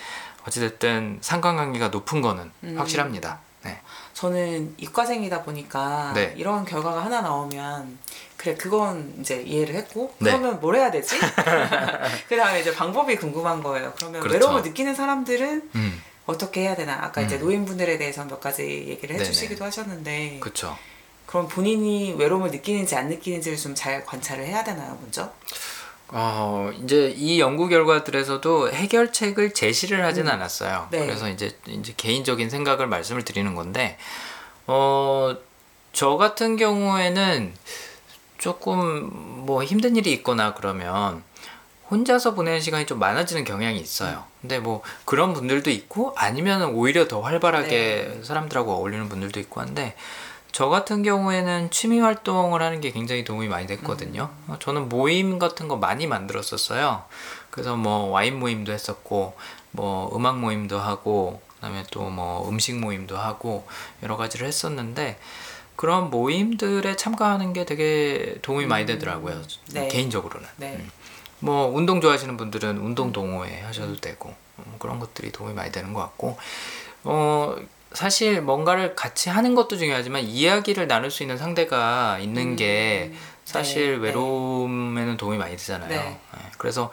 어찌됐든 0.48 1.20
상관관계가 1.22 1.90
높은 1.90 2.22
거는 2.22 2.52
음. 2.64 2.76
확실합니다. 2.78 3.40
네. 3.64 3.80
저는 4.14 4.76
이과생이다 4.78 5.44
보니까 5.44 6.14
네. 6.14 6.34
이런 6.38 6.66
결과가 6.66 7.06
하나 7.06 7.22
나오면 7.22 8.00
그래 8.40 8.56
그건 8.56 9.14
이제 9.20 9.42
이해를 9.42 9.76
했고 9.76 10.14
네. 10.20 10.32
그러면 10.32 10.62
뭘 10.62 10.78
해야 10.78 10.90
되지? 10.90 11.18
그 12.30 12.38
다음에 12.38 12.62
이제 12.62 12.74
방법이 12.74 13.18
궁금한 13.18 13.62
거예요. 13.62 13.92
그러면 13.98 14.22
그렇죠. 14.22 14.34
외로움을 14.34 14.62
느끼는 14.62 14.96
사람들은 14.96 15.70
음, 15.76 16.02
어떻게 16.26 16.62
해야 16.62 16.74
되나? 16.76 16.94
아까 17.02 17.20
이제 17.22 17.36
음. 17.36 17.42
노인분들에 17.42 17.98
대해서 17.98 18.24
몇 18.24 18.40
가지 18.40 18.64
얘기를 18.64 19.10
네네. 19.18 19.20
해주시기도 19.20 19.66
하셨는데 19.66 20.38
그렇죠. 20.40 20.78
그럼 21.26 21.50
본인이 21.50 22.14
외로움을 22.18 22.50
느끼는지 22.52 22.96
안 22.96 23.10
느끼는지를 23.10 23.58
좀 23.58 23.76
잘 23.76 24.06
관찰을 24.06 24.46
해야 24.46 24.64
되나요, 24.64 24.98
먼저? 25.02 25.32
어, 26.08 26.72
이제 26.82 27.14
이 27.16 27.40
연구 27.42 27.68
결과들에서도 27.68 28.72
해결책을 28.72 29.54
제시를 29.54 30.04
하진 30.06 30.28
음. 30.28 30.32
않았어요. 30.32 30.88
네. 30.92 31.06
그래서 31.06 31.28
이제 31.30 31.52
이제 31.68 31.94
개인적인 31.98 32.50
생각을 32.50 32.88
말씀을 32.88 33.26
드리는 33.26 33.54
건데 33.54 33.98
어, 34.66 35.36
저 35.92 36.16
같은 36.18 36.56
경우에는 36.56 37.54
조금 38.40 39.10
뭐 39.46 39.64
힘든 39.64 39.96
일이 39.96 40.12
있거나 40.14 40.56
그러면 40.56 41.24
혼자서 41.92 42.34
보내는 42.34 42.62
시간이 42.62 42.86
좀 42.86 42.98
많아지는 43.00 43.44
경향이 43.44 43.80
있어요. 43.80 44.24
근데 44.42 44.60
뭐 44.60 44.82
그런 45.06 45.34
분들도 45.34 45.70
있고 45.70 46.14
아니면 46.16 46.74
오히려 46.74 47.08
더 47.08 47.22
활발하게 47.22 47.70
네. 47.70 48.24
사람들하고 48.24 48.72
어울리는 48.74 49.08
분들도 49.10 49.40
있고 49.42 49.62
한데 49.62 49.96
저 50.52 50.68
같은 50.70 51.04
경우에는 51.04 51.70
취미 51.70 52.00
활동을 52.00 52.62
하는 52.62 52.82
게 52.82 52.92
굉장히 52.92 53.24
도움이 53.24 53.48
많이 53.48 53.68
됐거든요. 53.68 54.30
어, 54.48 54.58
저는 54.60 54.90
모임 54.90 55.38
같은 55.38 55.68
거 55.68 55.76
많이 55.78 56.08
만들었었어요. 56.08 57.04
그래서 57.52 57.76
뭐 57.76 58.06
와인 58.10 58.40
모임도 58.40 58.72
했었고, 58.72 59.36
뭐 59.72 60.16
음악 60.16 60.40
모임도 60.40 60.80
하고, 60.80 61.42
그다음에 61.56 61.84
또 61.92 62.10
뭐 62.10 62.50
음식 62.50 62.80
모임도 62.80 63.18
하고 63.18 63.68
여러 64.02 64.18
가지를 64.18 64.48
했었는데 64.48 65.20
그런 65.80 66.10
모임들에 66.10 66.98
참가하는 66.98 67.54
게 67.54 67.64
되게 67.64 68.36
도움이 68.42 68.66
많이 68.66 68.86
되더라고요. 68.86 69.42
네. 69.72 69.88
개인적으로는. 69.88 70.46
네. 70.58 70.76
음. 70.78 70.92
뭐 71.40 71.68
운동 71.68 72.02
좋아하시는 72.02 72.36
분들은 72.36 72.80
운동 72.80 73.14
동호회 73.14 73.62
하셔도 73.62 73.96
되고 73.96 74.36
음, 74.58 74.76
그런 74.78 75.00
것들이 75.00 75.32
도움이 75.32 75.54
많이 75.54 75.72
되는 75.72 75.94
것 75.94 76.02
같고 76.02 76.38
어 77.06 77.56
사실 77.94 78.42
뭔가를 78.42 78.94
같이 78.98 79.30
하는 79.30 79.56
것도 79.56 79.78
중요하지만 79.78 80.24
이야기를 80.24 80.90
나눌 80.90 81.10
수 81.10 81.24
있는 81.24 81.38
상대가 81.38 82.20
있는 82.20 82.58
게 82.58 83.14
사실 83.46 83.92
네, 83.92 83.98
네. 84.00 84.04
외로움에는 84.08 85.16
도움이 85.16 85.38
많이 85.38 85.56
되잖아요. 85.56 85.88
네. 85.88 85.96
네, 85.98 86.52
그래서 86.58 86.92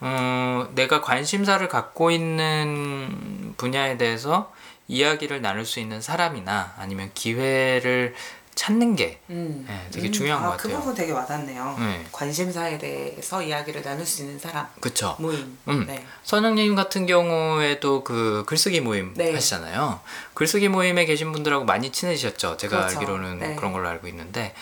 어, 0.00 0.68
내가 0.74 1.00
관심사를 1.00 1.66
갖고 1.68 2.10
있는 2.10 3.54
분야에 3.56 3.96
대해서 3.96 4.52
이야기를 4.88 5.42
나눌 5.42 5.64
수 5.64 5.80
있는 5.80 6.00
사람이나 6.00 6.74
아니면 6.78 7.10
기회를 7.14 8.14
찾는 8.54 8.96
게 8.96 9.20
음. 9.30 9.64
네, 9.68 9.86
되게 9.92 10.10
중요한 10.10 10.42
아, 10.42 10.46
것 10.46 10.56
같아요. 10.56 10.72
그 10.72 10.78
부분 10.80 10.94
되게 10.96 11.12
와닿네요. 11.12 11.76
네. 11.78 12.04
관심사에 12.10 12.76
대해서 12.78 13.40
이야기를 13.40 13.82
나눌 13.82 14.04
수 14.04 14.22
있는 14.22 14.36
사람 14.38 14.66
그쵸. 14.80 15.14
모임. 15.20 15.56
음. 15.68 15.84
네. 15.86 16.04
선영님 16.24 16.74
같은 16.74 17.06
경우에도 17.06 18.02
그 18.02 18.42
글쓰기 18.48 18.80
모임 18.80 19.14
네. 19.14 19.32
하시잖아요. 19.32 20.00
글쓰기 20.34 20.68
모임에 20.68 21.04
계신 21.04 21.30
분들하고 21.30 21.66
많이 21.66 21.92
친해지셨죠. 21.92 22.56
제가 22.56 22.78
그렇죠. 22.78 22.96
알기로는 22.98 23.38
네. 23.38 23.54
그런 23.54 23.72
걸로 23.72 23.86
알고 23.88 24.08
있는데, 24.08 24.54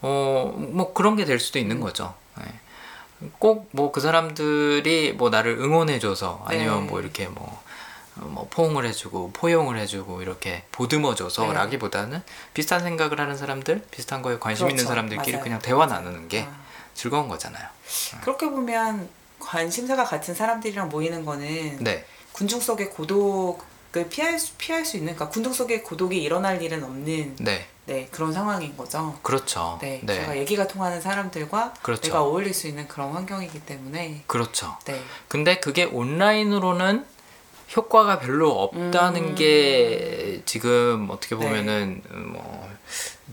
어, 0.00 0.52
뭐 0.56 0.92
그런 0.92 1.14
게 1.14 1.24
될 1.24 1.38
수도 1.38 1.60
음. 1.60 1.62
있는 1.62 1.78
거죠. 1.80 2.12
꼭 3.38 3.68
뭐 3.72 3.92
그 3.92 4.00
사람들이 4.00 5.12
뭐 5.16 5.30
나를 5.30 5.52
응원해줘서 5.58 6.42
아니면 6.46 6.84
네. 6.84 6.90
뭐 6.90 7.00
이렇게 7.00 7.26
뭐, 7.28 7.44
어, 7.46 7.63
뭐 8.16 8.46
포옹을 8.50 8.84
해주고 8.86 9.32
포용을 9.32 9.78
해주고 9.78 10.22
이렇게 10.22 10.64
보듬어줘서 10.72 11.46
네. 11.48 11.52
라기보다는 11.54 12.22
비슷한 12.52 12.80
생각을 12.80 13.20
하는 13.20 13.36
사람들, 13.36 13.84
비슷한 13.90 14.22
거에 14.22 14.38
관심 14.38 14.66
있는 14.66 14.76
그렇죠. 14.76 14.88
사람들끼리 14.88 15.32
맞아요. 15.32 15.42
그냥 15.42 15.58
대화 15.60 15.86
나누는 15.86 16.28
게 16.28 16.42
아. 16.42 16.64
즐거운 16.94 17.28
거잖아요. 17.28 17.66
그렇게 18.22 18.48
보면 18.48 19.08
관심사가 19.40 20.04
같은 20.04 20.34
사람들이랑 20.34 20.88
모이는 20.88 21.24
거는 21.24 21.78
네, 21.80 22.06
군중 22.32 22.60
속의 22.60 22.90
고독을 22.90 24.08
피할 24.08 24.38
수, 24.38 24.52
피할 24.58 24.84
수 24.84 24.96
있는, 24.96 25.14
그러니까 25.14 25.32
군중 25.32 25.52
속의 25.52 25.82
고독이 25.82 26.22
일어날 26.22 26.62
일은 26.62 26.84
없는 26.84 27.36
네, 27.40 27.66
네, 27.86 28.08
그런 28.10 28.32
상황인 28.32 28.76
거죠. 28.76 29.18
그렇죠. 29.22 29.78
네, 29.82 30.00
네. 30.04 30.14
제가 30.14 30.38
얘기가 30.38 30.68
통하는 30.68 31.00
사람들과 31.00 31.74
그렇죠. 31.82 32.02
내가 32.02 32.22
어울릴 32.22 32.54
수 32.54 32.68
있는 32.68 32.86
그런 32.88 33.12
환경이기 33.12 33.60
때문에 33.66 34.22
그렇죠. 34.28 34.78
네, 34.84 35.02
근데 35.28 35.58
그게 35.58 35.84
온라인으로는 35.84 37.04
효과가 37.76 38.18
별로 38.18 38.50
없다는 38.50 39.30
음. 39.30 39.34
게 39.34 40.42
지금 40.44 41.08
어떻게 41.10 41.34
보면은 41.34 42.02
뭐 42.10 42.68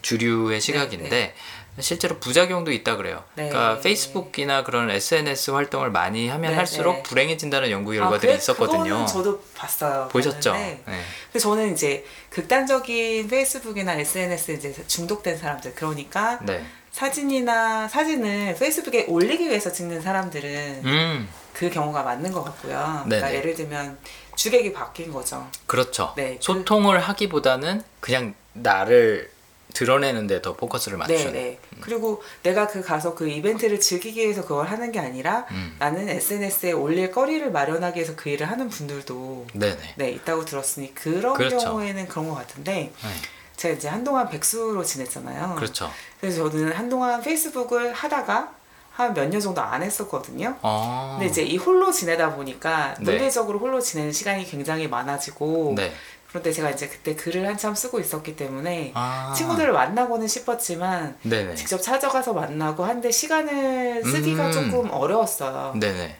주류의 0.01 0.61
시각인데 0.61 1.09
네. 1.09 1.33
실제로 1.79 2.17
부작용도 2.19 2.71
있다 2.71 2.97
그래요. 2.97 3.23
네. 3.35 3.49
그러니까 3.49 3.79
페이스북이나 3.81 4.63
그런 4.63 4.89
SNS 4.89 5.51
활동을 5.51 5.89
많이 5.89 6.27
하면 6.27 6.51
네, 6.51 6.57
할수록 6.57 6.97
네. 6.97 7.03
불행해진다는 7.03 7.71
연구 7.71 7.91
아, 7.93 7.95
결과들이 7.95 8.31
그래? 8.31 8.35
있었거든요. 8.35 9.05
저도 9.05 9.41
봤어요. 9.55 10.09
보셨죠? 10.11 10.53
네. 10.53 10.81
근데 10.85 11.39
저는 11.39 11.73
이제 11.73 12.05
극단적인 12.29 13.27
페이스북이나 13.27 13.93
SNS 13.93 14.51
이제 14.51 14.75
중독된 14.87 15.37
사람들 15.37 15.73
그러니까 15.75 16.39
네. 16.41 16.65
사진이나 16.91 17.87
사진을 17.87 18.55
페이스북에 18.55 19.05
올리기 19.07 19.47
위해서 19.47 19.71
찍는 19.71 20.01
사람들은 20.01 20.81
음, 20.83 21.29
그 21.53 21.69
경우가 21.69 22.03
맞는 22.03 22.33
것 22.33 22.43
같고요. 22.43 23.03
그러니까. 23.05 23.33
예를 23.33 23.55
들면 23.55 23.97
주객이 24.35 24.73
바뀐 24.73 25.11
거죠. 25.11 25.47
그렇죠. 25.67 26.13
네, 26.15 26.37
그- 26.37 26.43
소통을 26.43 26.99
하기보다는 26.99 27.83
그냥 27.99 28.33
나를 28.53 29.31
드러내는데 29.73 30.41
더 30.41 30.55
포커스를 30.57 30.97
네, 30.97 31.13
맞추는. 31.13 31.33
네. 31.33 31.59
그리고 31.79 32.21
내가 32.43 32.67
그 32.67 32.81
가서 32.81 33.15
그 33.15 33.29
이벤트를 33.29 33.79
즐기기 33.79 34.19
위해서 34.19 34.41
그걸 34.41 34.67
하는 34.67 34.91
게 34.91 34.99
아니라 34.99 35.45
음. 35.51 35.75
나는 35.79 36.09
SNS에 36.09 36.73
올릴 36.73 37.09
거리를 37.11 37.49
마련하기 37.51 37.97
위해서 37.97 38.13
그 38.17 38.29
일을 38.29 38.49
하는 38.51 38.67
분들도 38.67 39.47
네네. 39.53 39.93
네 39.95 40.11
있다고 40.11 40.43
들었으니 40.43 40.93
그런 40.93 41.35
그렇죠. 41.35 41.57
경우에는 41.59 42.07
그런 42.09 42.27
것 42.27 42.35
같은데 42.35 42.91
네. 43.01 43.09
제가 43.55 43.75
이제 43.75 43.87
한동안 43.87 44.27
백수로 44.29 44.83
지냈잖아요. 44.83 45.55
그렇죠. 45.55 45.89
그래서 46.19 46.49
저는 46.49 46.73
한동안 46.73 47.21
페이스북을 47.21 47.93
하다가 47.93 48.53
한 49.01 49.13
몇 49.13 49.27
년 49.29 49.39
정도 49.41 49.61
안 49.61 49.81
했었거든요. 49.83 50.55
어. 50.61 51.17
근데 51.19 51.29
이제 51.29 51.41
이 51.43 51.57
홀로 51.57 51.91
지내다 51.91 52.35
보니까 52.35 52.95
네. 52.99 53.11
물리적으로 53.11 53.59
홀로 53.59 53.79
지내는 53.81 54.11
시간이 54.11 54.45
굉장히 54.45 54.87
많아지고 54.87 55.73
네. 55.75 55.91
그런데 56.29 56.53
제가 56.53 56.69
이제 56.69 56.87
그때 56.87 57.13
글을 57.15 57.45
한참 57.45 57.75
쓰고 57.75 57.99
있었기 57.99 58.37
때문에 58.37 58.91
아. 58.93 59.33
친구들을 59.35 59.73
만나고는 59.73 60.27
싶었지만 60.29 61.17
네네. 61.23 61.55
직접 61.55 61.81
찾아가서 61.81 62.31
만나고 62.33 62.85
한데 62.85 63.11
시간을 63.11 64.03
쓰기가 64.05 64.47
음. 64.47 64.51
조금 64.51 64.89
어려웠어요. 64.91 65.73
네네. 65.77 66.15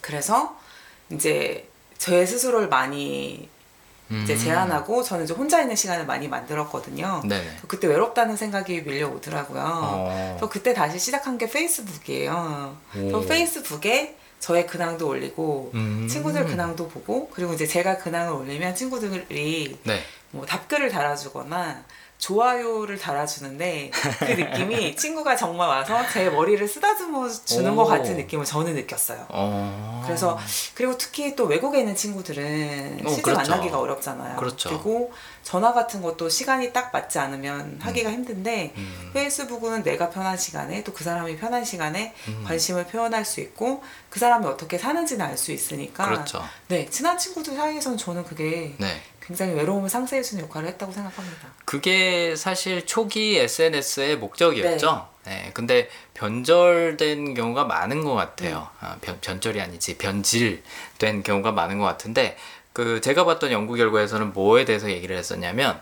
그래서 0.00 0.56
이제 1.10 1.68
제 1.98 2.24
스스로를 2.24 2.68
많이 2.68 3.48
이제 4.22 4.34
음. 4.34 4.38
제한하고 4.38 5.02
저는 5.02 5.24
이제 5.24 5.34
혼자 5.34 5.60
있는 5.60 5.74
시간을 5.76 6.06
많이 6.06 6.28
만들었거든요. 6.28 7.22
네네. 7.24 7.58
그때 7.68 7.86
외롭다는 7.86 8.36
생각이 8.36 8.82
밀려오더라고요. 8.82 9.62
어. 9.64 10.28
그래서 10.32 10.48
그때 10.48 10.74
다시 10.74 10.98
시작한 10.98 11.38
게 11.38 11.48
페이스북이에요. 11.48 12.76
오. 12.96 13.20
페이스북에 13.26 14.16
저의 14.40 14.66
근황도 14.66 15.06
올리고 15.06 15.70
음. 15.74 16.08
친구들 16.10 16.46
근황도 16.46 16.88
보고 16.88 17.28
그리고 17.30 17.52
이제 17.52 17.66
제가 17.66 17.98
근황을 17.98 18.32
올리면 18.34 18.74
친구들이 18.74 19.78
네. 19.84 20.00
뭐 20.32 20.44
답글을 20.44 20.90
달아주거나 20.90 21.84
좋아요를 22.22 22.98
달아주는데 22.98 23.90
그 24.20 24.24
느낌이 24.24 24.94
친구가 24.96 25.34
정말 25.34 25.68
와서 25.68 25.98
제 26.12 26.30
머리를 26.30 26.66
쓰다듬어 26.68 27.28
주는 27.28 27.72
오. 27.72 27.74
것 27.74 27.86
같은 27.86 28.16
느낌을 28.16 28.44
저는 28.44 28.74
느꼈어요. 28.74 29.26
어. 29.28 30.02
그래서 30.06 30.38
그리고 30.74 30.96
특히 30.96 31.34
또 31.34 31.46
외국에 31.46 31.80
있는 31.80 31.96
친구들은 31.96 33.00
어, 33.04 33.08
실제 33.08 33.22
그렇죠. 33.22 33.50
만나기가 33.50 33.80
어렵잖아요. 33.80 34.36
그렇죠. 34.36 34.70
리고 34.70 35.12
전화 35.42 35.72
같은 35.72 36.00
것도 36.00 36.28
시간이 36.28 36.72
딱 36.72 36.90
맞지 36.92 37.18
않으면 37.18 37.80
하기가 37.82 38.12
힘든데 38.12 38.72
음. 38.76 39.10
페이스북은 39.12 39.82
내가 39.82 40.08
편한 40.10 40.36
시간에 40.36 40.84
또 40.84 40.92
그 40.92 41.04
사람이 41.04 41.36
편한 41.38 41.64
시간에 41.64 42.14
음. 42.28 42.44
관심을 42.46 42.86
표현할 42.86 43.24
수 43.24 43.40
있고 43.40 43.82
그 44.08 44.20
사람이 44.20 44.46
어떻게 44.46 44.78
사는지는 44.78 45.26
알 45.26 45.36
수 45.36 45.50
있으니까 45.50 46.04
그렇죠. 46.04 46.44
네 46.68 46.86
친한 46.88 47.18
친구들 47.18 47.56
사이에서는 47.56 47.98
저는 47.98 48.22
그게 48.24 48.74
네. 48.78 49.02
굉장히 49.26 49.54
외로움을 49.54 49.88
상쇄해주는 49.88 50.44
역할을 50.44 50.68
했다고 50.70 50.92
생각합니다. 50.92 51.48
그게 51.64 52.34
사실 52.36 52.86
초기 52.86 53.38
SNS의 53.38 54.18
목적이었죠. 54.18 55.08
네. 55.24 55.50
근데 55.54 55.88
변절된 56.14 57.34
경우가 57.34 57.64
많은 57.64 58.02
것 58.04 58.14
같아요. 58.14 58.68
음. 58.82 58.86
아, 58.86 58.96
변, 59.00 59.18
변절이 59.20 59.60
아니지 59.60 59.98
변질된 59.98 61.22
경우가 61.24 61.52
많은 61.52 61.78
것 61.78 61.84
같은데 61.84 62.36
그 62.72 63.00
제가 63.00 63.24
봤던 63.24 63.52
연구 63.52 63.74
결과에서는 63.74 64.32
뭐에 64.32 64.64
대해서 64.64 64.90
얘기를 64.90 65.16
했었냐면 65.16 65.80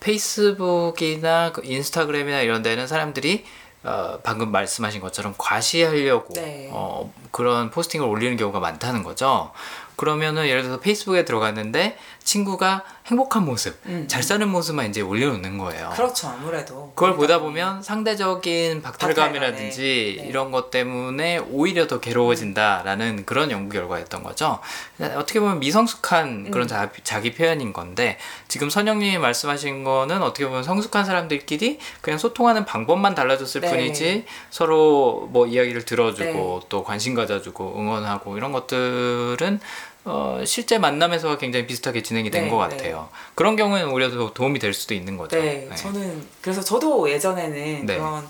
페이스북이나 0.00 1.52
그 1.52 1.62
인스타그램이나 1.64 2.42
이런 2.42 2.62
데는 2.62 2.86
사람들이 2.86 3.44
어, 3.82 4.18
방금 4.22 4.50
말씀하신 4.52 5.00
것처럼 5.00 5.34
과시하려고 5.38 6.34
네. 6.34 6.68
어, 6.72 7.12
그런 7.30 7.70
포스팅을 7.70 8.06
올리는 8.06 8.36
경우가 8.36 8.60
많다는 8.60 9.02
거죠. 9.02 9.52
그러면은 9.98 10.46
예를 10.46 10.62
들어서 10.62 10.80
페이스북에 10.80 11.24
들어갔는데 11.24 11.98
친구가 12.22 12.84
행복한 13.06 13.44
모습, 13.44 13.74
음. 13.86 14.04
잘 14.06 14.22
사는 14.22 14.46
모습만 14.48 14.90
이제 14.90 15.00
올려놓는 15.00 15.58
거예요. 15.58 15.90
그렇죠 15.94 16.28
아무래도 16.28 16.92
그걸 16.94 17.16
보다 17.16 17.28
거기다 17.28 17.38
보면 17.40 17.82
상대적인 17.82 18.82
박탈감이라든지 18.82 20.12
박탈감, 20.12 20.24
네. 20.24 20.28
이런 20.28 20.50
것 20.50 20.70
때문에 20.70 21.38
오히려 21.50 21.86
더 21.86 22.00
괴로워진다라는 22.00 23.24
그런 23.24 23.50
연구 23.50 23.70
결과였던 23.70 24.22
거죠. 24.22 24.60
어떻게 25.00 25.40
보면 25.40 25.58
미성숙한 25.60 26.50
그런 26.50 26.66
음. 26.66 26.68
자, 26.68 26.90
자기 27.02 27.32
표현인 27.32 27.72
건데 27.72 28.18
지금 28.46 28.70
선영님이 28.70 29.18
말씀하신 29.18 29.84
거는 29.84 30.22
어떻게 30.22 30.46
보면 30.46 30.62
성숙한 30.62 31.04
사람들끼리 31.04 31.78
그냥 32.00 32.18
소통하는 32.18 32.64
방법만 32.64 33.14
달라졌을 33.14 33.62
네. 33.62 33.70
뿐이지 33.70 34.24
서로 34.50 35.28
뭐 35.32 35.46
이야기를 35.46 35.84
들어주고 35.84 36.60
네. 36.62 36.66
또 36.68 36.84
관심 36.84 37.14
가져주고 37.14 37.74
응원하고 37.78 38.36
이런 38.36 38.52
것들은 38.52 39.60
어, 40.08 40.42
실제 40.44 40.78
만남에서와 40.78 41.36
굉장히 41.38 41.66
비슷하게 41.66 42.02
진행이 42.02 42.30
된 42.30 42.44
네, 42.44 42.50
것 42.50 42.66
네. 42.68 42.76
같아요. 42.76 43.08
그런 43.34 43.56
경우에는 43.56 43.90
오히려 43.92 44.10
더 44.10 44.32
도움이 44.32 44.58
될 44.58 44.72
수도 44.72 44.94
있는 44.94 45.16
거죠. 45.16 45.36
네, 45.36 45.66
네. 45.68 45.76
저는 45.76 46.26
그래서 46.40 46.62
저도 46.62 47.10
예전에는 47.10 47.86
네. 47.86 47.96
그런 47.96 48.26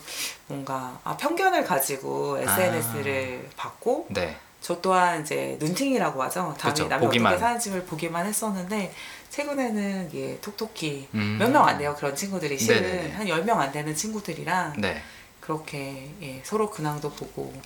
뭔가 0.47 0.99
아, 1.05 1.17
편견을 1.17 1.65
가지고 1.65 2.39
SNS를 2.39 3.49
봤고 3.57 4.07
네. 4.11 4.37
저 4.61 4.81
또한 4.81 5.23
이제 5.23 5.57
눈팅이라고 5.61 6.21
하죠. 6.25 6.55
그쵸, 6.61 6.89
남이 6.89 7.07
보기만. 7.07 7.33
어떻게 7.33 7.45
사는지를 7.45 7.85
보기만 7.85 8.27
했었는데 8.27 8.93
최근에는 9.31 10.11
예 10.15 10.39
톡톡히 10.41 11.07
음. 11.15 11.37
몇명 11.39 11.65
안 11.65 11.79
돼요 11.79 11.95
그런 11.97 12.17
친구들이 12.17 12.59
실은 12.59 12.83
네네네. 12.83 13.13
한 13.13 13.27
10명 13.27 13.51
안 13.59 13.71
되는 13.71 13.95
친구들이랑 13.95 14.75
네. 14.79 15.01
그렇게 15.41 16.11
예, 16.23 16.41
서로 16.43 16.71
근황도 16.71 17.11
보고 17.13 17.53
네, 17.55 17.61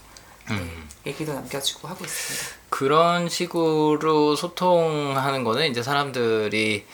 음. 0.51 0.89
얘기도 1.07 1.35
남겨주고 1.35 1.89
하고 1.89 2.05
있습니다. 2.05 2.57
그런 2.71 3.29
식으로 3.29 4.37
소통하는 4.37 5.45
거는 5.45 5.71
이제 5.71 5.83
사람들이 5.83 6.87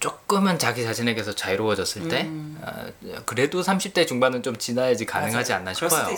조금은 0.00 0.58
자기 0.58 0.82
자신에게서 0.82 1.34
자유로워졌을 1.36 2.08
때 2.08 2.22
음. 2.22 2.60
어, 2.60 3.22
그래도 3.24 3.62
30대 3.62 4.06
중반은 4.06 4.42
좀 4.42 4.56
지나야지 4.56 5.06
가능하지 5.06 5.52
맞아요. 5.52 5.60
않나 5.60 5.74
싶어요. 5.74 6.08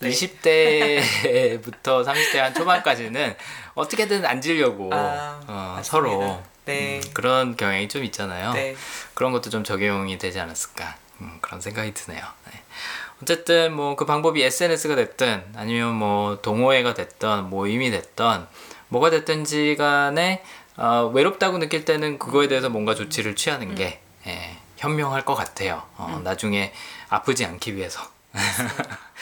네. 0.00 0.10
20대부터 0.10 2.04
30대 2.04 2.36
한 2.36 2.52
초반까지는 2.54 3.34
어떻게든 3.74 4.26
앉으려고 4.26 4.90
아, 4.92 5.40
어. 5.46 5.80
서로 5.82 6.42
네. 6.66 7.00
음, 7.02 7.10
그런 7.14 7.56
경향이 7.56 7.88
좀 7.88 8.04
있잖아요. 8.04 8.52
네. 8.52 8.76
그런 9.14 9.32
것도 9.32 9.48
좀 9.48 9.64
적용이 9.64 10.18
되지 10.18 10.38
않았을까 10.38 10.96
음, 11.22 11.38
그런 11.40 11.60
생각이 11.60 11.94
드네요. 11.94 12.22
네. 12.52 12.61
어쨌든 13.22 13.74
뭐 13.74 13.94
그 13.96 14.04
방법이 14.04 14.42
SNS가 14.42 14.96
됐든 14.96 15.44
아니면 15.56 15.94
뭐 15.94 16.38
동호회가 16.42 16.94
됐든 16.94 17.50
모임이 17.50 17.90
됐든 17.90 18.46
뭐가 18.88 19.10
됐든지 19.10 19.76
간에 19.78 20.42
어, 20.76 21.10
외롭다고 21.14 21.58
느낄 21.58 21.84
때는 21.84 22.18
그거에 22.18 22.48
대해서 22.48 22.68
뭔가 22.68 22.94
조치를 22.94 23.36
취하는 23.36 23.74
게 23.74 24.00
예, 24.26 24.56
현명할 24.76 25.24
것 25.24 25.34
같아요. 25.34 25.82
어, 25.96 26.20
나중에 26.24 26.72
아프지 27.08 27.44
않기 27.44 27.76
위해서. 27.76 28.00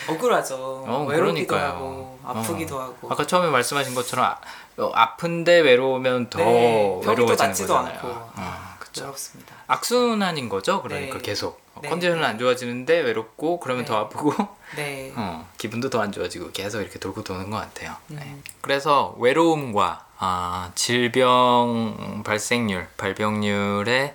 억울하죠. 0.08 0.54
어, 0.86 1.04
외롭기도 1.08 1.48
그러니까요. 1.48 1.66
하고 1.72 2.18
아프기도 2.24 2.76
어. 2.78 2.82
하고. 2.82 3.10
아까 3.10 3.26
처음에 3.26 3.50
말씀하신 3.50 3.94
것처럼 3.94 4.24
아, 4.24 4.38
어, 4.78 4.90
아픈데 4.94 5.58
외로우면 5.60 6.30
더 6.30 6.38
네, 6.38 7.00
외로워지는 7.04 7.52
거잖아요. 7.52 7.94
않고. 7.98 8.08
어, 8.08 8.76
그쵸. 8.78 9.02
외롭습니다. 9.02 9.54
악순환인 9.66 10.48
거죠. 10.48 10.80
그러니까 10.82 11.16
네. 11.16 11.22
계속 11.22 11.60
어, 11.69 11.69
네. 11.82 11.88
컨디션은 11.88 12.24
안 12.24 12.38
좋아지는데 12.38 13.00
외롭고 13.00 13.60
그러면 13.60 13.84
네. 13.84 13.88
더 13.88 13.98
아프고 13.98 14.32
네. 14.76 15.12
어, 15.16 15.48
기분도 15.58 15.90
더 15.90 16.00
안 16.00 16.12
좋아지고 16.12 16.52
계속 16.52 16.80
이렇게 16.80 16.98
돌고 16.98 17.24
도는 17.24 17.50
것 17.50 17.58
같아요. 17.58 17.94
네. 18.08 18.22
음. 18.24 18.42
그래서 18.60 19.14
외로움과 19.18 20.06
아, 20.18 20.70
질병 20.74 22.22
발생률, 22.24 22.86
발병률의 22.96 24.14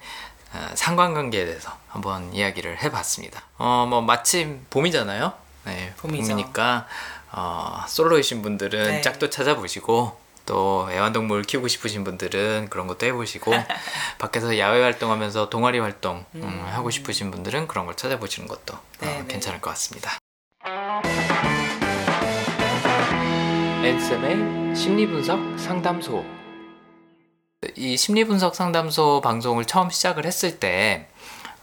아, 0.53 0.69
상관관계에 0.75 1.45
대해서 1.45 1.71
한번 1.89 2.33
이야기를 2.33 2.81
해봤습니다. 2.83 3.41
어, 3.57 3.85
뭐 3.89 4.01
마침 4.01 4.65
봄이잖아요. 4.69 5.33
네, 5.65 5.93
봄이죠. 5.97 6.27
봄이니까 6.33 6.87
어, 7.31 7.83
솔로이신 7.87 8.41
분들은 8.41 8.83
네. 8.83 9.01
짝도 9.01 9.29
찾아보시고 9.29 10.17
또 10.45 10.87
애완동물 10.91 11.43
키우고 11.43 11.67
싶으신 11.67 12.03
분들은 12.03 12.67
그런 12.69 12.87
것도 12.87 13.05
해보시고 13.07 13.51
밖에서 14.19 14.57
야외 14.57 14.81
활동하면서 14.81 15.49
동아리 15.49 15.79
활동 15.79 16.25
음, 16.35 16.43
음. 16.43 16.65
하고 16.67 16.89
싶으신 16.89 17.31
분들은 17.31 17.67
그런 17.67 17.85
걸 17.85 17.95
찾아보시는 17.95 18.47
것도 18.47 18.73
어, 18.75 18.81
네, 19.01 19.21
네. 19.21 19.27
괜찮을 19.27 19.61
것 19.61 19.71
같습니다. 19.71 20.17
앤쌤의 23.83 24.75
심리분석 24.75 25.59
상담소 25.59 26.25
이 27.75 27.97
심리분석 27.97 28.55
상담소 28.55 29.21
방송을 29.21 29.65
처음 29.65 29.89
시작을 29.89 30.25
했을 30.25 30.59
때 30.59 31.07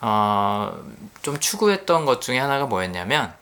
어, 0.01 0.76
좀 1.22 1.39
추구했던 1.39 2.05
것 2.05 2.20
중에 2.20 2.39
하나가 2.39 2.66
뭐였냐면 2.66 3.35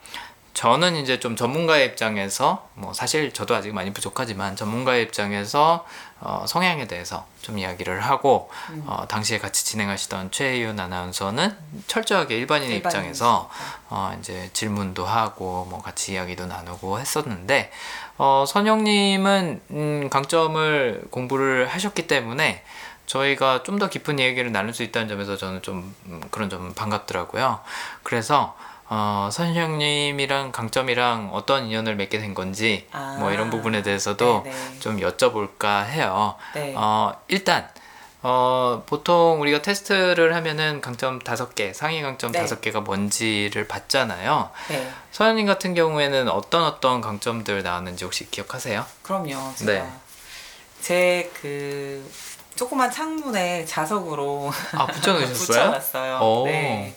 저는 0.60 0.96
이제 0.96 1.18
좀 1.18 1.36
전문가의 1.36 1.86
입장에서 1.86 2.68
뭐 2.74 2.92
사실 2.92 3.32
저도 3.32 3.54
아직 3.54 3.72
많이 3.72 3.94
부족하지만 3.94 4.56
전문가의 4.56 5.04
입장에서 5.04 5.86
어, 6.20 6.44
성향에 6.46 6.86
대해서 6.86 7.24
좀 7.40 7.56
이야기를 7.56 8.00
하고 8.02 8.50
음. 8.68 8.84
어, 8.86 9.08
당시에 9.08 9.38
같이 9.38 9.64
진행하시던 9.64 10.32
최혜윤 10.32 10.78
아나운서는 10.78 11.56
철저하게 11.86 12.36
일반인의 12.36 12.76
일반인. 12.76 12.98
입장에서 12.98 13.48
어, 13.88 14.14
이제 14.20 14.50
질문도 14.52 15.06
하고 15.06 15.66
뭐 15.70 15.80
같이 15.80 16.12
이야기도 16.12 16.44
나누고 16.44 17.00
했었는데 17.00 17.72
어, 18.18 18.44
선영님은 18.46 19.62
음, 19.70 20.10
강점을 20.10 21.04
공부를 21.10 21.68
하셨기 21.68 22.06
때문에 22.06 22.62
저희가 23.06 23.62
좀 23.62 23.78
더 23.78 23.88
깊은 23.88 24.20
얘기를 24.20 24.52
나눌 24.52 24.74
수 24.74 24.82
있다는 24.82 25.08
점에서 25.08 25.38
저는 25.38 25.62
좀 25.62 25.94
음, 26.04 26.20
그런 26.30 26.50
점 26.50 26.74
반갑더라고요. 26.74 27.60
그래서 28.02 28.54
어, 28.92 29.28
선영님이랑 29.30 30.50
강점이랑 30.50 31.30
어떤 31.32 31.66
인연을 31.66 31.94
맺게 31.94 32.18
된 32.18 32.34
건지 32.34 32.88
아. 32.90 33.16
뭐 33.20 33.30
이런 33.30 33.48
부분에 33.48 33.82
대해서도 33.82 34.42
네, 34.44 34.50
네. 34.50 34.78
좀 34.80 34.98
여쭤볼까 34.98 35.86
해요. 35.86 36.34
네. 36.54 36.74
어, 36.76 37.14
일단 37.28 37.68
어, 38.22 38.82
보통 38.86 39.40
우리가 39.40 39.62
테스트를 39.62 40.34
하면은 40.34 40.80
강점 40.80 41.20
다섯 41.20 41.54
개, 41.54 41.72
상위 41.72 42.02
강점 42.02 42.32
네. 42.32 42.40
다섯 42.40 42.60
개가 42.60 42.80
뭔지를 42.80 43.68
봤잖아요. 43.68 44.50
네. 44.68 44.90
서현님 45.12 45.46
같은 45.46 45.74
경우에는 45.74 46.28
어떤 46.28 46.64
어떤 46.64 47.00
강점들 47.00 47.62
나왔는지 47.62 48.04
혹시 48.04 48.28
기억하세요? 48.28 48.84
그럼요. 49.02 49.54
제가 49.54 49.72
네. 49.72 49.88
제그 50.80 52.10
조그만 52.56 52.90
창문에 52.90 53.64
자석으로 53.66 54.50
아 54.72 54.86
붙여놓으셨어요? 54.86 55.70
붙여놨어요. 55.70 56.18
오. 56.18 56.46
네. 56.46 56.96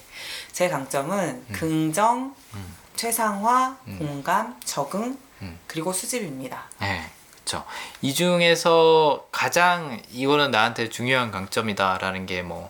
제 0.54 0.70
강점은 0.70 1.46
긍정, 1.52 2.34
음. 2.54 2.76
최상화, 2.96 3.78
음. 3.88 3.98
공감, 4.00 4.58
적응, 4.64 5.18
음. 5.42 5.60
그리고 5.68 5.92
수집입니다. 5.92 6.64
네, 6.80 7.10
그렇죠. 7.44 7.66
이 8.02 8.14
중에서 8.14 9.28
가장 9.32 10.02
이거는 10.12 10.52
나한테 10.52 10.88
중요한 10.90 11.32
강점이다라는 11.32 12.26
게 12.28 12.42
뭐 12.44 12.70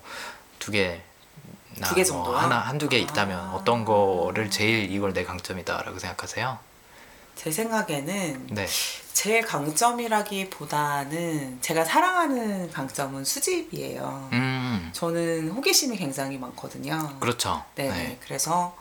두 0.60 0.72
개, 0.72 1.02
나 1.78 1.90
두개 1.90 2.04
뭐 2.04 2.06
정도요? 2.06 2.38
하나 2.38 2.58
한두 2.58 2.88
개 2.88 2.98
있다면 2.98 3.38
아. 3.38 3.52
어떤 3.54 3.84
거를 3.84 4.50
제일 4.50 4.90
이걸 4.90 5.12
내 5.12 5.26
강점이다라고 5.26 6.00
생각하세요? 6.00 6.58
제 7.36 7.52
생각에는 7.52 8.48
네, 8.52 8.66
제 9.14 9.42
강점이라기보다는 9.42 11.60
제가 11.62 11.86
사랑하는 11.86 12.72
강점은 12.72 13.24
수집이에요. 13.24 14.30
음, 14.34 14.90
저는 14.94 15.52
호기심이 15.52 15.96
굉장히 15.98 16.38
많거든요. 16.38 17.16
그렇죠. 17.20 17.64
네, 17.76 17.90
네, 17.90 18.18
그래서 18.26 18.76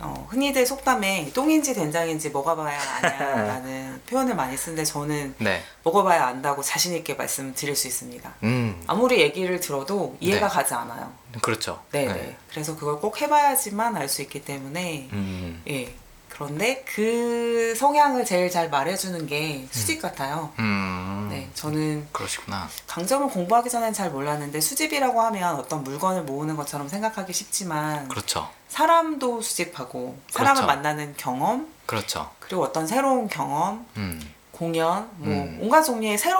어, 0.00 0.26
흔히들 0.30 0.66
속담에 0.66 1.30
똥인지 1.34 1.74
된장인지 1.74 2.30
먹어봐야 2.30 2.80
아냐라는 2.80 4.02
표현을 4.08 4.34
많이 4.34 4.56
쓰는데 4.56 4.84
저는 4.84 5.34
네, 5.38 5.62
먹어봐야 5.84 6.26
안다고 6.26 6.62
자신 6.62 6.94
있게 6.96 7.14
말씀드릴 7.14 7.76
수 7.76 7.86
있습니다. 7.86 8.34
음, 8.42 8.82
아무리 8.86 9.20
얘기를 9.20 9.60
들어도 9.60 10.16
이해가 10.20 10.48
네. 10.48 10.54
가지 10.54 10.74
않아요. 10.74 11.12
그렇죠. 11.42 11.82
네, 11.92 12.06
네. 12.06 12.36
그래서 12.50 12.76
그걸 12.76 12.98
꼭 12.98 13.20
해봐야지만 13.20 13.96
알 13.96 14.08
수 14.08 14.22
있기 14.22 14.42
때문에 14.44 15.08
음, 15.12 15.62
예. 15.68 15.94
그런데 16.40 16.82
그 16.86 17.74
성향을 17.76 18.24
제일 18.24 18.50
잘 18.50 18.70
말해주는 18.70 19.26
게 19.26 19.68
수집 19.70 20.00
같아요. 20.00 20.50
음, 20.58 21.28
네, 21.30 21.50
저는 21.52 22.08
그러시구나. 22.12 22.66
강점을 22.86 23.28
공부하기 23.28 23.68
전엔 23.68 23.92
잘 23.92 24.10
몰랐는데 24.10 24.58
수집이라고 24.58 25.20
하면 25.20 25.56
어떤 25.56 25.84
물건을 25.84 26.22
모으는 26.22 26.56
것처럼 26.56 26.88
생각하기 26.88 27.34
쉽지만 27.34 28.08
그렇죠, 28.08 28.48
사람도 28.68 29.42
수집하고 29.42 30.16
사람을 30.30 30.62
그렇죠. 30.62 30.66
만나는 30.66 31.14
경험 31.18 31.68
그렇죠. 31.84 32.30
그리고 32.38 32.62
어떤 32.62 32.86
새로운 32.86 33.28
경험 33.28 33.86
음, 33.98 34.32
공연 34.52 35.10
뭐 35.16 35.34
음. 35.34 35.58
온갖 35.60 35.82
종류의 35.82 36.16
새 36.16 36.30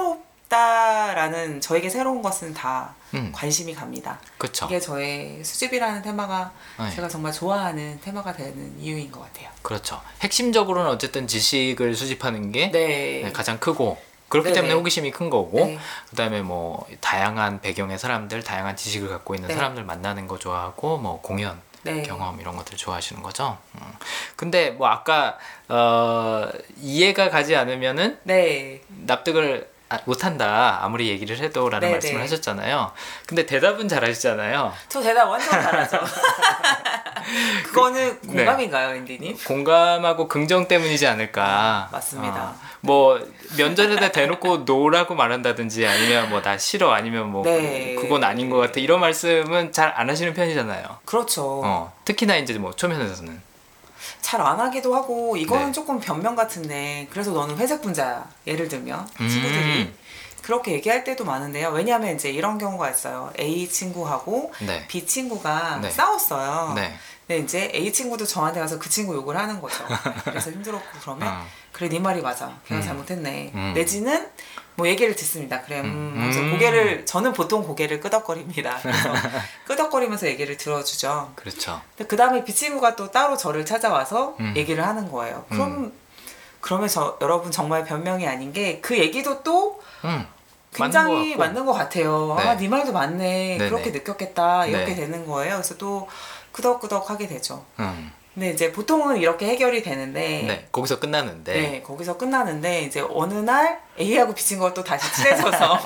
롭다라는 0.51 1.61
저에게 1.61 1.88
새로운 1.88 2.20
것은 2.20 2.53
다 2.53 2.94
음, 3.14 3.32
관심이 3.34 3.74
갑니다. 3.74 4.18
그렇죠. 4.36 4.66
이게 4.66 4.78
저의 4.78 5.42
수집이라는 5.42 6.03
테마가 6.03 6.53
네. 6.78 6.90
제가 6.90 7.09
정말 7.09 7.32
좋아하는 7.32 7.98
테마가 8.03 8.32
되는 8.32 8.78
이유인 8.78 9.11
것 9.11 9.20
같아요. 9.20 9.48
그렇죠. 9.62 10.01
핵심적으로는 10.20 10.90
어쨌든 10.90 11.26
지식을 11.26 11.94
수집하는 11.94 12.53
게 12.53 12.70
네. 12.70 13.22
네, 13.24 13.32
가장 13.32 13.59
크고 13.59 13.98
그렇기 14.28 14.48
네네. 14.51 14.55
때문에 14.61 14.74
호기심이 14.74 15.11
큰 15.12 15.30
거고 15.30 15.59
네. 15.64 15.78
그다음에 16.11 16.42
뭐 16.42 16.86
다양한 17.01 17.61
배경의 17.61 17.98
사람들, 17.98 18.42
다양한 18.42 18.76
지식을 18.76 19.09
갖고 19.09 19.34
있는 19.34 19.48
네. 19.48 19.55
사람들 19.55 19.84
만나는 19.84 20.28
거 20.28 20.38
좋아하고 20.38 20.98
뭐 20.98 21.20
공연 21.20 21.61
네. 21.82 22.03
경험 22.03 22.38
이런 22.40 22.57
것들 22.57 22.76
좋아하시는 22.76 23.22
거죠. 23.22 23.57
음. 23.76 23.80
근데 24.36 24.70
뭐 24.70 24.86
아까 24.88 25.38
어, 25.68 26.48
이해가 26.80 27.30
가지 27.30 27.57
않으면은 27.57 28.18
네. 28.24 28.82
납득을 28.88 29.68
아- 29.68 29.80
못한다 30.05 30.78
아무리 30.82 31.09
얘기를 31.09 31.36
해도라는 31.38 31.80
네네. 31.80 31.93
말씀을 31.93 32.22
하셨잖아요. 32.22 32.93
근데 33.26 33.45
대답은 33.47 33.88
잘하시잖아요. 33.88 34.72
저 34.88 35.01
대답 35.03 35.28
완전 35.28 35.51
잘하죠. 35.51 35.99
그거는 37.66 38.18
네. 38.22 38.45
공감인가요, 38.45 38.95
인디님? 38.97 39.36
공감하고 39.47 40.28
긍정 40.28 40.66
때문이지 40.68 41.07
않을까. 41.07 41.88
맞습니다. 41.93 42.36
어, 42.36 42.55
뭐 42.82 43.20
면전에다 43.59 44.11
대놓고 44.12 44.59
노라고 44.59 45.14
말한다든지 45.14 45.86
아니면 45.86 46.28
뭐 46.30 46.41
나 46.41 46.57
싫어 46.57 46.91
아니면 46.93 47.28
뭐 47.30 47.45
네. 47.45 47.95
그- 47.97 48.03
그건 48.03 48.24
아닌 48.24 48.49
것 48.49 48.57
같아 48.57 48.80
이런 48.80 48.99
말씀은 49.01 49.72
잘 49.72 49.93
안 49.95 50.09
하시는 50.09 50.32
편이잖아요. 50.32 50.84
그렇죠. 51.05 51.62
어, 51.64 51.93
특히나 52.05 52.36
이제 52.36 52.55
뭐 52.55 52.72
초면에서는 52.72 53.43
잘 54.21 54.41
안 54.41 54.59
하기도 54.61 54.95
하고 54.95 55.37
이거는 55.37 55.66
네. 55.66 55.73
조금 55.73 56.01
변명 56.01 56.35
같은데 56.35 57.07
그래서 57.11 57.31
너는 57.33 57.57
회색 57.59 57.83
분자야. 57.83 58.29
예를 58.47 58.68
들면 58.68 59.07
친구들이 59.18 59.83
음. 59.83 59.95
그렇게 60.43 60.73
얘기할 60.73 61.05
때도 61.05 61.25
많은데요. 61.25 61.68
왜냐하면 61.71 62.14
이제 62.14 62.31
이런 62.31 62.59
경우가 62.59 62.91
있어요. 62.91 63.33
A 63.39 63.68
친구하고 63.68 64.53
네. 64.61 64.87
B 64.89 65.07
친구가 65.07 65.81
네. 65.83 65.91
싸웠어요. 65.91 66.73
네. 66.75 66.95
근데 67.27 67.43
이제 67.45 67.71
A 67.75 67.93
친구도 67.93 68.25
저한테 68.25 68.59
가서 68.61 68.79
그 68.79 68.89
친구 68.89 69.14
욕을 69.14 69.37
하는 69.37 69.61
거죠. 69.61 69.85
그래서 70.25 70.51
힘들었고 70.51 70.99
그러면 71.01 71.29
어. 71.29 71.47
그래 71.73 71.89
네 71.89 71.99
말이 72.01 72.21
맞아. 72.23 72.59
걔가 72.66 72.81
음. 72.81 72.85
잘못했네. 72.85 73.53
음. 73.55 73.73
내지는 73.75 74.29
뭐 74.81 74.89
얘기를 74.89 75.14
듣습니다. 75.14 75.61
그래 75.61 75.81
음, 75.81 75.85
음. 75.85 76.20
하면서 76.20 76.41
음. 76.41 76.53
고개를 76.53 77.05
저는 77.05 77.35
보통 77.35 77.62
고개를 77.62 78.01
끄덕거립니다. 78.01 78.78
그래서 78.81 79.12
끄덕거리면서 79.66 80.26
얘기를 80.26 80.57
들어주죠. 80.57 81.33
그렇죠. 81.37 81.83
그 82.09 82.16
다음에 82.16 82.43
비 82.45 82.55
친구가 82.55 82.97
또 82.97 83.11
따로 83.11 83.37
저를 83.37 83.66
찾아와서 83.66 84.37
음. 84.41 84.55
얘기를 84.57 84.87
하는 84.87 85.11
거예요. 85.12 85.45
그럼 85.51 85.93
그러면 86.62 86.89
저 86.89 87.18
여러분 87.20 87.51
정말 87.51 87.85
변명이 87.85 88.26
아닌 88.26 88.53
게 88.55 88.81
그 88.81 88.97
얘기도 88.99 89.43
또 89.43 89.83
음. 90.05 90.26
굉장히 90.72 91.37
맞는 91.37 91.37
것. 91.37 91.45
맞는 91.45 91.66
것 91.66 91.72
같아요. 91.74 92.37
네. 92.39 92.49
아, 92.49 92.57
네 92.57 92.68
말도 92.68 92.93
맞네. 92.93 93.59
네네. 93.59 93.68
그렇게 93.68 93.91
느꼈겠다. 93.91 94.64
이렇게 94.64 94.87
네. 94.87 94.95
되는 94.95 95.26
거예요. 95.26 95.57
그래서 95.57 95.76
또 95.76 96.09
끄덕끄덕 96.53 97.11
하게 97.11 97.26
되죠. 97.28 97.66
음. 97.81 98.11
근데 98.41 98.55
이제 98.55 98.72
보통은 98.72 99.18
이렇게 99.18 99.45
해결이 99.49 99.82
되는데 99.82 100.45
네. 100.49 100.66
거기서 100.72 100.99
끝나는데. 100.99 101.53
네, 101.53 101.82
거기서 101.82 102.16
끝나는데 102.16 102.84
이제 102.84 103.05
어느 103.11 103.34
날 103.34 103.82
A하고 104.01 104.32
B친 104.32 104.59
것도 104.59 104.82
다시 104.82 105.12
친해져서 105.14 105.78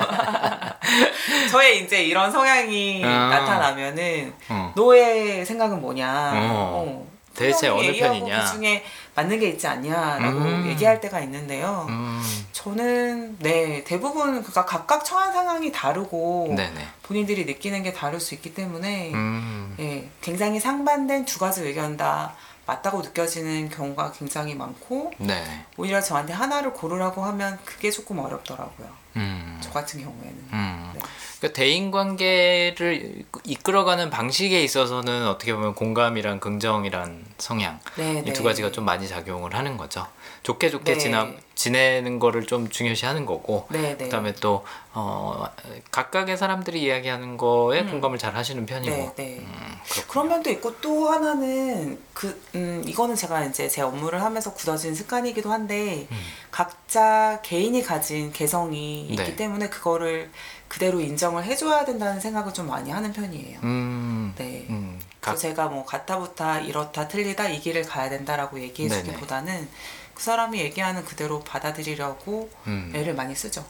저의 1.50 1.82
이제 1.82 2.04
이런 2.04 2.30
성향이 2.30 3.04
아. 3.04 3.28
나타나면은 3.28 4.32
어. 4.50 4.72
너의 4.76 5.44
생각은 5.44 5.80
뭐냐? 5.80 6.32
어. 6.36 6.84
어. 6.86 7.13
대체 7.34 7.68
어느 7.68 7.92
편이냐? 7.92 8.40
B 8.40 8.52
중에 8.52 8.84
맞는 9.14 9.38
게 9.38 9.48
있지 9.48 9.66
않냐라고 9.66 10.38
음. 10.38 10.66
얘기할 10.68 11.00
때가 11.00 11.20
있는데요. 11.20 11.86
음. 11.88 12.22
저는 12.52 13.38
네 13.38 13.84
대부분 13.84 14.40
그러니까 14.40 14.64
각각 14.64 15.04
처한 15.04 15.32
상황이 15.32 15.70
다르고 15.70 16.54
네네. 16.56 16.88
본인들이 17.02 17.44
느끼는 17.44 17.82
게 17.82 17.92
다를 17.92 18.20
수 18.20 18.34
있기 18.34 18.54
때문에 18.54 19.12
음. 19.12 19.74
예, 19.78 20.08
굉장히 20.20 20.60
상반된 20.60 21.24
두 21.24 21.38
가지 21.38 21.62
의견 21.62 21.96
다 21.96 22.34
맞다고 22.66 23.02
느껴지는 23.02 23.68
경우가 23.68 24.12
굉장히 24.12 24.54
많고 24.54 25.12
네. 25.18 25.44
오히려 25.76 26.00
저한테 26.00 26.32
하나를 26.32 26.72
고르라고 26.72 27.22
하면 27.24 27.58
그게 27.64 27.90
조금 27.90 28.18
어렵더라고요. 28.18 29.03
음. 29.16 29.58
저 29.60 29.70
같은 29.70 30.02
경우에는. 30.02 30.44
음. 30.52 30.90
네. 30.94 31.00
그러니까 31.38 31.58
대인 31.58 31.90
관계를 31.90 33.24
이끌어가는 33.44 34.08
방식에 34.08 34.62
있어서는 34.62 35.26
어떻게 35.26 35.52
보면 35.52 35.74
공감이랑 35.74 36.40
긍정이란 36.40 37.24
성향 37.36 37.80
네, 37.96 38.22
이두 38.26 38.42
네. 38.42 38.42
가지가 38.42 38.72
좀 38.72 38.84
많이 38.84 39.06
작용을 39.06 39.54
하는 39.54 39.76
거죠. 39.76 40.06
좋게 40.44 40.70
좋게 40.70 40.92
네. 40.92 40.98
지나 40.98 41.32
지내는 41.54 42.18
거를 42.18 42.46
좀 42.46 42.68
중요시하는 42.68 43.24
거고 43.24 43.66
네, 43.70 43.96
네. 43.96 44.04
그다음에 44.04 44.34
또 44.34 44.64
어, 44.92 45.46
각각의 45.90 46.36
사람들이 46.36 46.82
이야기하는 46.82 47.38
거에 47.38 47.80
음. 47.80 47.90
공감을 47.90 48.18
잘 48.18 48.36
하시는 48.36 48.66
편이고 48.66 48.94
네, 48.94 49.12
네. 49.16 49.38
음. 49.38 49.78
그런 50.06 50.28
면도 50.28 50.50
있고 50.50 50.78
또 50.82 51.08
하나는 51.08 51.98
그 52.12 52.42
음, 52.56 52.84
이거는 52.86 53.16
제가 53.16 53.42
이제 53.46 53.68
제 53.68 53.80
업무를 53.80 54.22
하면서 54.22 54.52
굳어진 54.52 54.94
습관이기도 54.94 55.50
한데 55.50 56.06
음. 56.10 56.20
각자 56.50 57.40
개인이 57.42 57.82
가진 57.82 58.30
개성이 58.30 59.02
있기 59.06 59.16
네. 59.16 59.36
때문에 59.36 59.70
그거를 59.70 60.30
그대로 60.68 61.00
인정을 61.00 61.44
해줘야 61.44 61.86
된다는 61.86 62.20
생각을 62.20 62.52
좀 62.52 62.66
많이 62.66 62.90
하는 62.90 63.12
편이에요. 63.12 63.60
음, 63.62 64.34
네. 64.36 64.66
음, 64.68 65.00
그래서 65.20 65.36
각, 65.36 65.38
제가 65.38 65.68
뭐 65.68 65.86
같다부타 65.86 66.60
이렇다 66.60 67.08
틀리다 67.08 67.48
이 67.48 67.60
길을 67.60 67.84
가야 67.84 68.10
된다라고. 68.10 68.60
얘기해주기보다는 68.60 69.68
그 70.14 70.22
사람이 70.22 70.58
얘기하는 70.60 71.04
그대로 71.04 71.40
받아들이려고 71.40 72.50
음. 72.66 72.92
애를 72.94 73.14
많이 73.14 73.34
쓰죠. 73.34 73.64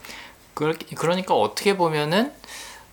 그, 0.53 0.77
그러니까 0.95 1.35
어떻게 1.35 1.75
보면은 1.75 2.31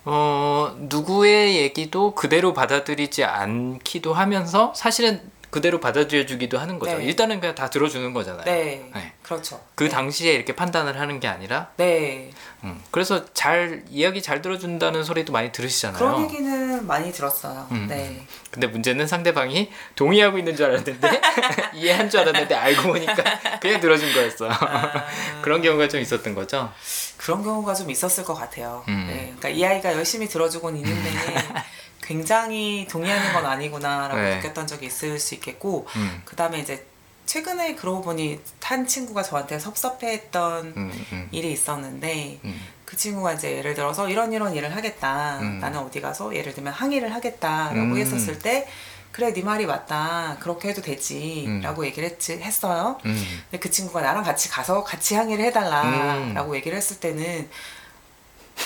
어, 0.05 0.75
누구의 0.77 1.57
얘기도 1.57 2.13
그대로 2.13 2.53
받아들이지 2.53 3.23
않기도 3.23 4.13
하면서 4.13 4.73
사실은 4.75 5.21
그대로 5.53 5.79
받아들여주기도 5.79 6.57
하는 6.57 6.79
거죠. 6.79 6.97
네. 6.97 7.05
일단은 7.05 7.39
그냥 7.39 7.53
다 7.53 7.69
들어주는 7.69 8.11
거잖아요. 8.11 8.43
네, 8.43 8.89
네. 8.91 9.13
그렇죠. 9.21 9.63
그 9.75 9.83
네. 9.83 9.89
당시에 9.91 10.33
이렇게 10.33 10.55
판단을 10.55 10.99
하는 10.99 11.19
게 11.19 11.27
아니라, 11.27 11.69
네, 11.77 12.31
음, 12.63 12.81
그래서 12.89 13.23
잘 13.35 13.83
이야기 13.87 14.23
잘 14.23 14.41
들어준다는 14.41 15.03
소리도 15.03 15.31
많이 15.31 15.51
들으시잖아요. 15.51 15.99
그런 15.99 16.23
얘기는 16.23 16.87
많이 16.87 17.11
들었어요. 17.11 17.67
음. 17.69 17.85
네, 17.87 18.25
근데 18.49 18.65
문제는 18.65 19.05
상대방이 19.05 19.69
동의하고 19.95 20.39
있는 20.39 20.55
줄 20.55 20.65
알았는데 20.65 21.21
이해한 21.75 22.09
줄 22.09 22.21
알았는데 22.21 22.55
알고 22.55 22.87
보니까 22.91 23.23
그냥 23.61 23.79
들어준 23.79 24.11
거였어. 24.11 24.49
아, 24.49 25.05
그런 25.43 25.61
경우가 25.61 25.87
좀 25.87 26.01
있었던 26.01 26.33
거죠. 26.33 26.71
그런 27.17 27.43
경우가 27.43 27.75
좀 27.75 27.91
있었을 27.91 28.23
것 28.23 28.33
같아요. 28.33 28.83
음. 28.87 29.05
네, 29.07 29.33
그러니까 29.37 29.49
이 29.49 29.63
아이가 29.63 29.93
열심히 29.93 30.27
들어주곤 30.27 30.77
있는데 30.77 31.11
굉장히 32.03 32.85
동의하는 32.89 33.33
건 33.33 33.45
아니구나라고 33.45 34.21
네. 34.21 34.35
느꼈던 34.37 34.67
적이 34.67 34.87
있을 34.87 35.19
수 35.19 35.33
있겠고, 35.35 35.87
음, 35.95 36.21
그 36.25 36.35
다음에 36.35 36.59
이제 36.59 36.85
최근에 37.25 37.75
그러고 37.75 38.01
보니 38.01 38.39
한 38.61 38.85
친구가 38.85 39.23
저한테 39.23 39.57
섭섭해했던 39.57 40.73
음, 40.75 41.05
음, 41.13 41.27
일이 41.31 41.51
있었는데 41.51 42.39
음, 42.43 42.61
그 42.85 42.97
친구가 42.97 43.33
이제 43.33 43.57
예를 43.57 43.73
들어서 43.73 44.09
이런 44.09 44.33
이런 44.33 44.53
일을 44.53 44.75
하겠다. 44.75 45.39
음. 45.39 45.59
나는 45.59 45.79
어디 45.79 46.01
가서 46.01 46.35
예를 46.35 46.53
들면 46.53 46.73
항의를 46.73 47.13
하겠다라고 47.15 47.79
음. 47.79 47.97
했었을 47.97 48.39
때 48.39 48.67
그래 49.11 49.31
네 49.31 49.41
말이 49.41 49.65
맞다. 49.65 50.37
그렇게 50.39 50.69
해도 50.69 50.81
되지라고 50.81 51.85
얘기를 51.85 52.09
했지 52.09 52.33
했어요. 52.33 52.99
음. 53.05 53.41
근데 53.49 53.59
그 53.59 53.71
친구가 53.71 54.01
나랑 54.01 54.23
같이 54.23 54.49
가서 54.49 54.83
같이 54.83 55.15
항의를 55.15 55.45
해달라라고 55.45 56.55
얘기를 56.55 56.77
했을 56.77 56.99
때는 56.99 57.49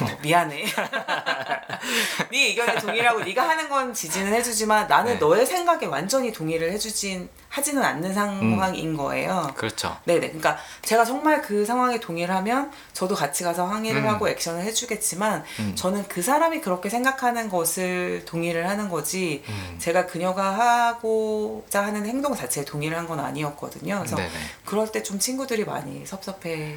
어, 0.01 0.05
미안해. 0.21 0.65
네 2.31 2.47
의견에 2.47 2.75
동의하고 2.79 3.21
네가 3.21 3.47
하는 3.47 3.69
건 3.69 3.93
지지는 3.93 4.33
해주지만 4.33 4.87
나는 4.87 5.13
네. 5.13 5.19
너의 5.19 5.45
생각에 5.45 5.85
완전히 5.85 6.31
동의를 6.31 6.71
해주진 6.71 7.29
하지는 7.49 7.83
않는 7.83 8.13
상황인 8.13 8.95
거예요. 8.95 9.51
그렇죠. 9.55 9.97
네네. 10.05 10.19
그러니까 10.27 10.57
제가 10.83 11.03
정말 11.05 11.41
그 11.41 11.65
상황에 11.65 11.99
동의를 11.99 12.35
하면 12.35 12.71
저도 12.93 13.15
같이 13.15 13.43
가서 13.43 13.65
항의를 13.65 14.03
음. 14.03 14.07
하고 14.09 14.27
액션을 14.29 14.61
해주겠지만 14.63 15.43
음. 15.59 15.73
저는 15.75 16.07
그 16.07 16.21
사람이 16.21 16.61
그렇게 16.61 16.89
생각하는 16.89 17.49
것을 17.49 18.23
동의를 18.25 18.69
하는 18.69 18.89
거지 18.89 19.43
음. 19.47 19.75
제가 19.79 20.05
그녀가 20.05 20.51
하고자 20.51 21.83
하는 21.83 22.05
행동 22.05 22.35
자체에 22.35 22.63
동의를 22.65 22.95
한 22.97 23.07
건 23.07 23.21
아니었거든요. 23.21 23.99
그래서 23.99 24.17
네네. 24.17 24.29
그럴 24.65 24.91
때 24.91 25.01
좀 25.01 25.17
친구들이 25.17 25.63
많이 25.63 26.05
섭섭해 26.05 26.75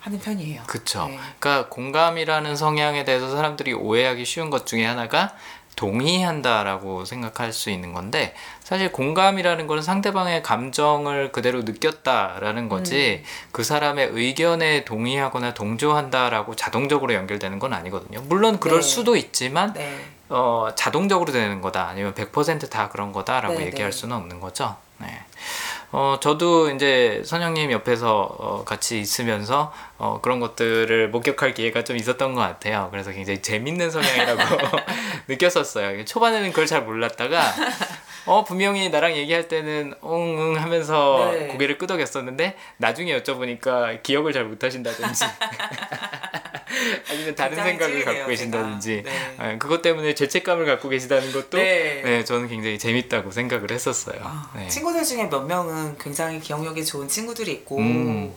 하는 0.00 0.18
편이에요. 0.18 0.62
그쵸. 0.66 1.06
네. 1.08 1.18
그러니까 1.38 1.68
공감이라는 1.68 2.56
성향에 2.56 3.04
대해서 3.04 3.30
사람들이 3.30 3.72
오해하기 3.72 4.24
쉬운 4.24 4.50
것 4.50 4.66
중에 4.66 4.84
하나가 4.84 5.34
동의한다라고 5.78 7.04
생각할 7.04 7.52
수 7.52 7.70
있는 7.70 7.92
건데 7.92 8.34
사실 8.64 8.90
공감이라는 8.90 9.68
거는 9.68 9.80
상대방의 9.82 10.42
감정을 10.42 11.30
그대로 11.30 11.62
느꼈다라는 11.62 12.68
거지 12.68 13.22
그 13.52 13.62
사람의 13.62 14.10
의견에 14.12 14.84
동의하거나 14.84 15.54
동조한다라고 15.54 16.56
자동적으로 16.56 17.14
연결되는 17.14 17.60
건 17.60 17.72
아니거든요. 17.74 18.20
물론 18.22 18.58
그럴 18.58 18.80
네. 18.80 18.86
수도 18.86 19.14
있지만 19.14 19.72
네. 19.72 20.04
어, 20.28 20.68
자동적으로 20.74 21.30
되는 21.30 21.60
거다 21.60 21.86
아니면 21.86 22.12
100%다 22.12 22.88
그런 22.88 23.12
거다라고 23.12 23.60
네, 23.60 23.66
얘기할 23.66 23.92
네. 23.92 23.96
수는 23.96 24.16
없는 24.16 24.40
거죠. 24.40 24.76
네. 24.98 25.24
어, 25.90 26.18
저도 26.20 26.70
이제 26.70 27.22
선영님 27.24 27.72
옆에서 27.72 28.20
어, 28.38 28.64
같이 28.64 29.00
있으면서 29.00 29.72
어, 29.96 30.20
그런 30.20 30.38
것들을 30.38 31.08
목격할 31.08 31.54
기회가 31.54 31.82
좀 31.84 31.96
있었던 31.96 32.34
것 32.34 32.40
같아요. 32.42 32.88
그래서 32.90 33.10
굉장히 33.10 33.40
재밌는 33.40 33.90
성향이라고 33.90 34.40
느꼈었어요. 35.28 36.04
초반에는 36.04 36.50
그걸 36.50 36.66
잘 36.66 36.82
몰랐다가 36.82 37.54
어, 38.26 38.44
분명히 38.44 38.90
나랑 38.90 39.16
얘기할 39.16 39.48
때는 39.48 39.94
웅응 40.02 40.62
하면서 40.62 41.30
네. 41.32 41.46
고개를 41.46 41.78
끄덕였었는데 41.78 42.56
나중에 42.76 43.18
여쭤보니까 43.18 44.02
기억을 44.02 44.34
잘 44.34 44.44
못하신다든지 44.44 45.24
아니면 47.08 47.34
다른 47.34 47.56
생각을 47.56 47.78
찔리네요, 47.94 48.04
갖고 48.04 48.28
계신다든지. 48.30 49.02
네. 49.04 49.34
아, 49.38 49.58
그것 49.58 49.82
때문에 49.82 50.14
죄책감을 50.14 50.66
갖고 50.66 50.88
계시다는 50.88 51.32
것도 51.32 51.58
네. 51.58 52.02
네, 52.04 52.24
저는 52.24 52.48
굉장히 52.48 52.78
재밌다고 52.78 53.30
생각을 53.30 53.70
했었어요. 53.70 54.20
아, 54.22 54.50
네. 54.56 54.68
친구들 54.68 55.04
중에 55.04 55.28
몇 55.28 55.42
명은 55.46 55.98
굉장히 55.98 56.40
기억력이 56.40 56.84
좋은 56.84 57.08
친구들이 57.08 57.52
있고 57.52 57.78
음. 57.78 58.34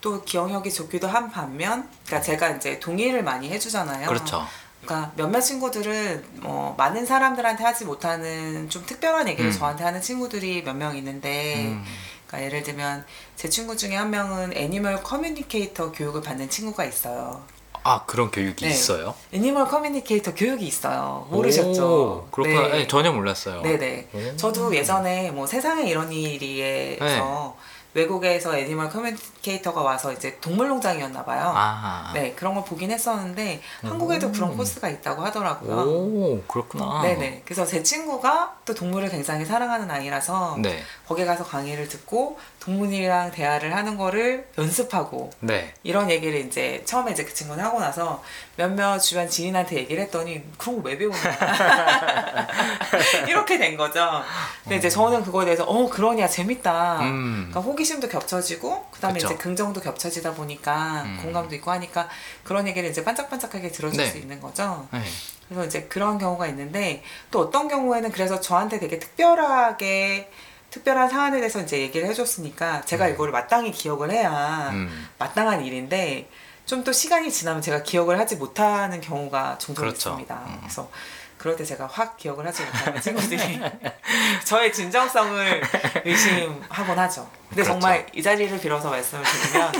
또 0.00 0.22
기억력이 0.24 0.72
좋기도 0.72 1.06
한 1.06 1.30
반면 1.30 1.88
그러니까 2.06 2.20
제가 2.20 2.50
이제 2.56 2.80
동의를 2.80 3.22
많이 3.22 3.48
해주잖아요. 3.50 4.08
그렇죠. 4.08 4.46
그러니까 4.82 5.12
몇몇 5.14 5.40
친구들은 5.40 6.24
뭐 6.40 6.74
많은 6.76 7.06
사람들한테 7.06 7.62
하지 7.62 7.84
못하는 7.84 8.68
좀 8.68 8.84
특별한 8.84 9.28
얘기를 9.28 9.50
음. 9.50 9.56
저한테 9.56 9.84
하는 9.84 10.00
친구들이 10.02 10.62
몇 10.64 10.74
명 10.74 10.96
있는데 10.96 11.66
음. 11.68 11.84
그러니까 12.26 12.46
예를 12.46 12.64
들면 12.64 13.04
제 13.36 13.48
친구 13.48 13.76
중에 13.76 13.94
한 13.94 14.10
명은 14.10 14.56
animal 14.56 15.04
communicator 15.04 15.92
교육을 15.92 16.22
받는 16.22 16.50
친구가 16.50 16.84
있어요. 16.84 17.44
아 17.84 18.04
그런 18.06 18.30
교육이 18.30 18.64
네. 18.64 18.70
있어요? 18.70 19.14
animal 19.32 19.66
communicator 19.66 20.34
교육이 20.34 20.66
있어요. 20.66 21.26
모르셨죠? 21.30 21.84
오, 21.84 22.28
그렇구나. 22.30 22.68
네. 22.68 22.78
네, 22.78 22.86
전혀 22.86 23.12
몰랐어요. 23.12 23.62
네네. 23.62 24.08
오. 24.12 24.36
저도 24.36 24.74
예전에 24.74 25.30
뭐 25.30 25.46
세상에 25.46 25.88
이런 25.88 26.12
일이에서 26.12 27.56
외국에서 27.94 28.56
animal 28.56 28.88
communicator가 28.88 29.82
와서 29.82 30.12
이제 30.12 30.38
동물농장이었나 30.40 31.24
봐요. 31.24 31.52
아. 31.54 32.10
네 32.14 32.32
그런 32.32 32.54
걸 32.54 32.64
보긴 32.64 32.90
했었는데 32.90 33.60
한국에도 33.82 34.32
그런 34.32 34.56
코스가 34.56 34.88
있다고 34.88 35.22
하더라고요. 35.22 35.76
오 35.80 36.42
그렇구나. 36.48 37.02
네네. 37.02 37.42
그래서 37.44 37.66
제 37.66 37.82
친구가 37.82 38.56
또 38.64 38.74
동물을 38.74 39.10
굉장히 39.10 39.44
사랑하는 39.44 39.90
아이라서 39.90 40.56
네. 40.62 40.82
거기 41.06 41.24
가서 41.26 41.44
강의를 41.44 41.88
듣고 41.88 42.38
동물이랑 42.62 43.32
대화를 43.32 43.74
하는 43.74 43.96
거를 43.96 44.46
연습하고 44.56 45.30
네. 45.40 45.74
이런 45.82 46.08
얘기를 46.10 46.38
이제 46.38 46.82
처음에 46.84 47.10
이제 47.10 47.24
그 47.24 47.34
친구는 47.34 47.64
하고 47.64 47.80
나서 47.80 48.22
몇몇 48.54 49.00
주변 49.00 49.28
지인한테 49.28 49.78
얘기를 49.78 50.04
했더니 50.04 50.44
그런 50.56 50.80
거 50.80 50.88
왜 50.88 50.96
배우냐 50.96 51.16
이렇게 53.26 53.58
된 53.58 53.76
거죠. 53.76 54.22
근데 54.62 54.76
이제 54.76 54.88
저는 54.88 55.24
그거에 55.24 55.44
대해서 55.44 55.64
어 55.64 55.88
그러냐 55.88 56.28
재밌다. 56.28 57.00
음. 57.00 57.48
그러니까 57.50 57.60
호기심도 57.60 58.08
겹쳐지고 58.08 58.86
그다음에 58.92 59.14
그쵸. 59.14 59.26
이제 59.26 59.36
긍정도 59.36 59.80
겹쳐지다 59.80 60.34
보니까 60.34 61.02
음. 61.02 61.18
공감도 61.22 61.54
있고 61.56 61.70
하니까 61.72 62.08
그런 62.44 62.68
얘기를 62.68 62.88
이제 62.88 63.02
반짝반짝하게 63.02 63.70
들어줄 63.70 64.04
네. 64.04 64.10
수 64.10 64.18
있는 64.18 64.40
거죠. 64.40 64.86
네. 64.92 65.00
그래서 65.48 65.66
이제 65.66 65.82
그런 65.84 66.18
경우가 66.18 66.46
있는데 66.48 67.02
또 67.30 67.40
어떤 67.40 67.68
경우에는 67.68 68.12
그래서 68.12 68.40
저한테 68.40 68.78
되게 68.78 68.98
특별하게 68.98 70.30
특별한 70.72 71.08
사안에 71.08 71.36
대해서 71.38 71.60
이제 71.60 71.78
얘기를 71.78 72.08
해줬으니까 72.08 72.80
제가 72.82 73.06
이거를 73.08 73.30
마땅히 73.30 73.70
기억을 73.70 74.10
해야 74.10 74.70
음. 74.72 75.08
마땅한 75.18 75.64
일인데 75.64 76.28
좀 76.66 76.84
또 76.84 76.92
시간이 76.92 77.30
지나면 77.30 77.62
제가 77.62 77.82
기억을 77.82 78.18
하지 78.18 78.36
못하는 78.36 79.00
경우가 79.00 79.58
종종 79.58 79.84
그렇죠. 79.84 80.10
있습니다. 80.10 80.34
음. 80.34 80.56
그래서 80.60 80.90
그럴 81.36 81.56
때 81.56 81.64
제가 81.64 81.86
확 81.86 82.16
기억을 82.16 82.46
하지 82.46 82.62
못하는 82.64 83.00
친구들이 83.00 83.60
저의 84.44 84.72
진정성을 84.72 85.62
의심하곤 86.04 86.98
하죠. 86.98 87.28
근데 87.48 87.62
그렇죠. 87.62 87.80
정말 87.80 88.06
이 88.14 88.22
자리를 88.22 88.58
빌어서 88.60 88.90
말씀을 88.90 89.24
드리면 89.24 89.72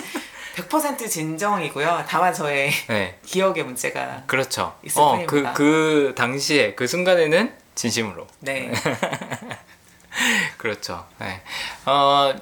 100% 0.57 1.09
진정이고요. 1.09 2.05
다만 2.09 2.35
저의 2.35 2.71
네. 2.89 3.19
기억의 3.25 3.65
문제가 3.65 4.25
그렇죠. 4.27 4.77
있을 4.83 5.01
어, 5.01 5.19
그, 5.21 5.27
뿐입니다. 5.27 5.53
그 5.55 6.15
당시에, 6.17 6.75
그 6.75 6.87
순간에는 6.87 7.55
진심으로. 7.75 8.27
네. 8.41 8.73
그렇죠. 10.59 11.07
네. 11.19 11.43
어, 11.87 12.35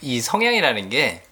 이, 0.00 0.20
성향이라는 0.20 0.88
게 0.88 1.22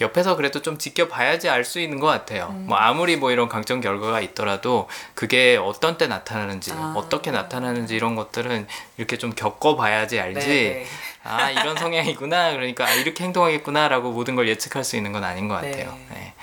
옆에서 0.00 0.34
그래도 0.34 0.60
좀 0.60 0.76
지켜봐야지 0.76 1.48
알 1.48 1.64
수 1.64 1.78
있는 1.78 2.00
것 2.00 2.08
같아요. 2.08 2.48
음. 2.50 2.66
뭐 2.66 2.76
아무리 2.78 3.16
뭐 3.16 3.30
이런 3.30 3.48
강점 3.48 3.80
결과가 3.80 4.20
있더라도 4.20 4.88
그게 5.14 5.56
어떤 5.56 5.98
때 5.98 6.08
나타나는지, 6.08 6.72
아. 6.72 6.94
어떻게 6.96 7.30
나타나는지 7.30 7.94
이런 7.94 8.16
것들은 8.16 8.66
이렇게 8.96 9.18
좀 9.18 9.32
겪어봐야지 9.32 10.18
알지. 10.18 10.48
네. 10.48 10.86
아 11.22 11.50
이런 11.50 11.76
성향이구나. 11.76 12.52
그러니까 12.52 12.86
아, 12.86 12.92
이렇게 12.92 13.24
행동하겠구나라고 13.24 14.10
모든 14.10 14.34
걸 14.34 14.48
예측할 14.48 14.82
수 14.84 14.96
있는 14.96 15.12
건 15.12 15.22
아닌 15.24 15.48
것 15.48 15.54
같아요. 15.54 15.96
네. 16.10 16.14
네. 16.14 16.34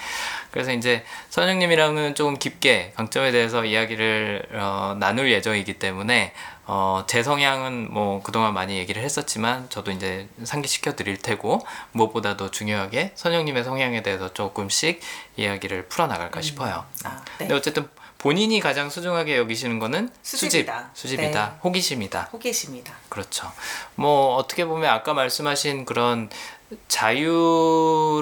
그래서 0.52 0.74
이제 0.74 1.04
선영님이랑은 1.30 2.16
조금 2.16 2.38
깊게 2.38 2.94
강점에 2.96 3.32
대해서 3.32 3.64
이야기를 3.64 4.48
어, 4.54 4.96
나눌 5.00 5.32
예정이기 5.32 5.74
때문에 5.74 6.34
어, 6.66 7.04
제 7.08 7.24
성향은 7.24 7.92
뭐 7.92 8.22
그동안 8.22 8.54
많이 8.54 8.78
얘기를 8.78 9.02
했었지만 9.02 9.70
저도 9.70 9.92
이제 9.92 10.30
상기시켜 10.44 10.96
드릴 10.96 11.18
테고 11.18 11.66
무엇보다도 11.92 12.52
중요하게 12.52 13.14
선영님의 13.16 13.64
성향에 13.64 14.04
대해서 14.04 14.34
조금씩 14.34 15.02
이야기를 15.38 15.88
풀어 15.88 16.08
나갈까 16.08 16.42
싶어요. 16.42 16.86
아, 17.04 17.22
네. 17.40 17.40
근데 17.40 17.54
어쨌든 17.56 17.90
본인이 18.20 18.60
가장 18.60 18.90
소중하게 18.92 19.38
여기시는 19.38 19.80
거는 19.80 20.12
수집이다. 20.22 20.92
수집, 20.94 21.18
수집이다, 21.18 21.46
네. 21.50 21.58
호기심이다. 21.64 22.30
호기심이다. 22.32 22.94
그렇죠. 23.10 23.52
뭐 23.96 24.36
어떻게 24.36 24.64
보면 24.64 24.88
아까 24.92 25.16
말씀하신 25.16 25.86
그런 25.86 26.30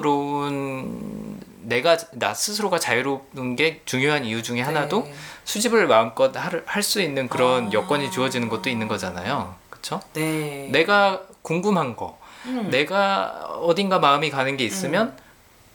자유로운 0.00 1.38
내가 1.62 1.98
나 2.12 2.32
스스로가 2.32 2.78
자유로운 2.78 3.56
게 3.56 3.82
중요한 3.84 4.24
이유 4.24 4.42
중에 4.42 4.62
하나도 4.62 5.02
네. 5.04 5.14
수집을 5.44 5.86
마음껏 5.86 6.32
할 6.34 6.82
수 6.82 7.00
있는 7.00 7.28
그런 7.28 7.68
아. 7.68 7.72
여건이 7.72 8.10
주어지는 8.10 8.48
것도 8.48 8.70
있는 8.70 8.88
거잖아요. 8.88 9.54
그렇죠? 9.68 10.00
네. 10.12 10.68
내가 10.70 11.22
궁금한 11.42 11.96
거, 11.96 12.18
음. 12.46 12.68
내가 12.70 13.46
어딘가 13.62 13.98
마음이 13.98 14.30
가는 14.30 14.56
게 14.56 14.64
있으면 14.64 15.16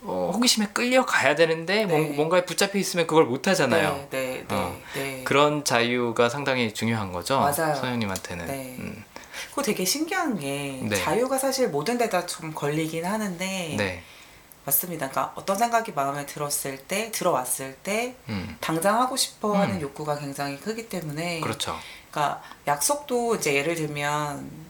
어, 0.08 0.30
호기심에 0.34 0.68
끌려 0.74 1.04
가야 1.06 1.34
되는데 1.36 1.78
네. 1.78 1.86
뭔- 1.86 2.16
뭔가에 2.16 2.46
붙잡혀 2.46 2.78
있으면 2.78 3.08
그걸 3.08 3.26
못 3.26 3.48
하잖아요. 3.48 4.08
네, 4.12 4.20
네, 4.20 4.46
네. 4.48 4.56
어. 4.56 4.76
네. 4.94 5.22
그런 5.24 5.64
자유가 5.66 6.30
상당히 6.30 6.72
중요한 6.74 7.12
거죠. 7.12 7.40
맞아요. 7.40 7.74
서영님한테는. 7.76 8.46
네. 8.46 8.76
음. 8.80 9.04
그거 9.50 9.64
되게 9.64 9.84
신기한 9.84 10.40
게 10.40 10.80
네. 10.84 10.96
자유가 10.96 11.38
사실 11.40 11.70
모든 11.70 11.98
데다 11.98 12.26
좀 12.28 12.54
걸리긴 12.54 13.04
하는데 13.06 13.76
네. 13.78 14.04
맞습니다. 14.66 15.10
그러니까 15.10 15.34
어떤 15.36 15.58
생각이 15.58 15.92
마음에 15.94 16.26
들었을 16.26 16.78
때 16.80 17.12
들어왔을 17.12 17.76
때 17.84 18.16
음. 18.30 18.58
당장 18.60 19.00
하고 19.00 19.16
싶어 19.16 19.54
하는 19.56 19.76
음. 19.76 19.82
욕구가 19.82 20.18
굉장히 20.18 20.60
크기 20.60 20.90
때문에 20.90 21.40
그렇죠. 21.40 21.78
그러니까 22.10 22.42
약속도 22.68 23.36
이제 23.36 23.54
예를 23.54 23.76
들면 23.76 24.66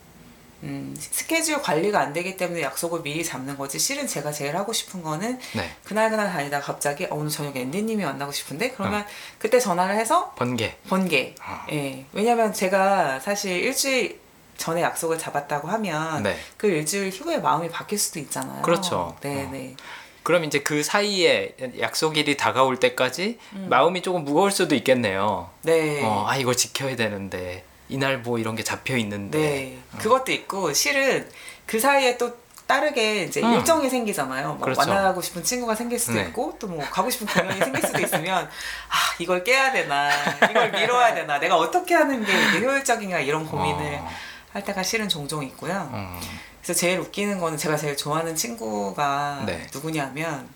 음, 0.64 0.96
스케줄 0.98 1.62
관리가 1.62 2.00
안 2.00 2.12
되기 2.12 2.38
때문에 2.38 2.62
약속을 2.62 3.04
미리 3.04 3.24
잡는 3.24 3.56
거지 3.58 3.78
실은 3.78 4.08
제가 4.08 4.32
제일 4.32 4.58
하고 4.58 4.74
싶은 4.74 5.04
거는 5.04 5.40
네. 5.54 5.76
그날 5.84 6.10
그날 6.10 6.28
다니다 6.28 6.60
갑자기 6.60 7.06
어, 7.06 7.10
오늘 7.12 7.30
저녁에 7.30 7.62
앤디님이 7.62 8.04
만나고 8.04 8.32
싶은데 8.32 8.72
그러면 8.72 9.02
어. 9.02 9.06
그때 9.38 9.60
전화를 9.60 9.96
해서 9.96 10.34
번개. 10.36 10.76
번개 10.90 11.36
어. 11.42 11.66
예 11.72 12.06
왜냐면 12.14 12.52
제가 12.52 13.20
사실 13.20 13.52
일주일 13.52 14.25
전에 14.58 14.82
약속을 14.82 15.18
잡았다고 15.18 15.68
하면 15.68 16.24
네. 16.24 16.38
그 16.58 16.68
일주일 16.68 17.10
후에 17.12 17.38
마음이 17.40 17.70
바뀔 17.70 17.98
수도 18.00 18.20
있잖아요 18.20 18.62
그렇죠. 18.62 19.16
네네 19.22 19.76
그럼 20.24 20.44
이제 20.44 20.60
그 20.60 20.82
사이에 20.82 21.56
약속일이 21.80 22.36
다가올 22.38 22.80
때까지 22.80 23.38
마음이 23.52 24.02
조금 24.02 24.24
무거울 24.24 24.50
수도 24.52 24.74
있겠네요. 24.76 25.50
음. 25.52 25.60
네 25.62 26.04
어, 26.04 26.26
아 26.28 26.36
이거 26.38 26.54
지켜야 26.56 26.96
되는데 26.96 27.64
이날 27.90 28.18
뭐 28.18 28.40
이런 28.40 28.56
게 28.56 28.64
잡혀 28.64 28.98
있는데. 28.98 29.38
네. 29.38 29.78
그것도 30.00 30.32
있고 30.32 30.74
실은 30.74 31.30
그 31.68 31.80
사이에 31.80 32.18
또 32.18 32.36
다르게 32.66 33.26
이제 33.26 33.44
음. 33.44 33.54
일정이 33.54 33.88
생기잖아요. 33.88 34.56
뭐 34.56 34.58
그렇죠. 34.62 34.80
만나고 34.82 35.22
싶은 35.22 35.44
친구가 35.44 35.76
생길 35.76 36.00
수도 36.00 36.14
네. 36.14 36.22
있고 36.24 36.58
또 36.58 36.66
뭐 36.68 36.84
가고 36.90 37.08
싶은 37.12 37.28
공연이 37.28 37.60
생길 37.60 37.84
수도 37.84 38.00
있으면 38.02 38.46
아 38.90 38.96
이걸 39.20 39.44
깨야 39.44 39.72
되나 39.72 40.10
이걸 40.50 40.72
미뤄야 40.72 41.14
되나 41.14 41.40
내가 41.40 41.58
어떻게 41.58 41.94
하는 41.94 42.26
게 42.26 42.32
이게 42.34 42.66
효율적인가 42.66 43.20
이런 43.20 43.46
고민을 43.46 44.00
어, 44.02 44.10
할 44.56 44.64
때가 44.64 44.84
실은 44.84 45.10
종종 45.10 45.44
있고요. 45.44 45.90
음, 45.94 46.18
그래서 46.64 46.80
제일 46.80 46.98
웃기는 47.00 47.40
거는 47.40 47.58
제가 47.58 47.76
제일 47.76 47.98
좋아하는 47.98 48.34
친구가 48.38 49.44
네. 49.46 49.68
누구냐면 49.74 50.48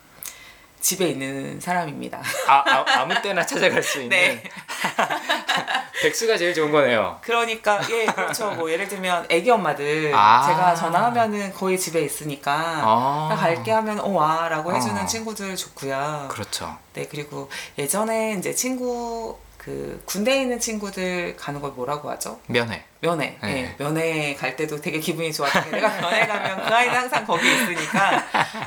집에 0.80 1.10
있는 1.10 1.60
사람입니다. 1.60 2.22
아, 2.47 2.64
아, 2.66 2.86
아 3.02 3.06
무 3.06 3.14
때나 3.22 3.45
찾아갈 3.45 3.84
수 3.84 3.97
있는 4.02 4.18
네. 4.18 4.43
백수가 6.02 6.38
제일 6.38 6.54
좋은 6.54 6.72
거네요. 6.72 7.18
그러니까 7.20 7.82
예 7.91 8.06
그렇죠. 8.06 8.52
뭐 8.52 8.72
예를 8.72 8.88
들면 8.88 9.26
애기 9.28 9.52
엄마들 9.52 10.14
아. 10.16 10.47
제가 10.47 10.76
전화하면은 10.76 11.54
거의 11.54 11.78
집에 11.78 12.00
있으니까 12.02 12.54
아. 12.56 13.28
나 13.30 13.36
갈게 13.36 13.70
하면 13.74 14.00
어 14.00 14.08
와라고 14.08 14.74
해주는 14.74 14.95
어. 15.04 15.06
친구들 15.06 15.58
좋고요. 15.58 16.30
그렇죠. 16.32 16.78
네 16.93 17.06
그리고 17.12 17.50
예전에 17.78 18.36
이제 18.39 18.56
친구 18.56 19.38
그 19.60 20.01
군대에 20.05 20.41
있는 20.43 20.57
친구들 20.57 21.36
가는 21.36 21.60
걸 21.60 21.72
뭐라고 21.72 22.10
하죠? 22.12 22.39
면회. 22.47 22.86
면회. 23.01 23.38
네. 23.43 23.53
네. 23.53 23.76
면회 23.78 24.34
갈 24.34 24.55
때도 24.55 24.80
되게 24.80 24.99
기분이 24.99 25.34
좋았던 25.34 25.66
게 25.66 25.72
내가 25.72 25.89
면회 25.99 26.26
가면 26.26 26.66
그 26.66 26.74
아이는 26.74 26.95
항상 26.95 27.26
거기 27.26 27.45
있으니까 27.45 28.24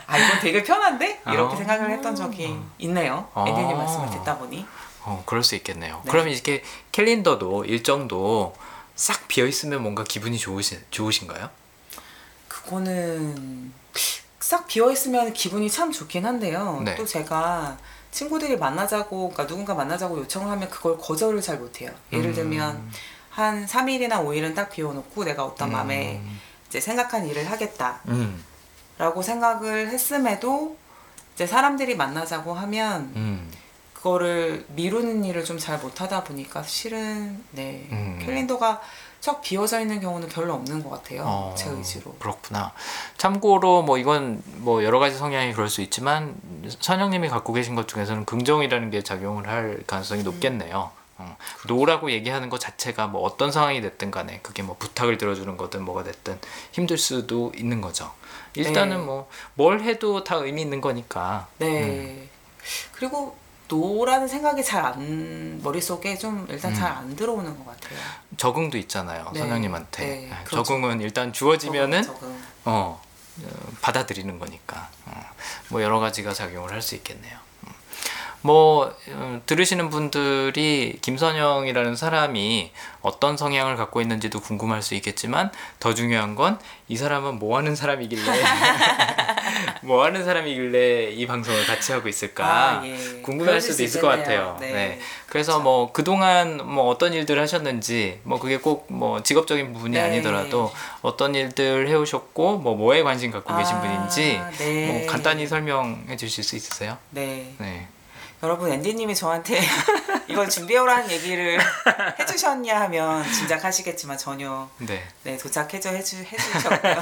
아 0.07 0.19
이건 0.19 0.41
되게 0.41 0.63
편한데 0.63 1.23
이렇게 1.27 1.55
아. 1.55 1.57
생각을 1.57 1.91
했던 1.91 2.15
적이 2.15 2.59
있네요. 2.79 3.27
아. 3.33 3.47
앤디님 3.49 3.75
말씀을 3.77 4.11
듣다 4.11 4.37
보니. 4.37 4.67
어, 5.05 5.23
그럴 5.25 5.43
수 5.43 5.55
있겠네요. 5.57 6.03
네. 6.05 6.11
그러면 6.11 6.33
이렇게 6.33 6.63
캘린더도 6.93 7.65
일정도 7.65 8.55
싹 8.95 9.27
비어 9.29 9.47
있으면 9.47 9.83
뭔가 9.83 10.05
기분이 10.05 10.39
좋으신 10.39 10.79
좋으신가요? 10.91 11.49
그거는 12.49 13.73
싹 14.41 14.67
비어 14.67 14.93
있으면 14.93 15.33
기분이 15.33 15.71
참 15.71 15.91
좋긴 15.91 16.27
한데요. 16.27 16.83
네. 16.85 16.95
또 16.97 17.07
제가 17.07 17.79
친구들이 18.13 18.57
만나자고, 18.59 19.31
그러니까 19.31 19.47
누군가 19.47 19.75
만나자고 19.75 20.19
요청을 20.19 20.51
하면 20.53 20.71
그걸 20.71 20.97
거절을 20.99 21.41
잘 21.41 21.59
못해요. 21.59 21.91
예를 22.13 22.27
음. 22.31 22.35
들면 22.35 22.93
한 23.31 23.67
3일이나 23.67 24.25
5일은 24.25 24.55
딱 24.55 24.71
비워놓고 24.71 25.25
내가 25.25 25.45
어떤 25.45 25.73
마음에 25.73 26.21
음. 26.23 26.39
이제 26.69 26.79
생각한 26.81 27.27
일을 27.27 27.51
하겠다라고 27.51 28.01
음. 28.09 28.45
생각을 29.23 29.89
했음에도 29.89 30.77
이제 31.35 31.47
사람들이 31.47 31.97
만나자고 31.97 32.53
하면 32.53 33.13
음. 33.17 33.51
그거를 33.95 34.67
미루는 34.69 35.25
일을 35.25 35.45
좀 35.45 35.59
잘 35.59 35.79
못하다 35.79 36.25
보니까 36.25 36.63
실은 36.65 37.43
네 37.53 37.89
음. 37.93 38.19
캘린더가 38.23 38.83
쫙 39.23 39.41
비워져 39.41 39.81
있는 39.81 40.01
경우는 40.01 40.29
별로 40.29 40.53
없는 40.55 40.83
것 40.83 40.91
같아요. 40.91 41.23
어, 41.25 41.55
제 41.57 41.71
의지로. 41.71 42.13
그렇구나. 42.19 42.73
참고로 43.19 43.83
뭐 43.83 43.97
이건 43.97 44.43
뭐 44.57 44.83
여러 44.83 44.99
가지 44.99 45.17
성향이 45.17 45.53
그럴 45.53 45.69
수 45.69 45.81
있지만 45.81 46.35
선영님이 46.81 47.29
갖고 47.29 47.53
계신 47.53 47.77
것 47.77 47.87
중에서는 47.87 48.25
긍정이라는 48.25 48.91
게 48.91 49.03
작용을 49.03 49.47
할 49.47 49.81
가능성이 49.87 50.25
높겠네요. 50.25 50.91
어, 51.19 51.37
no라고 51.69 52.11
얘기하는 52.11 52.51
것 52.51 52.59
자체가 52.59 53.07
뭐 53.07 53.23
어떤 53.23 53.53
상황이 53.53 53.81
됐든 53.81 54.11
간에 54.11 54.41
그게 54.43 54.65
뭐 54.65 54.75
부탁을 54.77 55.19
들어주는 55.19 55.57
거든 55.57 55.85
뭐가 55.85 56.03
됐든 56.03 56.41
힘들 56.73 56.99
수도 56.99 57.53
있는 57.55 57.81
거죠. 57.81 58.11
일단은 58.55 59.07
네. 59.07 59.23
뭐뭘 59.55 59.83
해도 59.83 60.25
다 60.25 60.35
의미 60.35 60.63
있는 60.63 60.81
거니까. 60.81 61.47
네. 61.59 61.69
음. 61.69 62.29
그리고 62.91 63.37
노라는 63.77 64.29
생각이 64.29 64.63
잘 64.63 64.83
안 64.85 65.61
머릿속에 65.63 66.17
좀 66.19 66.47
일단 66.51 66.73
음. 66.73 66.77
잘 66.77 66.93
안 66.93 67.17
들어오는 67.17 67.57
것 67.57 67.67
같아요. 67.67 67.99
적응도 68.37 68.77
있잖아요. 68.79 69.31
네. 69.33 69.41
선영님한테. 69.41 70.05
네, 70.05 70.15
네, 70.29 70.37
그렇죠. 70.45 70.63
적응은 70.63 71.01
일단 71.01 71.33
주어지면은 71.33 72.03
적응, 72.03 72.21
적응. 72.21 72.43
어, 72.67 73.03
어, 73.45 73.49
받아들이는 73.81 74.39
거니까 74.39 74.89
어, 75.07 75.21
뭐 75.69 75.83
여러 75.83 76.01
가지가 76.01 76.35
작용을 76.35 76.71
할 76.73 76.83
수 76.83 76.95
있겠네요. 76.97 77.39
음. 78.45 78.47
뭐 78.47 78.95
음, 79.09 79.41
들으시는 79.47 79.91
분들이 79.91 80.99
김선영이라는 81.01 81.97
사람이 81.97 82.73
어떤 83.03 83.37
성향을 83.37 83.77
갖고 83.77 84.01
있는지도 84.01 84.41
궁금할 84.41 84.83
수 84.83 84.95
있겠지만 84.95 85.51
더 85.81 85.95
중요한 85.95 86.35
건 86.35 86.59
이 86.93 86.97
사람은 86.97 87.39
뭐 87.39 87.57
하는 87.57 87.75
사람이길래 87.75 88.23
뭐 89.81 90.05
하는 90.05 90.25
사람이길래 90.25 91.11
이 91.13 91.27
방송을 91.27 91.65
같이 91.65 91.91
하고 91.93 92.07
있을까 92.07 92.45
아, 92.81 92.83
예. 92.85 93.23
궁금할 93.23 93.47
그러실 93.55 93.73
수도 93.73 93.77
수 93.77 93.83
있을 93.85 94.01
것 94.03 94.15
있겠네요. 94.19 94.41
같아요. 94.49 94.57
네. 94.61 94.73
네. 94.73 95.01
그래서 95.27 95.59
뭐 95.61 95.91
그동안 95.93 96.59
뭐 96.63 96.89
어떤 96.89 97.15
일들을 97.15 97.41
하셨는지 97.41 98.21
뭐 98.25 98.39
그게 98.39 98.59
꼭 98.59 98.83
뭐 98.89 99.23
직업적인 99.23 99.73
부분이 99.73 99.97
네. 99.97 100.03
아니더라도 100.03 100.71
어떤 101.01 101.35
일들 101.35 101.89
해오셨고 101.89 102.59
뭐 102.59 102.75
뭐에 102.75 103.03
관심 103.03 103.31
갖고 103.31 103.57
계신 103.57 103.77
아, 103.77 103.81
분인지 103.81 104.41
네. 104.59 104.87
뭐 104.87 105.07
간단히 105.07 105.47
설명해 105.47 106.17
주실 106.17 106.45
수 106.45 106.57
있으세요? 106.57 106.99
네. 107.11 107.55
네. 108.43 108.49
여러분 108.49 108.73
앤디님이 108.73 109.15
저한테 109.15 109.61
이걸 110.27 110.49
준비해오라는 110.49 111.11
얘기를 111.13 111.61
해주셨냐 112.19 112.81
하면 112.83 113.25
짐작하시겠지만 113.33 114.19
전혀 114.19 114.69
네. 114.79 115.03
네 115.23 115.37
도착해줘 115.37 115.91
해주 115.91 116.25
해주셨고요. 116.25 116.95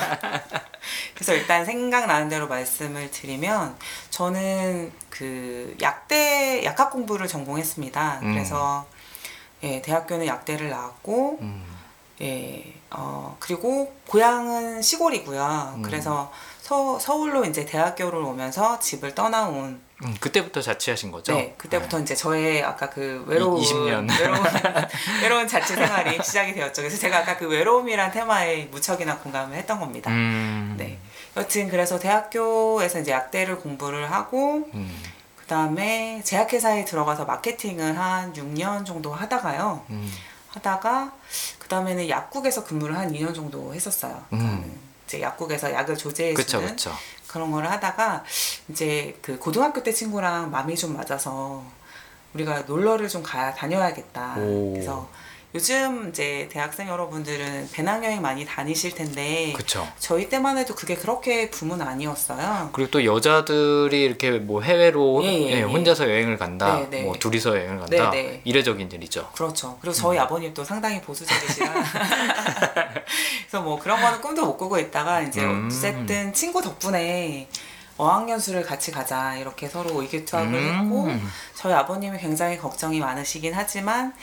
그래서 1.15 1.33
일단 1.35 1.65
생각나는 1.65 2.29
대로 2.29 2.47
말씀을 2.47 3.11
드리면 3.11 3.77
저는 4.11 4.93
그 5.09 5.75
약대 5.81 6.63
약학 6.65 6.91
공부를 6.93 7.27
전공했습니다. 7.27 8.21
음. 8.23 8.33
그래서 8.33 8.87
예 9.63 9.81
대학교는 9.81 10.27
약대를 10.27 10.69
나왔고 10.69 11.39
음. 11.41 11.65
예, 12.23 12.75
어, 12.91 13.37
그리고 13.41 13.95
고향은 14.09 14.83
시골이고요. 14.83 15.75
음. 15.77 15.83
그래서 15.83 16.31
서, 16.61 16.99
서울로 16.99 17.45
이제 17.45 17.65
대학교를 17.65 18.19
오면서 18.21 18.79
집을 18.79 19.15
떠나온. 19.15 19.81
음, 20.05 20.17
그때부터 20.19 20.63
자취하신 20.63 21.11
거죠? 21.11 21.35
네, 21.35 21.55
그때부터 21.59 22.01
이제 22.01 22.15
저의 22.15 22.63
아까 22.63 22.89
그 22.89 23.23
외로운, 23.27 23.61
20년. 23.61 24.09
외로운, 24.19 24.43
외로운 25.23 25.49
자취 25.49 25.75
생활이 25.75 26.19
시작이 26.23 26.55
되었죠. 26.55 26.83
그래서 26.83 26.99
제가 26.99 27.19
아까 27.19 27.37
그 27.37 27.47
외로움이란 27.49 28.11
테마에 28.11 28.65
무척이나 28.71 29.19
공감을 29.19 29.57
했던 29.57 29.79
겁니다. 29.79 30.11
음. 30.11 30.75
네. 30.79 30.99
여튼 31.37 31.69
그래서 31.69 31.99
대학교에서 31.99 33.01
이제 33.01 33.11
약대를 33.13 33.59
공부를 33.59 34.11
하고, 34.11 34.69
음. 34.73 35.03
그 35.37 35.45
다음에 35.47 36.23
제약회사에 36.25 36.85
들어가서 36.85 37.25
마케팅을 37.25 37.99
한 37.99 38.33
6년 38.33 38.87
정도 38.87 39.13
하다가요. 39.13 39.85
음. 39.91 40.13
하다가 40.49 41.13
그 41.59 41.69
다음에는 41.69 42.09
약국에서 42.09 42.65
근무를 42.65 42.97
한 42.97 43.13
2년 43.13 43.35
정도 43.35 43.73
했었어요. 43.75 44.25
음. 44.33 44.39
그러니까는 44.39 44.79
이제 45.07 45.21
약국에서 45.21 45.73
약을 45.73 45.97
조제해주는 45.97 46.35
그쵸 46.35 46.61
그쵸. 46.63 46.97
그런 47.31 47.51
거를 47.51 47.71
하다가 47.71 48.25
이제 48.69 49.17
그 49.23 49.39
고등학교 49.39 49.83
때 49.83 49.93
친구랑 49.93 50.51
마음이 50.51 50.77
좀 50.77 50.97
맞아서 50.97 51.63
우리가 52.35 52.63
놀러를 52.63 53.09
좀 53.09 53.23
가 53.23 53.55
다녀야겠다. 53.55 54.35
오. 54.39 54.73
그래서 54.73 55.09
요즘 55.53 56.11
이제 56.11 56.49
대학생 56.53 56.89
여러분들은 56.89 57.71
배낭여행 57.73 58.23
많이 58.23 58.45
다니실 58.45 58.95
텐데 58.95 59.53
그쵸. 59.57 59.87
저희 59.99 60.29
때만 60.29 60.59
해도 60.59 60.77
그게 60.77 60.95
그렇게 60.95 61.51
붐은 61.51 61.83
아니었어요. 61.83 62.71
그리고 62.73 62.91
또 62.93 63.05
여자들이 63.05 64.01
이렇게 64.01 64.31
뭐 64.31 64.63
해외로 64.63 65.21
예, 65.25 65.29
예, 65.29 65.33
예, 65.33 65.51
예. 65.59 65.63
혼자서 65.63 66.09
여행을 66.09 66.39
간다, 66.39 66.77
네, 66.77 66.89
네. 66.91 67.03
뭐 67.03 67.15
둘이서 67.15 67.57
여행을 67.57 67.81
간다, 67.81 68.11
네, 68.11 68.23
네. 68.23 68.41
이례적인 68.45 68.93
일이죠. 68.93 69.29
그렇죠. 69.35 69.77
그리고 69.81 69.93
저희 69.95 70.19
음. 70.19 70.23
아버님도 70.23 70.63
상당히 70.63 71.01
보수적이시라. 71.01 71.73
그래서 73.51 73.65
뭐 73.65 73.77
그런 73.81 74.01
거는 74.01 74.21
꿈도 74.21 74.47
못 74.47 74.57
꾸고 74.57 74.79
있다가 74.79 75.23
이제 75.23 75.43
음. 75.43 75.67
어쨌든 75.67 76.33
친구 76.33 76.63
덕분에 76.63 77.49
어학연수를 77.97 78.63
같이 78.63 78.91
가자 78.91 79.37
이렇게 79.37 79.69
서로 79.69 80.01
의기투합을 80.01 80.55
했고 80.55 81.05
음. 81.05 81.31
저희 81.55 81.75
아버님이 81.75 82.19
굉장히 82.19 82.57
걱정이 82.57 82.99
많으시긴 82.99 83.53
하지만 83.55 84.15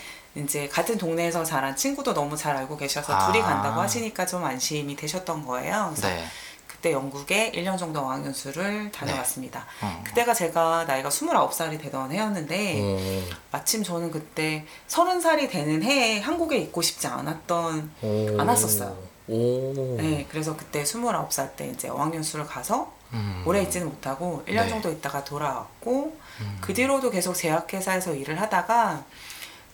이제 0.44 0.68
같은 0.68 0.98
동네에서 0.98 1.44
자란 1.44 1.76
친구도 1.76 2.14
너무 2.14 2.38
잘 2.38 2.56
알고 2.56 2.78
계셔서 2.78 3.14
아. 3.14 3.32
둘이 3.32 3.42
간다고 3.42 3.82
하시니까 3.82 4.26
좀 4.26 4.44
안심이 4.44 4.96
되셨던 4.96 5.46
거예요. 5.46 5.92
그래서 5.94 6.08
네. 6.08 6.26
그때 6.68 6.92
영국에 6.92 7.52
1년 7.54 7.78
정도 7.78 8.02
어학연수를 8.02 8.92
다녀왔습니다. 8.92 9.66
어. 9.82 10.04
그때가 10.06 10.34
제가 10.34 10.86
나이가 10.86 11.10
29살이 11.10 11.82
되던 11.82 12.12
해였는데 12.12 12.82
오. 12.82 13.36
마침 13.52 13.84
저는 13.84 14.12
그때 14.12 14.66
서른 14.86 15.20
살이 15.20 15.50
되는 15.50 15.82
해에 15.82 16.20
한국에 16.20 16.58
있고 16.58 16.82
싶지 16.82 17.08
않았던 17.08 17.92
오. 18.04 18.40
안 18.40 18.48
왔었어요. 18.48 18.96
오. 19.28 19.98
네 19.98 20.28
그래서 20.30 20.56
그때 20.56 20.84
29살 20.84 21.56
때 21.56 21.68
이제 21.68 21.90
어학연수를 21.90 22.46
가서 22.46 22.94
음. 23.14 23.44
오래 23.46 23.62
있지는 23.64 23.88
못하고 23.88 24.44
1년 24.48 24.64
네. 24.64 24.70
정도 24.70 24.92
있다가 24.92 25.24
돌아왔고 25.24 26.18
음. 26.42 26.58
그 26.62 26.74
뒤로도 26.74 27.10
계속 27.10 27.34
제약회사에서 27.34 28.14
일을 28.14 28.40
하다가 28.40 29.04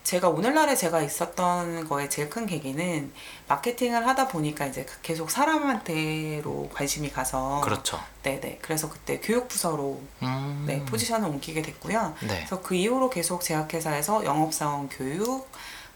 제가 0.04 0.28
오늘날에 0.28 0.76
제가 0.76 1.02
있었던 1.02 1.88
거에 1.88 2.10
제일 2.10 2.30
큰 2.30 2.46
계기는 2.46 3.12
마케팅을 3.48 4.06
하다 4.06 4.28
보니까 4.28 4.66
이제 4.66 4.86
계속 5.02 5.32
사람한테로 5.32 6.70
관심이 6.74 7.10
가서 7.10 7.62
그렇죠. 7.62 8.00
네네 8.22 8.60
그래서 8.62 8.90
그때 8.90 9.20
교육부서로 9.22 10.02
음. 10.22 10.66
네, 10.68 10.84
포지션을 10.86 11.28
옮기게 11.30 11.62
됐고요. 11.62 12.16
네. 12.22 12.28
그래서 12.28 12.62
그 12.62 12.76
이후로 12.76 13.10
계속 13.10 13.42
제약회사에서 13.42 14.26
영업사원 14.26 14.90
교육, 14.90 15.48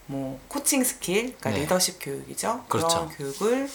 뭐 0.06 0.40
coaching 0.48 0.84
skill, 0.84 1.36
그러니까 1.38 1.50
네. 1.52 1.60
리더십 1.62 1.98
교육이죠. 2.02 2.64
그런 2.70 2.88
그렇죠. 2.88 3.10
교육을 3.18 3.70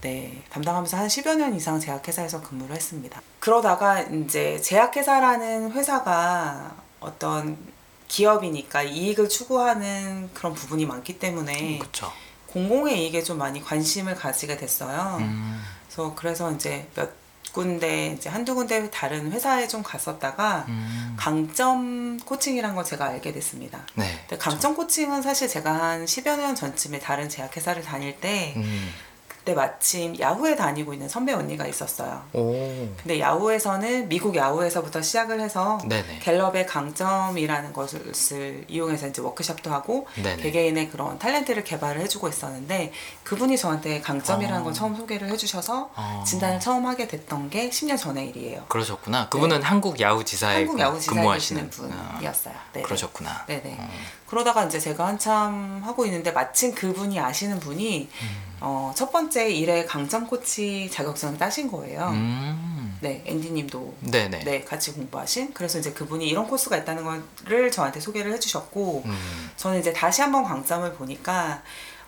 네, 0.00 0.42
담당하면서 0.50 0.96
한 0.96 1.06
10여 1.06 1.36
년 1.36 1.54
이상 1.54 1.78
제약회사에서 1.78 2.40
근무를 2.40 2.74
했습니다. 2.74 3.20
그러다가 3.38 4.00
이제 4.00 4.58
제약회사라는 4.60 5.72
회사가 5.72 6.74
어떤 7.00 7.56
기업이니까 8.10 8.82
이익을 8.82 9.28
추구하는 9.28 10.30
그런 10.34 10.52
부분이 10.52 10.84
많기 10.84 11.18
때문에 11.18 11.78
그렇죠. 11.78 12.12
공공의 12.48 13.04
이익에 13.04 13.22
좀 13.22 13.38
많이 13.38 13.62
관심을 13.62 14.16
가지게 14.16 14.56
됐어요. 14.56 15.18
음. 15.20 15.62
그래서 15.86 16.14
그래서 16.16 16.52
이제 16.52 16.88
몇 16.96 17.10
군데 17.52 18.14
이제 18.16 18.28
한두 18.28 18.54
군데 18.54 18.90
다른 18.90 19.30
회사에 19.30 19.68
좀 19.68 19.82
갔었다가 19.82 20.66
음. 20.68 21.16
강점 21.18 22.18
coaching이란 22.18 22.74
걸 22.74 22.84
제가 22.84 23.06
알게 23.06 23.32
됐습니다. 23.32 23.86
네. 23.94 24.24
근데 24.28 24.38
강점 24.38 24.74
coaching은 24.74 25.22
사실 25.22 25.48
제가 25.48 25.72
한 25.72 26.04
10여 26.04 26.36
년 26.36 26.54
전쯤에 26.56 26.98
다른 26.98 27.28
제약회사를 27.28 27.82
다닐 27.82 28.20
때 28.20 28.54
음. 28.56 28.92
그때 29.50 29.54
마침 29.54 30.18
야후에 30.18 30.54
다니고 30.54 30.92
있는 30.92 31.08
선배 31.08 31.32
언니가 31.32 31.66
있었어요. 31.66 32.22
오. 32.32 32.52
근데 33.02 33.18
야후에서는 33.18 34.08
미국 34.08 34.36
야후에서부터 34.36 35.02
시작을 35.02 35.40
해서 35.40 35.78
네네. 35.86 36.20
갤럽의 36.20 36.66
강점이라는 36.66 37.72
것을 37.72 38.64
이용해서 38.68 39.08
이제 39.08 39.20
워크숍도 39.22 39.72
하고 39.72 40.06
네네. 40.22 40.42
개개인의 40.42 40.90
그런 40.90 41.18
탤런트를 41.18 41.64
개발을 41.64 42.00
해주고 42.02 42.28
있었는데 42.28 42.92
그분이 43.24 43.56
저한테 43.58 44.00
강점이라는 44.00 44.60
어. 44.60 44.64
걸 44.64 44.72
처음 44.72 44.94
소개를 44.94 45.28
해주셔서 45.30 45.90
어. 45.96 46.24
진단을 46.26 46.60
처음 46.60 46.86
하게 46.86 47.08
됐던 47.08 47.50
게 47.50 47.70
10년 47.70 47.98
전의 47.98 48.28
일이에요. 48.28 48.64
그러셨구나. 48.68 49.28
그분은 49.30 49.62
한국 49.62 50.00
야후 50.00 50.24
지사에 50.24 50.52
네. 50.52 50.58
한국 50.60 50.76
그- 50.76 50.80
야후 50.82 51.00
지사에 51.00 51.14
근무하시는 51.16 51.70
아, 51.92 52.18
분이었어요. 52.18 52.54
네. 52.74 52.82
그러셨구나. 52.82 53.46
네네. 53.46 53.76
어. 53.80 53.88
그러다가 54.28 54.64
이제 54.64 54.78
제가 54.78 55.08
한참 55.08 55.82
하고 55.84 56.04
있는데 56.06 56.30
마침 56.30 56.72
그분이 56.72 57.18
아시는 57.18 57.58
분이 57.58 58.08
음. 58.22 58.49
어, 58.60 58.92
첫 58.94 59.10
번째 59.10 59.50
일회 59.50 59.84
강점 59.84 60.26
코치 60.26 60.90
자격증을 60.90 61.38
따신 61.38 61.70
거예요. 61.70 62.08
음. 62.10 62.98
네, 63.00 63.22
앤디님도 63.24 63.94
네네. 64.00 64.44
네 64.44 64.60
같이 64.62 64.92
공부하신. 64.92 65.54
그래서 65.54 65.78
이제 65.78 65.92
그분이 65.92 66.28
이런 66.28 66.46
코스가 66.46 66.76
있다는 66.76 67.04
거를 67.04 67.70
저한테 67.70 67.98
소개를 68.00 68.32
해주셨고 68.34 69.02
음. 69.06 69.50
저는 69.56 69.80
이제 69.80 69.92
다시 69.92 70.20
한번 70.20 70.44
강점을 70.44 70.92
보니까 70.94 71.62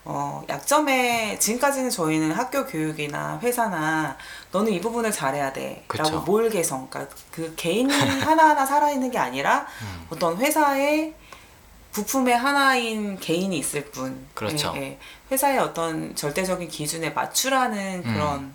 어, 0.05 0.43
약점에 0.49 1.39
지금까지는 1.39 1.89
저희는 1.89 2.33
학교 2.33 2.65
교육이나 2.65 3.39
회사나 3.41 4.17
너는 4.51 4.73
이 4.73 4.81
부분을 4.81 5.11
잘해야 5.11 5.53
돼 5.53 5.85
그쵸. 5.87 6.21
몰 6.27 6.49
개성 6.49 6.87
그러니까 6.89 7.15
그 7.31 7.53
개인이 7.55 7.91
하나하나 8.19 8.65
살아있는 8.65 9.11
게 9.11 9.17
아니라 9.17 9.65
음. 9.81 10.07
어떤 10.09 10.37
회사의 10.37 11.13
부품의 11.93 12.35
하나인 12.35 13.17
개인이 13.19 13.57
있을 13.57 13.85
뿐 13.91 14.27
그렇죠. 14.33 14.73
예, 14.75 14.81
예. 14.81 14.99
회사의 15.31 15.59
어떤 15.59 16.15
절대적인 16.15 16.67
기준에 16.67 17.11
맞추라는 17.11 18.03
그런 18.03 18.53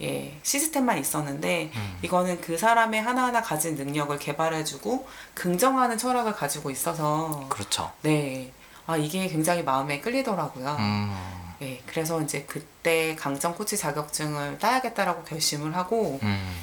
예, 0.00 0.36
시스템만 0.42 0.98
있었는데 0.98 1.70
음. 1.74 1.98
이거는 2.02 2.40
그 2.40 2.58
사람의 2.58 3.00
하나하나 3.00 3.40
가진 3.40 3.76
능력을 3.76 4.18
개발해주고 4.18 5.06
긍정하는 5.34 5.96
철학을 5.96 6.32
가지고 6.32 6.70
있어서 6.70 7.46
그렇죠. 7.48 7.92
네. 8.02 8.52
아, 8.86 8.96
이게 8.96 9.28
굉장히 9.28 9.62
마음에 9.62 10.00
끌리더라고요. 10.00 10.76
음. 10.78 11.14
네. 11.60 11.80
그래서 11.86 12.20
이제 12.20 12.44
그때 12.48 13.14
강점 13.14 13.54
코치 13.54 13.76
자격증을 13.76 14.58
따야겠다라고 14.58 15.22
결심을 15.22 15.76
하고, 15.76 16.18
음. 16.22 16.54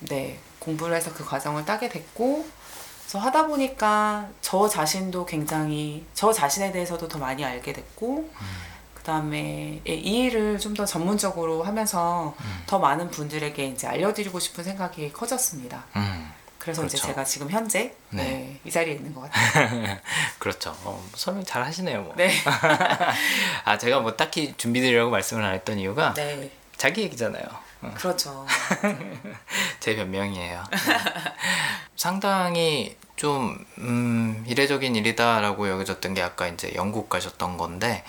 네. 0.00 0.40
공부를 0.58 0.96
해서 0.96 1.12
그 1.14 1.24
과정을 1.24 1.64
따게 1.64 1.88
됐고, 1.88 2.46
그래서 3.10 3.26
하다 3.26 3.48
보니까 3.48 4.28
저 4.40 4.68
자신도 4.68 5.26
굉장히, 5.26 6.06
저 6.14 6.32
자신에 6.32 6.70
대해서도 6.70 7.08
더 7.08 7.18
많이 7.18 7.44
알게 7.44 7.72
됐고, 7.72 8.30
그 8.94 9.02
다음에 9.02 9.80
이 9.84 9.90
일을 10.26 10.60
좀 10.60 10.74
더 10.74 10.84
전문적으로 10.86 11.64
하면서 11.64 12.32
음. 12.38 12.62
더 12.66 12.78
많은 12.78 13.10
분들에게 13.10 13.66
이제 13.66 13.88
알려드리고 13.88 14.38
싶은 14.38 14.62
생각이 14.62 15.12
커졌습니다. 15.12 15.86
음. 15.96 16.30
그래서 16.60 16.84
이제 16.84 16.96
그렇죠. 16.96 17.06
제가 17.08 17.24
지금 17.24 17.50
현재 17.50 17.96
네. 18.10 18.22
네, 18.22 18.60
이 18.64 18.70
자리에 18.70 18.94
있는 18.94 19.12
것 19.12 19.22
같아요. 19.22 19.96
그렇죠. 20.38 20.76
어, 20.84 21.04
설명 21.16 21.44
잘 21.44 21.64
하시네요. 21.64 22.02
뭐. 22.02 22.14
네. 22.16 22.30
아 23.64 23.76
제가 23.76 23.98
뭐 24.00 24.14
딱히 24.14 24.54
준비드리려고 24.56 25.10
말씀을 25.10 25.42
안 25.42 25.54
했던 25.54 25.78
이유가 25.80 26.14
네. 26.14 26.48
자기 26.76 27.02
얘기잖아요. 27.02 27.42
어, 27.82 27.92
그렇죠. 27.96 28.46
제 29.80 29.96
변명이에요. 29.96 30.64
네. 30.70 30.78
상당히 31.96 32.96
좀 33.16 33.62
음, 33.78 34.44
이례적인 34.46 34.96
일이다라고 34.96 35.68
여겨졌던 35.68 36.14
게 36.14 36.22
아까 36.22 36.46
이제 36.48 36.72
영국 36.74 37.08
가셨던 37.08 37.56
건데 37.56 38.04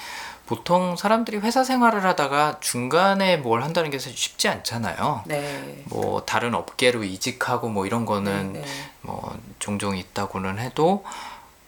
보통 0.45 0.97
사람들이 0.97 1.38
회사 1.38 1.63
생활을 1.63 2.03
하다가 2.03 2.59
중간에 2.59 3.38
뭘 3.38 3.63
한다는 3.63 3.89
게 3.89 3.99
사실 3.99 4.17
쉽지 4.17 4.49
않잖아요. 4.49 5.24
네. 5.26 5.84
뭐 5.86 6.24
다른 6.26 6.53
업계로 6.53 7.05
이직하고 7.05 7.69
뭐 7.69 7.86
이런 7.86 8.05
거는 8.05 8.53
네, 8.53 8.59
네. 8.61 8.67
뭐 9.01 9.38
종종 9.59 9.95
있다고는 9.95 10.59
해도 10.59 11.05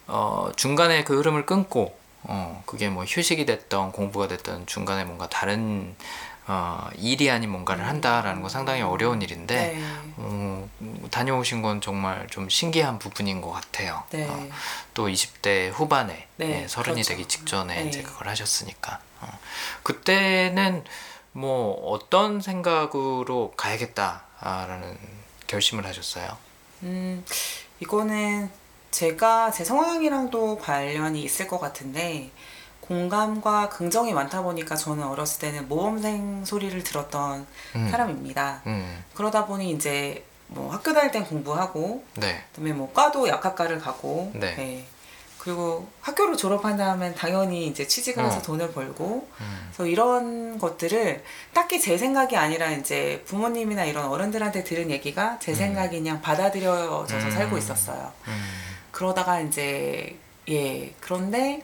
어 0.08 0.50
중간에 0.58 1.06
그 1.06 1.18
흐름을 1.18 1.46
끊고 1.46 1.98
어 2.24 2.62
그게 2.66 2.90
뭐 2.90 3.06
휴식이 3.06 3.46
됐던 3.46 3.94
공부가 3.94 4.28
됐던 4.28 4.66
중간에 4.66 5.06
뭔가 5.06 5.30
다른 5.30 5.96
어 6.46 6.90
일이 6.98 7.32
아닌 7.32 7.50
뭔가를 7.50 7.88
한다라는 7.88 8.42
건 8.42 8.50
상당히 8.50 8.82
어려운 8.82 9.22
일인데 9.22 9.56
네. 9.56 9.82
어, 10.18 10.70
다녀오신 11.10 11.62
건 11.62 11.80
정말 11.80 12.28
좀 12.30 12.50
신기한 12.50 13.00
부분인 13.00 13.40
것 13.42 13.52
같아요. 13.52 14.04
네. 14.12 14.28
어, 14.28 14.50
또 14.94 15.08
20대 15.08 15.72
후반에 15.72 16.28
네, 16.36 16.64
예, 16.64 16.68
서른이 16.68 16.96
그렇죠. 16.96 17.10
되기 17.10 17.28
직전에 17.28 17.84
네. 17.84 17.90
이제 17.90 18.02
그걸 18.02 18.28
하셨으니까 18.28 19.00
어. 19.22 19.40
그때는 19.84 20.84
뭐 21.32 21.74
어떤 21.92 22.42
생각으로 22.42 23.54
가야겠다라는 23.58 24.98
결심을 25.48 25.86
하셨어요. 25.86 26.38
음, 26.84 27.26
이거는 27.80 28.52
제가 28.92 29.50
제 29.52 29.64
성향이랑도 29.64 30.60
관련이 30.60 31.24
있을 31.24 31.48
것 31.48 31.60
같은데 31.60 32.30
공감과 32.88 33.70
긍정이 33.70 34.14
많다 34.14 34.42
보니까 34.42 34.76
저는 34.76 35.06
어렸을 35.06 35.40
때는 35.40 35.68
모범생 35.68 36.44
소리를 36.46 36.84
들었던 36.84 37.46
음. 37.76 37.90
사람입니다. 37.90 38.62
음, 38.68 39.04
그러다 39.14 39.46
보니 39.46 39.72
이제 39.72 40.26
뭐 40.48 40.72
학교 40.72 40.94
다닐 40.94 41.12
땐 41.12 41.24
공부하고 41.24 42.04
네, 42.16 42.44
그다음에 42.52 42.74
뭐 42.74 42.92
과도 42.94 43.28
약학과를 43.28 43.80
가고 43.80 44.32
네. 44.36 44.86
그리고 45.38 45.90
학교를 46.00 46.38
졸업한 46.38 46.78
다음엔 46.78 47.16
당연히 47.16 47.68
이제 47.68 47.86
취직을 47.86 48.24
해서 48.24 48.38
어. 48.38 48.42
돈을 48.42 48.72
벌고 48.72 49.28
음, 49.42 49.70
그래서 49.74 49.86
이런 49.88 50.58
것들을 50.58 51.22
딱히 51.54 51.82
제 51.82 51.98
생각이 51.98 52.38
아니라 52.38 52.72
이제 52.72 53.22
부모님이나 53.26 53.84
이런 53.84 54.06
어른들한테 54.06 54.64
들은 54.64 54.90
얘기가 54.90 55.40
제 55.40 55.54
생각이 55.54 55.98
그냥 55.98 56.22
받아들여져서 56.22 57.28
음. 57.28 57.32
살고 57.32 57.58
있었어요. 57.58 58.14
음, 58.28 58.44
그러다가 58.92 59.42
이제 59.42 60.18
예 60.48 60.94
그런데 61.02 61.62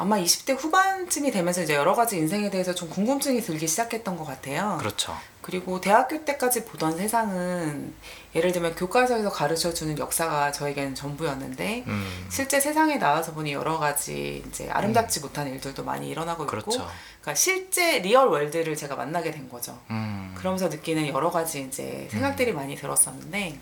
아마 0.00 0.16
20대 0.16 0.56
후반쯤이 0.58 1.30
되면서 1.30 1.60
이제 1.60 1.74
여러 1.74 1.94
가지 1.94 2.16
인생에 2.16 2.48
대해서 2.48 2.74
좀 2.74 2.88
궁금증이 2.88 3.42
들기 3.42 3.68
시작했던 3.68 4.16
것 4.16 4.24
같아요. 4.24 4.78
그렇죠. 4.80 5.14
그리고 5.42 5.78
대학교 5.78 6.24
때까지 6.24 6.64
보던 6.64 6.96
세상은 6.96 7.92
예를 8.34 8.52
들면 8.52 8.76
교과서에서 8.76 9.30
가르쳐 9.30 9.74
주는 9.74 9.98
역사가 9.98 10.52
저에게는 10.52 10.94
전부였는데 10.94 11.84
음, 11.86 12.26
실제 12.30 12.60
세상에 12.60 12.96
나와서 12.96 13.34
보니 13.34 13.52
여러 13.52 13.78
가지 13.78 14.42
이제 14.48 14.70
아름답지 14.70 15.20
못한 15.20 15.46
일들도 15.48 15.84
많이 15.84 16.08
일어나고 16.08 16.44
있고 16.44 16.50
그렇죠. 16.50 16.90
그러니까 17.20 17.34
실제 17.34 17.98
real 17.98 18.28
world를 18.28 18.76
제가 18.76 18.96
만나게 18.96 19.32
된 19.32 19.50
거죠. 19.50 19.78
음, 19.90 20.32
그러면서 20.34 20.68
느끼는 20.68 21.08
여러 21.08 21.30
가지 21.30 21.60
이제 21.60 22.08
생각들이 22.10 22.52
많이 22.54 22.74
들었었는데 22.74 23.60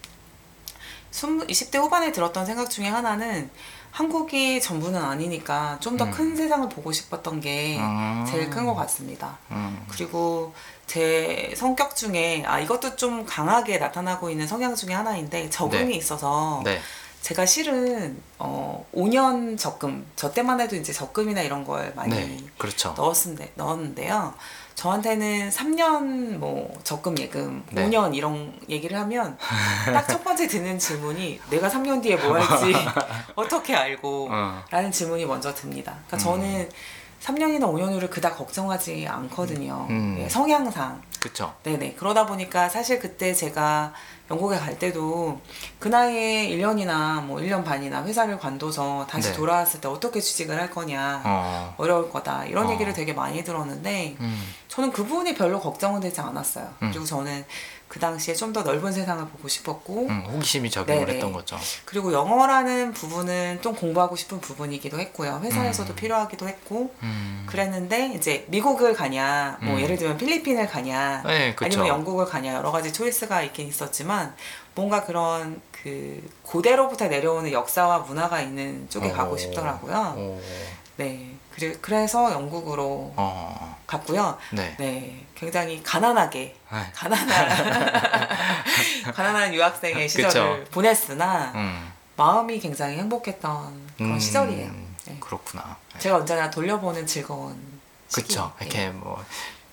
20, 1.10 1.48
20대 1.48 1.78
후반에 1.78 2.12
들었던 2.12 2.46
생각 2.46 2.70
중에 2.70 2.86
하나는 2.86 3.50
한국이 3.90 4.60
전부는 4.60 5.00
아니니까 5.02 5.78
좀더 5.80 6.04
음. 6.04 6.10
큰 6.10 6.36
세상을 6.36 6.68
보고 6.68 6.92
싶었던 6.92 7.40
게 7.40 7.78
음. 7.78 8.24
제일 8.28 8.48
큰 8.50 8.64
것 8.66 8.74
같습니다. 8.74 9.38
음, 9.50 9.84
그리고 9.88 10.52
제 10.86 11.52
성격 11.56 11.96
중에 11.96 12.44
아 12.46 12.60
이것도 12.60 12.96
좀 12.96 13.24
강하게 13.26 13.78
나타나고 13.78 14.30
있는 14.30 14.46
성향 14.46 14.74
중에 14.74 14.92
하나인데 14.94 15.48
적응이 15.50 15.84
네. 15.86 15.94
있어서 15.96 16.60
네, 16.64 16.78
제가 17.28 17.44
실은 17.44 18.18
어 18.38 18.86
5년 18.94 19.58
적금 19.58 20.06
저 20.16 20.32
때만 20.32 20.60
해도 20.62 20.76
이제 20.76 20.94
적금이나 20.94 21.42
이런 21.42 21.62
걸 21.62 21.92
많이 21.94 22.14
네, 22.14 22.38
그렇죠. 22.56 22.94
넣었는데 22.96 23.52
넣었는데요. 23.54 24.32
저한테는 24.74 25.50
3년 25.50 26.38
뭐 26.38 26.72
적금 26.84 27.18
예금, 27.18 27.62
네. 27.72 27.84
5년 27.86 28.14
이런 28.14 28.58
얘기를 28.70 28.98
하면 28.98 29.36
딱 29.92 30.06
첫 30.08 30.24
번째 30.24 30.46
드는 30.46 30.78
질문이 30.78 31.38
내가 31.50 31.68
3년 31.68 32.02
뒤에 32.02 32.16
뭐 32.16 32.38
할지 32.38 32.72
어떻게 33.36 33.74
알고 33.74 34.28
어, 34.30 34.62
라는 34.70 34.90
질문이 34.90 35.26
먼저 35.26 35.52
듭니다. 35.54 35.98
그러니까 36.06 36.16
음. 36.16 36.18
저는 36.40 36.70
3년이나 37.22 37.62
5년 37.62 37.92
후를 37.92 38.10
그닥 38.10 38.36
걱정하지 38.36 39.06
않거든요. 39.08 39.86
음. 39.90 40.16
예, 40.20 40.28
성향상. 40.28 41.02
그렇죠. 41.20 41.54
네네. 41.64 41.94
그러다 41.94 42.26
보니까 42.26 42.68
사실 42.68 43.00
그때 43.00 43.34
제가 43.34 43.92
영국에 44.30 44.56
갈 44.58 44.78
때도 44.78 45.40
그 45.78 45.88
나이에 45.88 46.48
1년이나 46.50 47.22
뭐 47.24 47.40
1년 47.40 47.64
반이나 47.64 48.04
회사를 48.04 48.38
관둬서 48.38 49.06
다시 49.10 49.30
네. 49.30 49.36
돌아왔을 49.36 49.80
때 49.80 49.88
어떻게 49.88 50.20
취직을 50.20 50.58
할 50.58 50.70
거냐. 50.70 51.22
어, 51.24 51.74
어 51.76 51.86
려울 51.86 52.10
거다. 52.10 52.44
이런 52.44 52.66
어. 52.66 52.72
얘기를 52.72 52.92
되게 52.92 53.12
많이 53.12 53.42
들었는데 53.42 54.16
음, 54.20 54.54
저는 54.68 54.92
그 54.92 55.04
부분이 55.04 55.34
별로 55.34 55.58
걱정은 55.60 56.00
되지 56.00 56.20
않았어요. 56.20 56.68
음. 56.82 56.90
그리고 56.90 57.04
저는 57.04 57.44
그 57.98 58.00
당시에 58.00 58.32
좀 58.34 58.48
더 58.48 58.62
넓은 58.62 58.92
세상을 58.92 59.26
보고 59.26 59.46
싶었고 59.46 60.06
음, 60.06 60.24
호기심이 60.32 60.70
적용을 60.70 61.04
네네. 61.04 61.16
했던 61.16 61.32
거죠. 61.32 61.58
그리고 61.84 62.12
영어라는 62.14 62.94
부분은 62.94 63.60
좀 63.60 63.74
공부하고 63.74 64.16
싶은 64.16 64.40
부분이기도 64.40 64.98
했고요. 64.98 65.40
회사에서도 65.42 65.92
음. 65.92 65.96
필요하기도 65.96 66.48
했고 66.48 66.94
음, 67.02 67.44
그랬는데 67.46 68.12
이제 68.14 68.46
미국을 68.48 68.94
가냐, 68.94 69.58
뭐 69.60 69.74
음. 69.74 69.80
예를 69.80 69.98
들면 69.98 70.16
필리핀을 70.16 70.66
가냐, 70.68 71.24
네, 71.26 71.54
그렇죠. 71.54 71.80
아니면 71.80 71.98
영국을 71.98 72.24
가냐 72.24 72.54
여러 72.54 72.70
가지 72.72 72.90
초이스가 72.92 73.42
있긴 73.42 73.66
있었지만 73.68 74.34
뭔가 74.74 75.04
그런 75.04 75.60
그 75.72 76.26
고대로부터 76.42 77.08
내려오는 77.08 77.52
역사와 77.52 77.98
문화가 77.98 78.40
있는 78.40 78.88
쪽에 78.88 79.10
어. 79.10 79.12
가고 79.12 79.36
싶더라고요. 79.36 80.14
오, 80.16 80.40
네, 80.96 81.34
그래, 81.54 81.74
그래서 81.80 82.32
영국으로 82.32 83.12
어, 83.16 83.76
갔고요. 83.86 84.38
네. 84.52 84.74
네, 84.78 85.26
굉장히 85.38 85.80
가난하게 85.82 86.56
네. 86.72 86.90
가난한 86.92 88.28
가난한 89.14 89.54
유학생의 89.54 90.08
시절을 90.08 90.64
그쵸. 90.64 90.70
보냈으나 90.72 91.52
음, 91.54 91.92
마음이 92.16 92.58
굉장히 92.58 92.96
행복했던 92.98 93.90
그런 93.96 94.12
음, 94.12 94.18
시절이에요. 94.18 94.72
네. 95.06 95.16
그렇구나. 95.20 95.76
제가 95.98 96.16
언제나 96.16 96.50
돌려보는 96.50 97.06
즐거운 97.06 97.56
시기. 98.08 98.22
그쵸. 98.28 98.52
네. 98.58 98.66
이렇게 98.66 98.88
뭐 98.90 99.24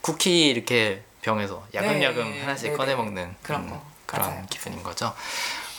쿠키 0.01 0.49
이렇게 0.49 1.03
병에서 1.23 1.65
야금야금 1.73 2.31
네, 2.31 2.41
하나씩 2.41 2.65
네, 2.65 2.71
네. 2.71 2.77
꺼내 2.77 2.95
먹는 2.95 3.35
그런 3.41 3.67
거. 3.67 3.81
그런 4.05 4.29
맞아요. 4.29 4.45
기분인 4.51 4.83
거죠. 4.83 5.13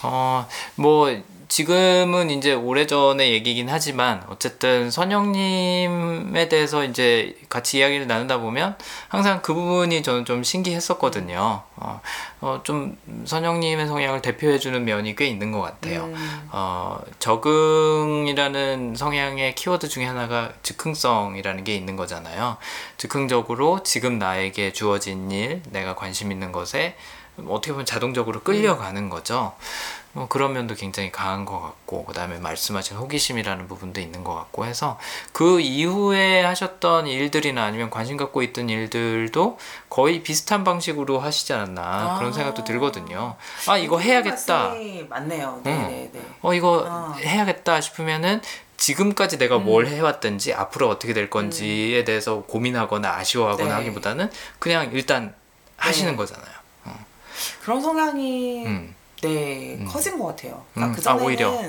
어, 0.02 0.46
뭐 0.74 1.08
지금은 1.48 2.30
이제 2.30 2.52
오래전의 2.54 3.32
얘기긴 3.32 3.68
하지만 3.68 4.22
어쨌든 4.28 4.90
선영님에 4.90 6.48
대해서 6.48 6.84
이제 6.84 7.36
같이 7.48 7.78
이야기를 7.78 8.06
나누다 8.06 8.38
보면 8.38 8.76
항상 9.08 9.40
그 9.42 9.54
부분이 9.54 10.02
저는 10.02 10.24
좀 10.24 10.42
신기했었거든요. 10.42 11.62
어, 11.76 12.00
어, 12.40 12.60
좀 12.64 12.96
선영님의 13.24 13.86
성향을 13.86 14.22
대표해주는 14.22 14.84
면이 14.84 15.14
꽤 15.14 15.26
있는 15.26 15.52
것 15.52 15.60
같아요. 15.60 16.04
음, 16.04 16.48
어, 16.52 16.98
적응이라는 17.18 18.94
성향의 18.96 19.54
키워드 19.54 19.88
중에 19.88 20.04
하나가 20.04 20.52
즉흥성이라는 20.62 21.64
게 21.64 21.74
있는 21.74 21.96
거잖아요. 21.96 22.56
즉흥적으로 22.96 23.82
지금 23.82 24.18
나에게 24.18 24.72
주어진 24.72 25.30
일, 25.30 25.62
내가 25.70 25.94
관심 25.94 26.32
있는 26.32 26.50
것에 26.50 26.96
어떻게 27.48 27.72
보면 27.72 27.84
자동적으로 27.84 28.40
끌려가는 28.40 29.10
거죠. 29.10 29.54
뭐 30.16 30.28
그런 30.28 30.54
면도 30.54 30.74
굉장히 30.74 31.12
강한 31.12 31.44
것 31.44 31.60
같고, 31.60 32.06
그 32.06 32.14
다음에 32.14 32.38
말씀하신 32.38 32.96
호기심이라는 32.96 33.68
부분도 33.68 34.00
있는 34.00 34.24
것 34.24 34.34
같고 34.34 34.64
해서 34.64 34.98
그 35.32 35.60
이후에 35.60 36.42
하셨던 36.42 37.06
일들이나 37.06 37.62
아니면 37.64 37.90
관심 37.90 38.16
갖고 38.16 38.42
있던 38.42 38.70
일들도 38.70 39.58
거의 39.90 40.22
비슷한 40.22 40.64
방식으로 40.64 41.18
하시지 41.18 41.52
않았나 41.52 42.14
그런 42.16 42.30
아. 42.30 42.34
생각도 42.34 42.64
들거든요. 42.64 43.36
아, 43.68 43.76
이거 43.76 43.98
해야겠다. 43.98 44.72
맞네요. 45.10 45.60
네, 45.62 45.70
응. 45.70 45.88
네, 45.88 46.10
네. 46.10 46.22
어 46.40 46.54
이거 46.54 46.86
아. 46.88 47.14
해야겠다 47.18 47.82
싶으면은 47.82 48.40
지금까지 48.78 49.36
내가 49.36 49.58
음. 49.58 49.66
뭘 49.66 49.86
해왔든지 49.86 50.54
앞으로 50.54 50.88
어떻게 50.88 51.12
될 51.12 51.28
건지에 51.28 52.04
대해서 52.04 52.40
고민하거나 52.44 53.16
아쉬워하거나 53.16 53.68
네. 53.68 53.74
하기보다는 53.74 54.30
그냥 54.58 54.92
일단 54.94 55.34
하시는 55.76 56.12
네. 56.12 56.16
거잖아요. 56.16 56.56
그런 57.60 57.82
성향이 57.82 58.64
음. 58.64 58.95
네 59.22 59.76
음. 59.80 59.86
커진 59.86 60.18
것 60.18 60.26
같아요. 60.26 60.64
음, 60.74 60.74
그러니까 60.74 60.96
그 60.96 61.00
아, 61.00 61.02
전에는 61.12 61.26
오히려. 61.26 61.62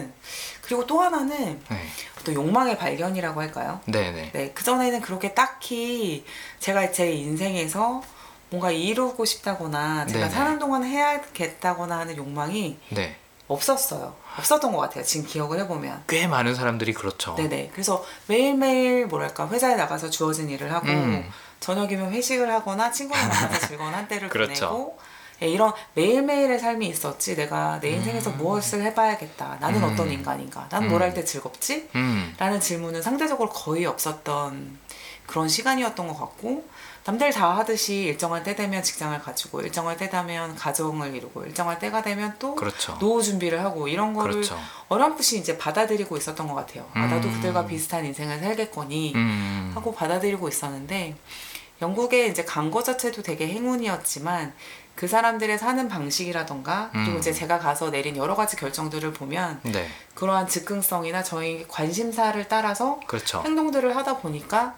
그리고 0.62 0.86
또 0.86 1.00
하나는 1.00 1.62
네. 1.70 1.88
또 2.26 2.34
욕망의 2.34 2.78
발견이라고 2.78 3.40
할까요? 3.40 3.80
네네. 3.86 4.32
네, 4.34 4.52
그 4.54 4.64
전에는 4.64 5.00
그렇게 5.02 5.34
딱히 5.34 6.26
제가 6.60 6.92
제 6.92 7.12
인생에서 7.12 8.04
뭔가 8.50 8.72
이루고 8.72 9.24
싶다거나 9.24 10.06
제가 10.08 10.20
네네. 10.20 10.30
사는 10.30 10.60
동안 10.60 10.84
해야겠다거나 10.84 12.00
하는 12.00 12.18
욕망이 12.18 12.78
네. 12.90 13.16
없었어요. 13.48 14.14
없었던 14.38 14.74
것 14.74 14.78
같아요. 14.80 15.04
지금 15.06 15.26
기억을 15.26 15.60
해보면. 15.62 16.04
꽤 16.08 16.28
많은 16.28 16.54
사람들이 16.54 16.94
그렇죠. 16.94 17.36
네네. 17.36 17.70
그래서 17.72 18.06
매일매일 18.28 19.06
뭐랄까 19.08 19.48
회사에 19.48 19.76
나가서 19.76 20.10
주어진 20.10 20.50
일을 20.50 20.72
하고 20.74 20.88
음. 20.88 21.30
저녁이면 21.62 22.12
회식을 22.12 22.52
하거나 22.52 22.92
친구랑 22.92 23.28
만나서 23.28 23.60
즐거운 23.68 23.94
한때를 23.94 24.30
그렇죠. 24.30 24.68
보내고 24.68 25.00
예, 25.00 25.17
이런 25.40 25.72
매일매일의 25.94 26.60
삶이 26.60 26.88
있었지 26.88 27.36
내가 27.36 27.80
내 27.80 27.90
인생에서 27.92 28.32
무엇을 28.32 28.82
해봐야겠다. 28.84 29.58
나는 29.60 29.84
음. 29.84 29.92
어떤 29.92 30.12
인간인가? 30.12 30.68
나는 30.72 30.90
뭘할 30.90 31.14
때 31.14 31.24
즐겁지? 31.24 31.90
음. 31.96 32.34
라는 32.40 32.60
질문은 32.60 33.02
상대적으로 33.02 33.50
거의 33.50 33.86
없었던 33.86 34.78
그런 35.28 35.48
시간이었던 35.48 36.08
것 36.08 36.18
같고 36.18 36.66
남들 37.06 37.32
다 37.32 37.56
하듯이 37.56 38.04
일정한 38.04 38.44
때 38.44 38.56
되면 38.56 38.82
직장을 38.84 39.18
가지고 39.20 39.62
일정한 39.62 39.96
때 39.96 40.10
되면 40.10 40.56
가정을 40.56 41.16
이루고 41.16 41.44
일정한 41.46 41.80
때가 41.80 42.02
되면 42.02 42.36
또 42.40 42.56
그렇죠. 42.56 42.98
노후 43.00 43.22
준비를 43.22 43.64
하고 43.64 43.88
이런 43.88 44.14
거를 44.14 44.34
그렇죠. 44.34 44.58
어렴풋이 44.90 45.38
이제 45.38 45.58
받아들이고 45.58 46.18
있었던 46.18 46.48
것 46.48 46.56
같아요. 46.56 46.86
아, 46.94 47.06
나도 47.06 47.28
음. 47.30 47.34
그들과 47.36 47.66
비슷한 47.66 48.06
인생을 48.06 48.40
살겠거니 48.40 49.14
음. 49.16 49.72
하고 49.76 49.94
받아들이고 49.94 50.48
있었는데 50.50 51.16
영국에 51.82 52.28
이제 52.28 52.44
간 52.44 52.72
거 52.72 52.82
자체도 52.84 53.22
되게 53.22 53.48
행운이었지만 53.48 54.54
그 54.98 55.08
사람들의 55.08 55.58
사는 55.60 55.88
방식이라던가 55.88 56.90
그리고 56.92 57.12
음. 57.12 57.18
이제 57.20 57.32
제가 57.32 57.60
가서 57.60 57.92
내린 57.92 58.18
여러 58.18 58.36
가지 58.36 58.56
결정들을 58.58 59.14
보면 59.14 59.62
네. 59.62 59.88
그러한 60.16 60.48
즉흥성이나 60.48 61.22
저희 61.24 61.66
관심사를 61.68 62.46
따라서 62.48 63.00
그렇죠. 63.06 63.44
행동들을 63.46 63.96
하다 63.96 64.18
보니까 64.18 64.76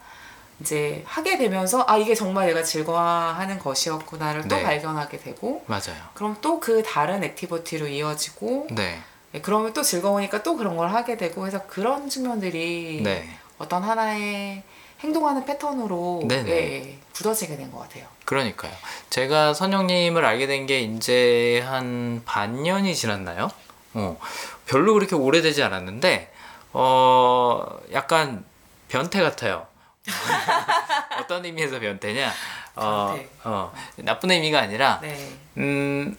이제 0.60 1.04
하게 1.08 1.38
되면서 1.38 1.86
아 1.88 1.96
이게 1.96 2.14
정말 2.14 2.48
내가 2.48 2.62
즐거워하는 2.64 3.60
것이었구나를 3.60 4.50
또 4.50 4.58
네. 4.58 4.64
발견하게 4.64 5.20
되고 5.20 5.64
맞아요. 5.68 5.96
그럼 6.14 6.36
또 6.42 6.60
그 6.60 6.84
다른 6.84 7.24
activity로 7.24 7.88
이어지고 7.88 8.68
네. 8.72 9.00
네, 9.32 9.42
그러면 9.42 9.72
또 9.72 9.82
즐거우니까 9.82 10.44
또 10.44 10.58
그런 10.58 10.76
걸 10.76 10.90
하게 10.90 11.16
되고 11.16 11.48
해서 11.48 11.62
그런 11.68 12.10
측면들이 12.10 13.02
네. 13.06 13.30
어떤 13.58 13.84
하나의 13.84 14.64
행동하는 15.00 15.46
패턴으로 15.46 16.24
네네. 16.28 16.50
예, 16.52 17.00
굳어지게 17.14 17.56
된 17.58 17.72
것 17.72 17.80
같아요. 17.80 18.06
그러니까요. 18.26 18.72
제가 19.10 19.54
선영님을 19.54 20.26
알게 20.26 20.46
된 20.48 20.68
게 20.68 20.82
이제 20.82 21.62
한 21.66 22.22
반년이 22.26 22.94
지났나요? 22.96 23.50
어, 23.94 24.20
별로 24.68 24.94
그렇게 24.94 25.16
오래되지 25.16 25.64
않았는데, 25.64 26.32
어, 26.74 27.66
약간 27.94 28.44
변태 28.90 29.22
같아요. 29.22 29.66
어떤 31.20 31.46
의미에서 31.46 31.80
변태냐? 31.80 32.32
어, 32.76 33.08
변태. 33.14 33.30
어, 33.46 33.74
나쁜 33.98 34.32
의미가 34.32 34.60
아니라, 34.60 35.00
네. 35.02 35.34
음, 35.58 36.18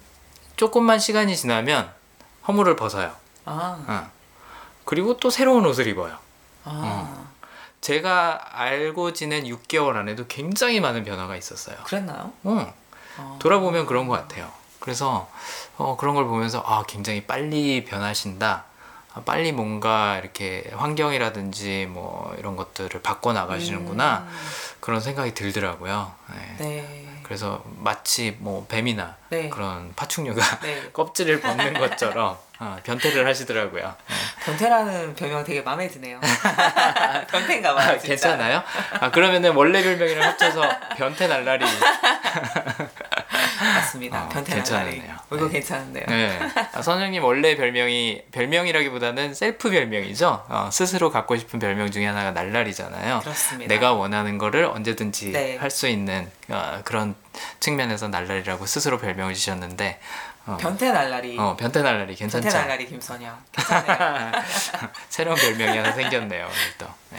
조금만 0.57 0.99
시간이 0.99 1.37
지나면 1.37 1.91
허물을 2.49 2.77
벗어요. 2.77 3.15
아, 3.45 3.85
어. 3.87 4.11
그리고 4.85 5.17
또 5.19 5.31
새로운 5.31 5.65
옷을 5.67 5.87
입어요. 5.87 6.17
아 6.65 7.30
제가 7.81 8.61
알고 8.61 9.13
지낸 9.13 9.45
6개월 9.45 9.97
안에도 9.97 10.27
굉장히 10.27 10.81
많은 10.81 11.05
변화가 11.05 11.37
있었어요. 11.37 11.77
그랬나요? 11.85 12.33
어. 12.45 12.75
아, 13.17 13.37
돌아보면 13.41 13.87
그런 13.87 14.07
것 14.07 14.15
같아요. 14.15 14.51
그래서 14.81 15.31
어, 15.77 15.97
그런 15.97 16.15
걸 16.15 16.27
보면서 16.27 16.63
아 16.67 16.85
굉장히 16.87 17.27
빨리 17.27 17.85
변하신다. 17.85 18.65
아, 19.15 19.23
빨리 19.25 19.51
뭔가 19.53 20.19
이렇게 20.19 20.71
환경이라든지 20.73 21.87
뭐 21.91 22.35
이런 22.39 22.55
것들을 22.57 23.03
바꿔 23.03 23.33
나가시는구나 23.33 24.27
음, 24.29 24.37
그런 24.81 25.01
생각이 25.01 25.35
들더라고요. 25.35 26.13
네. 26.31 26.57
네. 26.59 27.07
그래서 27.25 27.63
마치 27.79 28.37
뭐 28.41 28.67
뱀이나 28.69 29.17
네. 29.29 29.49
그런 29.49 29.93
파충류가 29.95 30.61
네. 30.61 30.91
껍질을 30.93 31.41
벗는 31.41 31.75
것처럼 31.75 32.37
어, 32.61 32.77
변태를 32.85 33.27
하시더라고요. 33.27 33.95
변태라는 34.45 35.15
별명 35.15 35.45
되게 35.45 35.63
마음에 35.63 35.89
드네요. 35.89 36.21
변태인가 37.31 37.75
봐요. 37.75 37.93
아. 37.93 37.99
괜찮아요? 37.99 38.63
아 39.01 39.11
그러면은 39.11 39.55
원래 39.55 39.83
별명이랑 39.83 40.29
합쳐서 40.31 40.63
변태 40.97 41.27
날라리. 41.27 41.65
맞습니다. 43.91 44.25
어, 44.25 44.29
변태 44.29 44.55
괜찮네요. 44.55 45.17
이거 45.33 45.47
네. 45.47 45.53
괜찮은데요. 45.53 46.05
네. 46.07 46.39
아, 46.73 46.83
선생님 46.83 47.25
원래 47.25 47.57
별명이 47.57 48.23
별명이라기보다는 48.33 49.35
셀프 49.35 49.71
별명이죠. 49.71 50.45
어, 50.49 50.69
스스로 50.73 51.11
갖고 51.11 51.37
싶은 51.37 51.59
별명 51.59 51.91
중에 51.91 52.07
하나가 52.07 52.31
날라리잖아요. 52.31 53.21
그렇습니다. 53.21 53.73
내가 53.75 53.93
원하는 53.93 54.39
거를 54.39 54.65
언제든지 54.65 55.33
네. 55.33 55.57
할수 55.57 55.89
있는 55.89 56.31
어, 56.49 56.81
그런 56.85 57.15
측면에서 57.59 58.09
날라리라고 58.09 58.67
스스로 58.67 58.99
별명을 58.99 59.35
주셨는데 59.35 59.99
어, 60.47 60.57
변태 60.59 60.91
날라리. 60.93 61.39
어, 61.39 61.57
변태 61.57 61.83
날라리 61.83 62.15
변태 62.17 62.41
괜찮죠? 62.41 62.57
날라리 62.59 62.87
김선영. 62.87 63.37
새로운 65.09 65.37
별명이 65.37 65.77
하나 65.77 65.93
생겼네요 65.93 66.45
오늘 66.45 66.57
또. 66.79 66.87
네. 67.11 67.19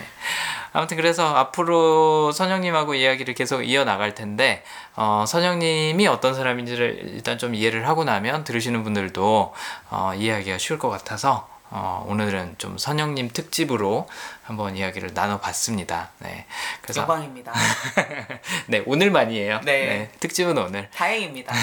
아무튼 0.73 0.97
그래서 0.97 1.35
앞으로 1.35 2.31
선영님하고 2.31 2.95
이야기를 2.95 3.33
계속 3.33 3.63
이어 3.63 3.83
나갈 3.83 4.15
텐데 4.15 4.63
어, 4.95 5.25
선영님이 5.27 6.07
어떤 6.07 6.33
사람인지를 6.33 7.11
일단 7.13 7.37
좀 7.37 7.55
이해를 7.55 7.87
하고 7.87 8.03
나면 8.03 8.43
들으시는 8.43 8.83
분들도 8.83 9.53
어, 9.89 10.13
이해하기가 10.15 10.57
쉬울 10.57 10.79
것 10.79 10.89
같아서 10.89 11.49
어, 11.73 12.05
오늘은 12.07 12.55
좀 12.57 12.77
선영님 12.77 13.29
특집으로 13.29 14.07
한번 14.43 14.75
이야기를 14.75 15.11
나눠봤습니다. 15.13 16.09
네. 16.19 16.45
그래서 16.81 17.01
영광입니다. 17.01 17.53
네 18.67 18.83
오늘만이에요. 18.85 19.61
네. 19.63 20.11
특집은 20.19 20.57
오늘. 20.57 20.89
다행입니다. 20.91 21.53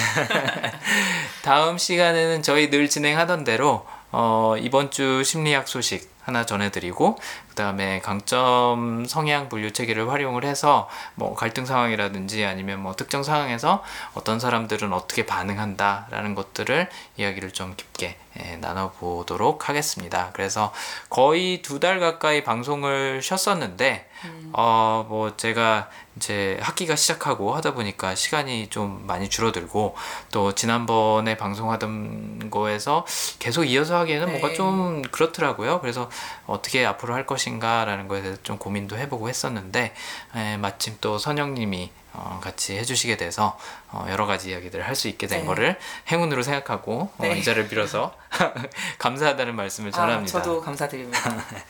다음 1.44 1.76
시간에는 1.76 2.42
저희 2.42 2.70
늘 2.70 2.88
진행하던 2.88 3.44
대로 3.44 3.86
어, 4.10 4.54
이번 4.58 4.90
주 4.90 5.22
심리학 5.22 5.68
소식 5.68 6.10
하나 6.22 6.46
전해드리고 6.46 7.18
그 7.58 7.62
다음에 7.64 7.98
강점 7.98 9.04
성향 9.04 9.48
분류 9.48 9.72
체계를 9.72 10.08
활용을 10.08 10.44
해서 10.44 10.88
뭐 11.16 11.34
갈등 11.34 11.66
상황이라든지 11.66 12.44
아니면 12.44 12.78
뭐 12.80 12.94
특정 12.94 13.24
상황에서 13.24 13.82
어떤 14.14 14.38
사람들은 14.38 14.92
어떻게 14.92 15.26
반응한다라는 15.26 16.36
것들을 16.36 16.88
이야기를 17.16 17.50
좀 17.50 17.74
깊게 17.76 18.16
예, 18.38 18.56
나눠보도록 18.58 19.68
하겠습니다. 19.68 20.30
그래서 20.34 20.72
거의 21.10 21.60
두 21.62 21.80
달 21.80 21.98
가까이 21.98 22.44
방송을 22.44 23.22
쉬었었는데 23.22 24.08
어, 24.52 25.04
뭐 25.08 25.36
제가 25.36 25.88
이제 26.18 26.58
학기가 26.60 26.96
시작하고 26.96 27.54
하다 27.54 27.74
보니까 27.74 28.14
시간이 28.14 28.68
좀 28.68 29.06
많이 29.06 29.30
줄어들고 29.30 29.96
또 30.32 30.54
지난번에 30.54 31.36
방송하던 31.36 32.50
거에서 32.50 33.06
계속 33.38 33.64
이어서 33.64 33.96
하기에는 34.00 34.26
네. 34.26 34.32
뭔가 34.32 34.52
좀 34.54 35.02
그렇더라고요. 35.02 35.80
그래서 35.80 36.10
어떻게 36.46 36.84
앞으로 36.84 37.14
할 37.14 37.24
것인가라는 37.24 38.08
거에 38.08 38.22
대해서 38.22 38.42
좀 38.42 38.58
고민도 38.58 38.98
해보고 38.98 39.28
했었는데 39.28 39.94
에, 40.34 40.56
마침 40.56 40.96
또 41.00 41.18
선영님이 41.18 41.90
어, 42.14 42.40
같이 42.42 42.76
해주시게 42.76 43.16
돼서 43.16 43.56
어, 43.92 44.06
여러 44.10 44.26
가지 44.26 44.50
이야기들을 44.50 44.84
할 44.86 44.96
수 44.98 45.06
있게 45.06 45.28
된 45.28 45.42
네. 45.42 45.46
거를 45.46 45.78
행운으로 46.10 46.42
생각하고 46.42 47.02
어, 47.02 47.22
네. 47.22 47.38
이 47.38 47.44
자리를 47.44 47.68
빌어서 47.68 48.12
감사하다는 48.98 49.54
말씀을 49.54 49.90
아, 49.90 49.92
전합니다. 49.92 50.32
저도 50.42 50.60
감사드립니다. 50.60 51.20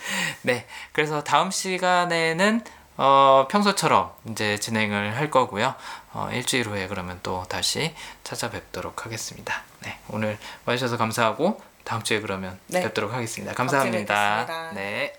네, 0.41 0.66
그래서 0.93 1.23
다음 1.23 1.51
시간에는 1.51 2.65
어, 2.99 3.47
평소처럼 3.49 4.12
이제 4.31 4.59
진행을 4.59 5.16
할 5.16 5.31
거고요. 5.31 5.75
어, 6.12 6.29
일주일 6.33 6.66
후에 6.66 6.89
그러면 6.89 7.20
또 7.23 7.45
다시 7.49 7.95
찾아뵙도록 8.25 9.07
하겠습니다. 9.07 9.62
네, 9.81 9.99
오늘 10.09 10.37
와주셔서 10.66 10.97
감사하고 10.99 11.61
다음 11.85 12.03
주에 12.03 12.20
그러면 12.20 12.59
네. 12.66 12.83
뵙도록 12.83 13.12
하겠습니다. 13.12 13.55
감사합니다. 13.55 14.73
네. 14.75 15.15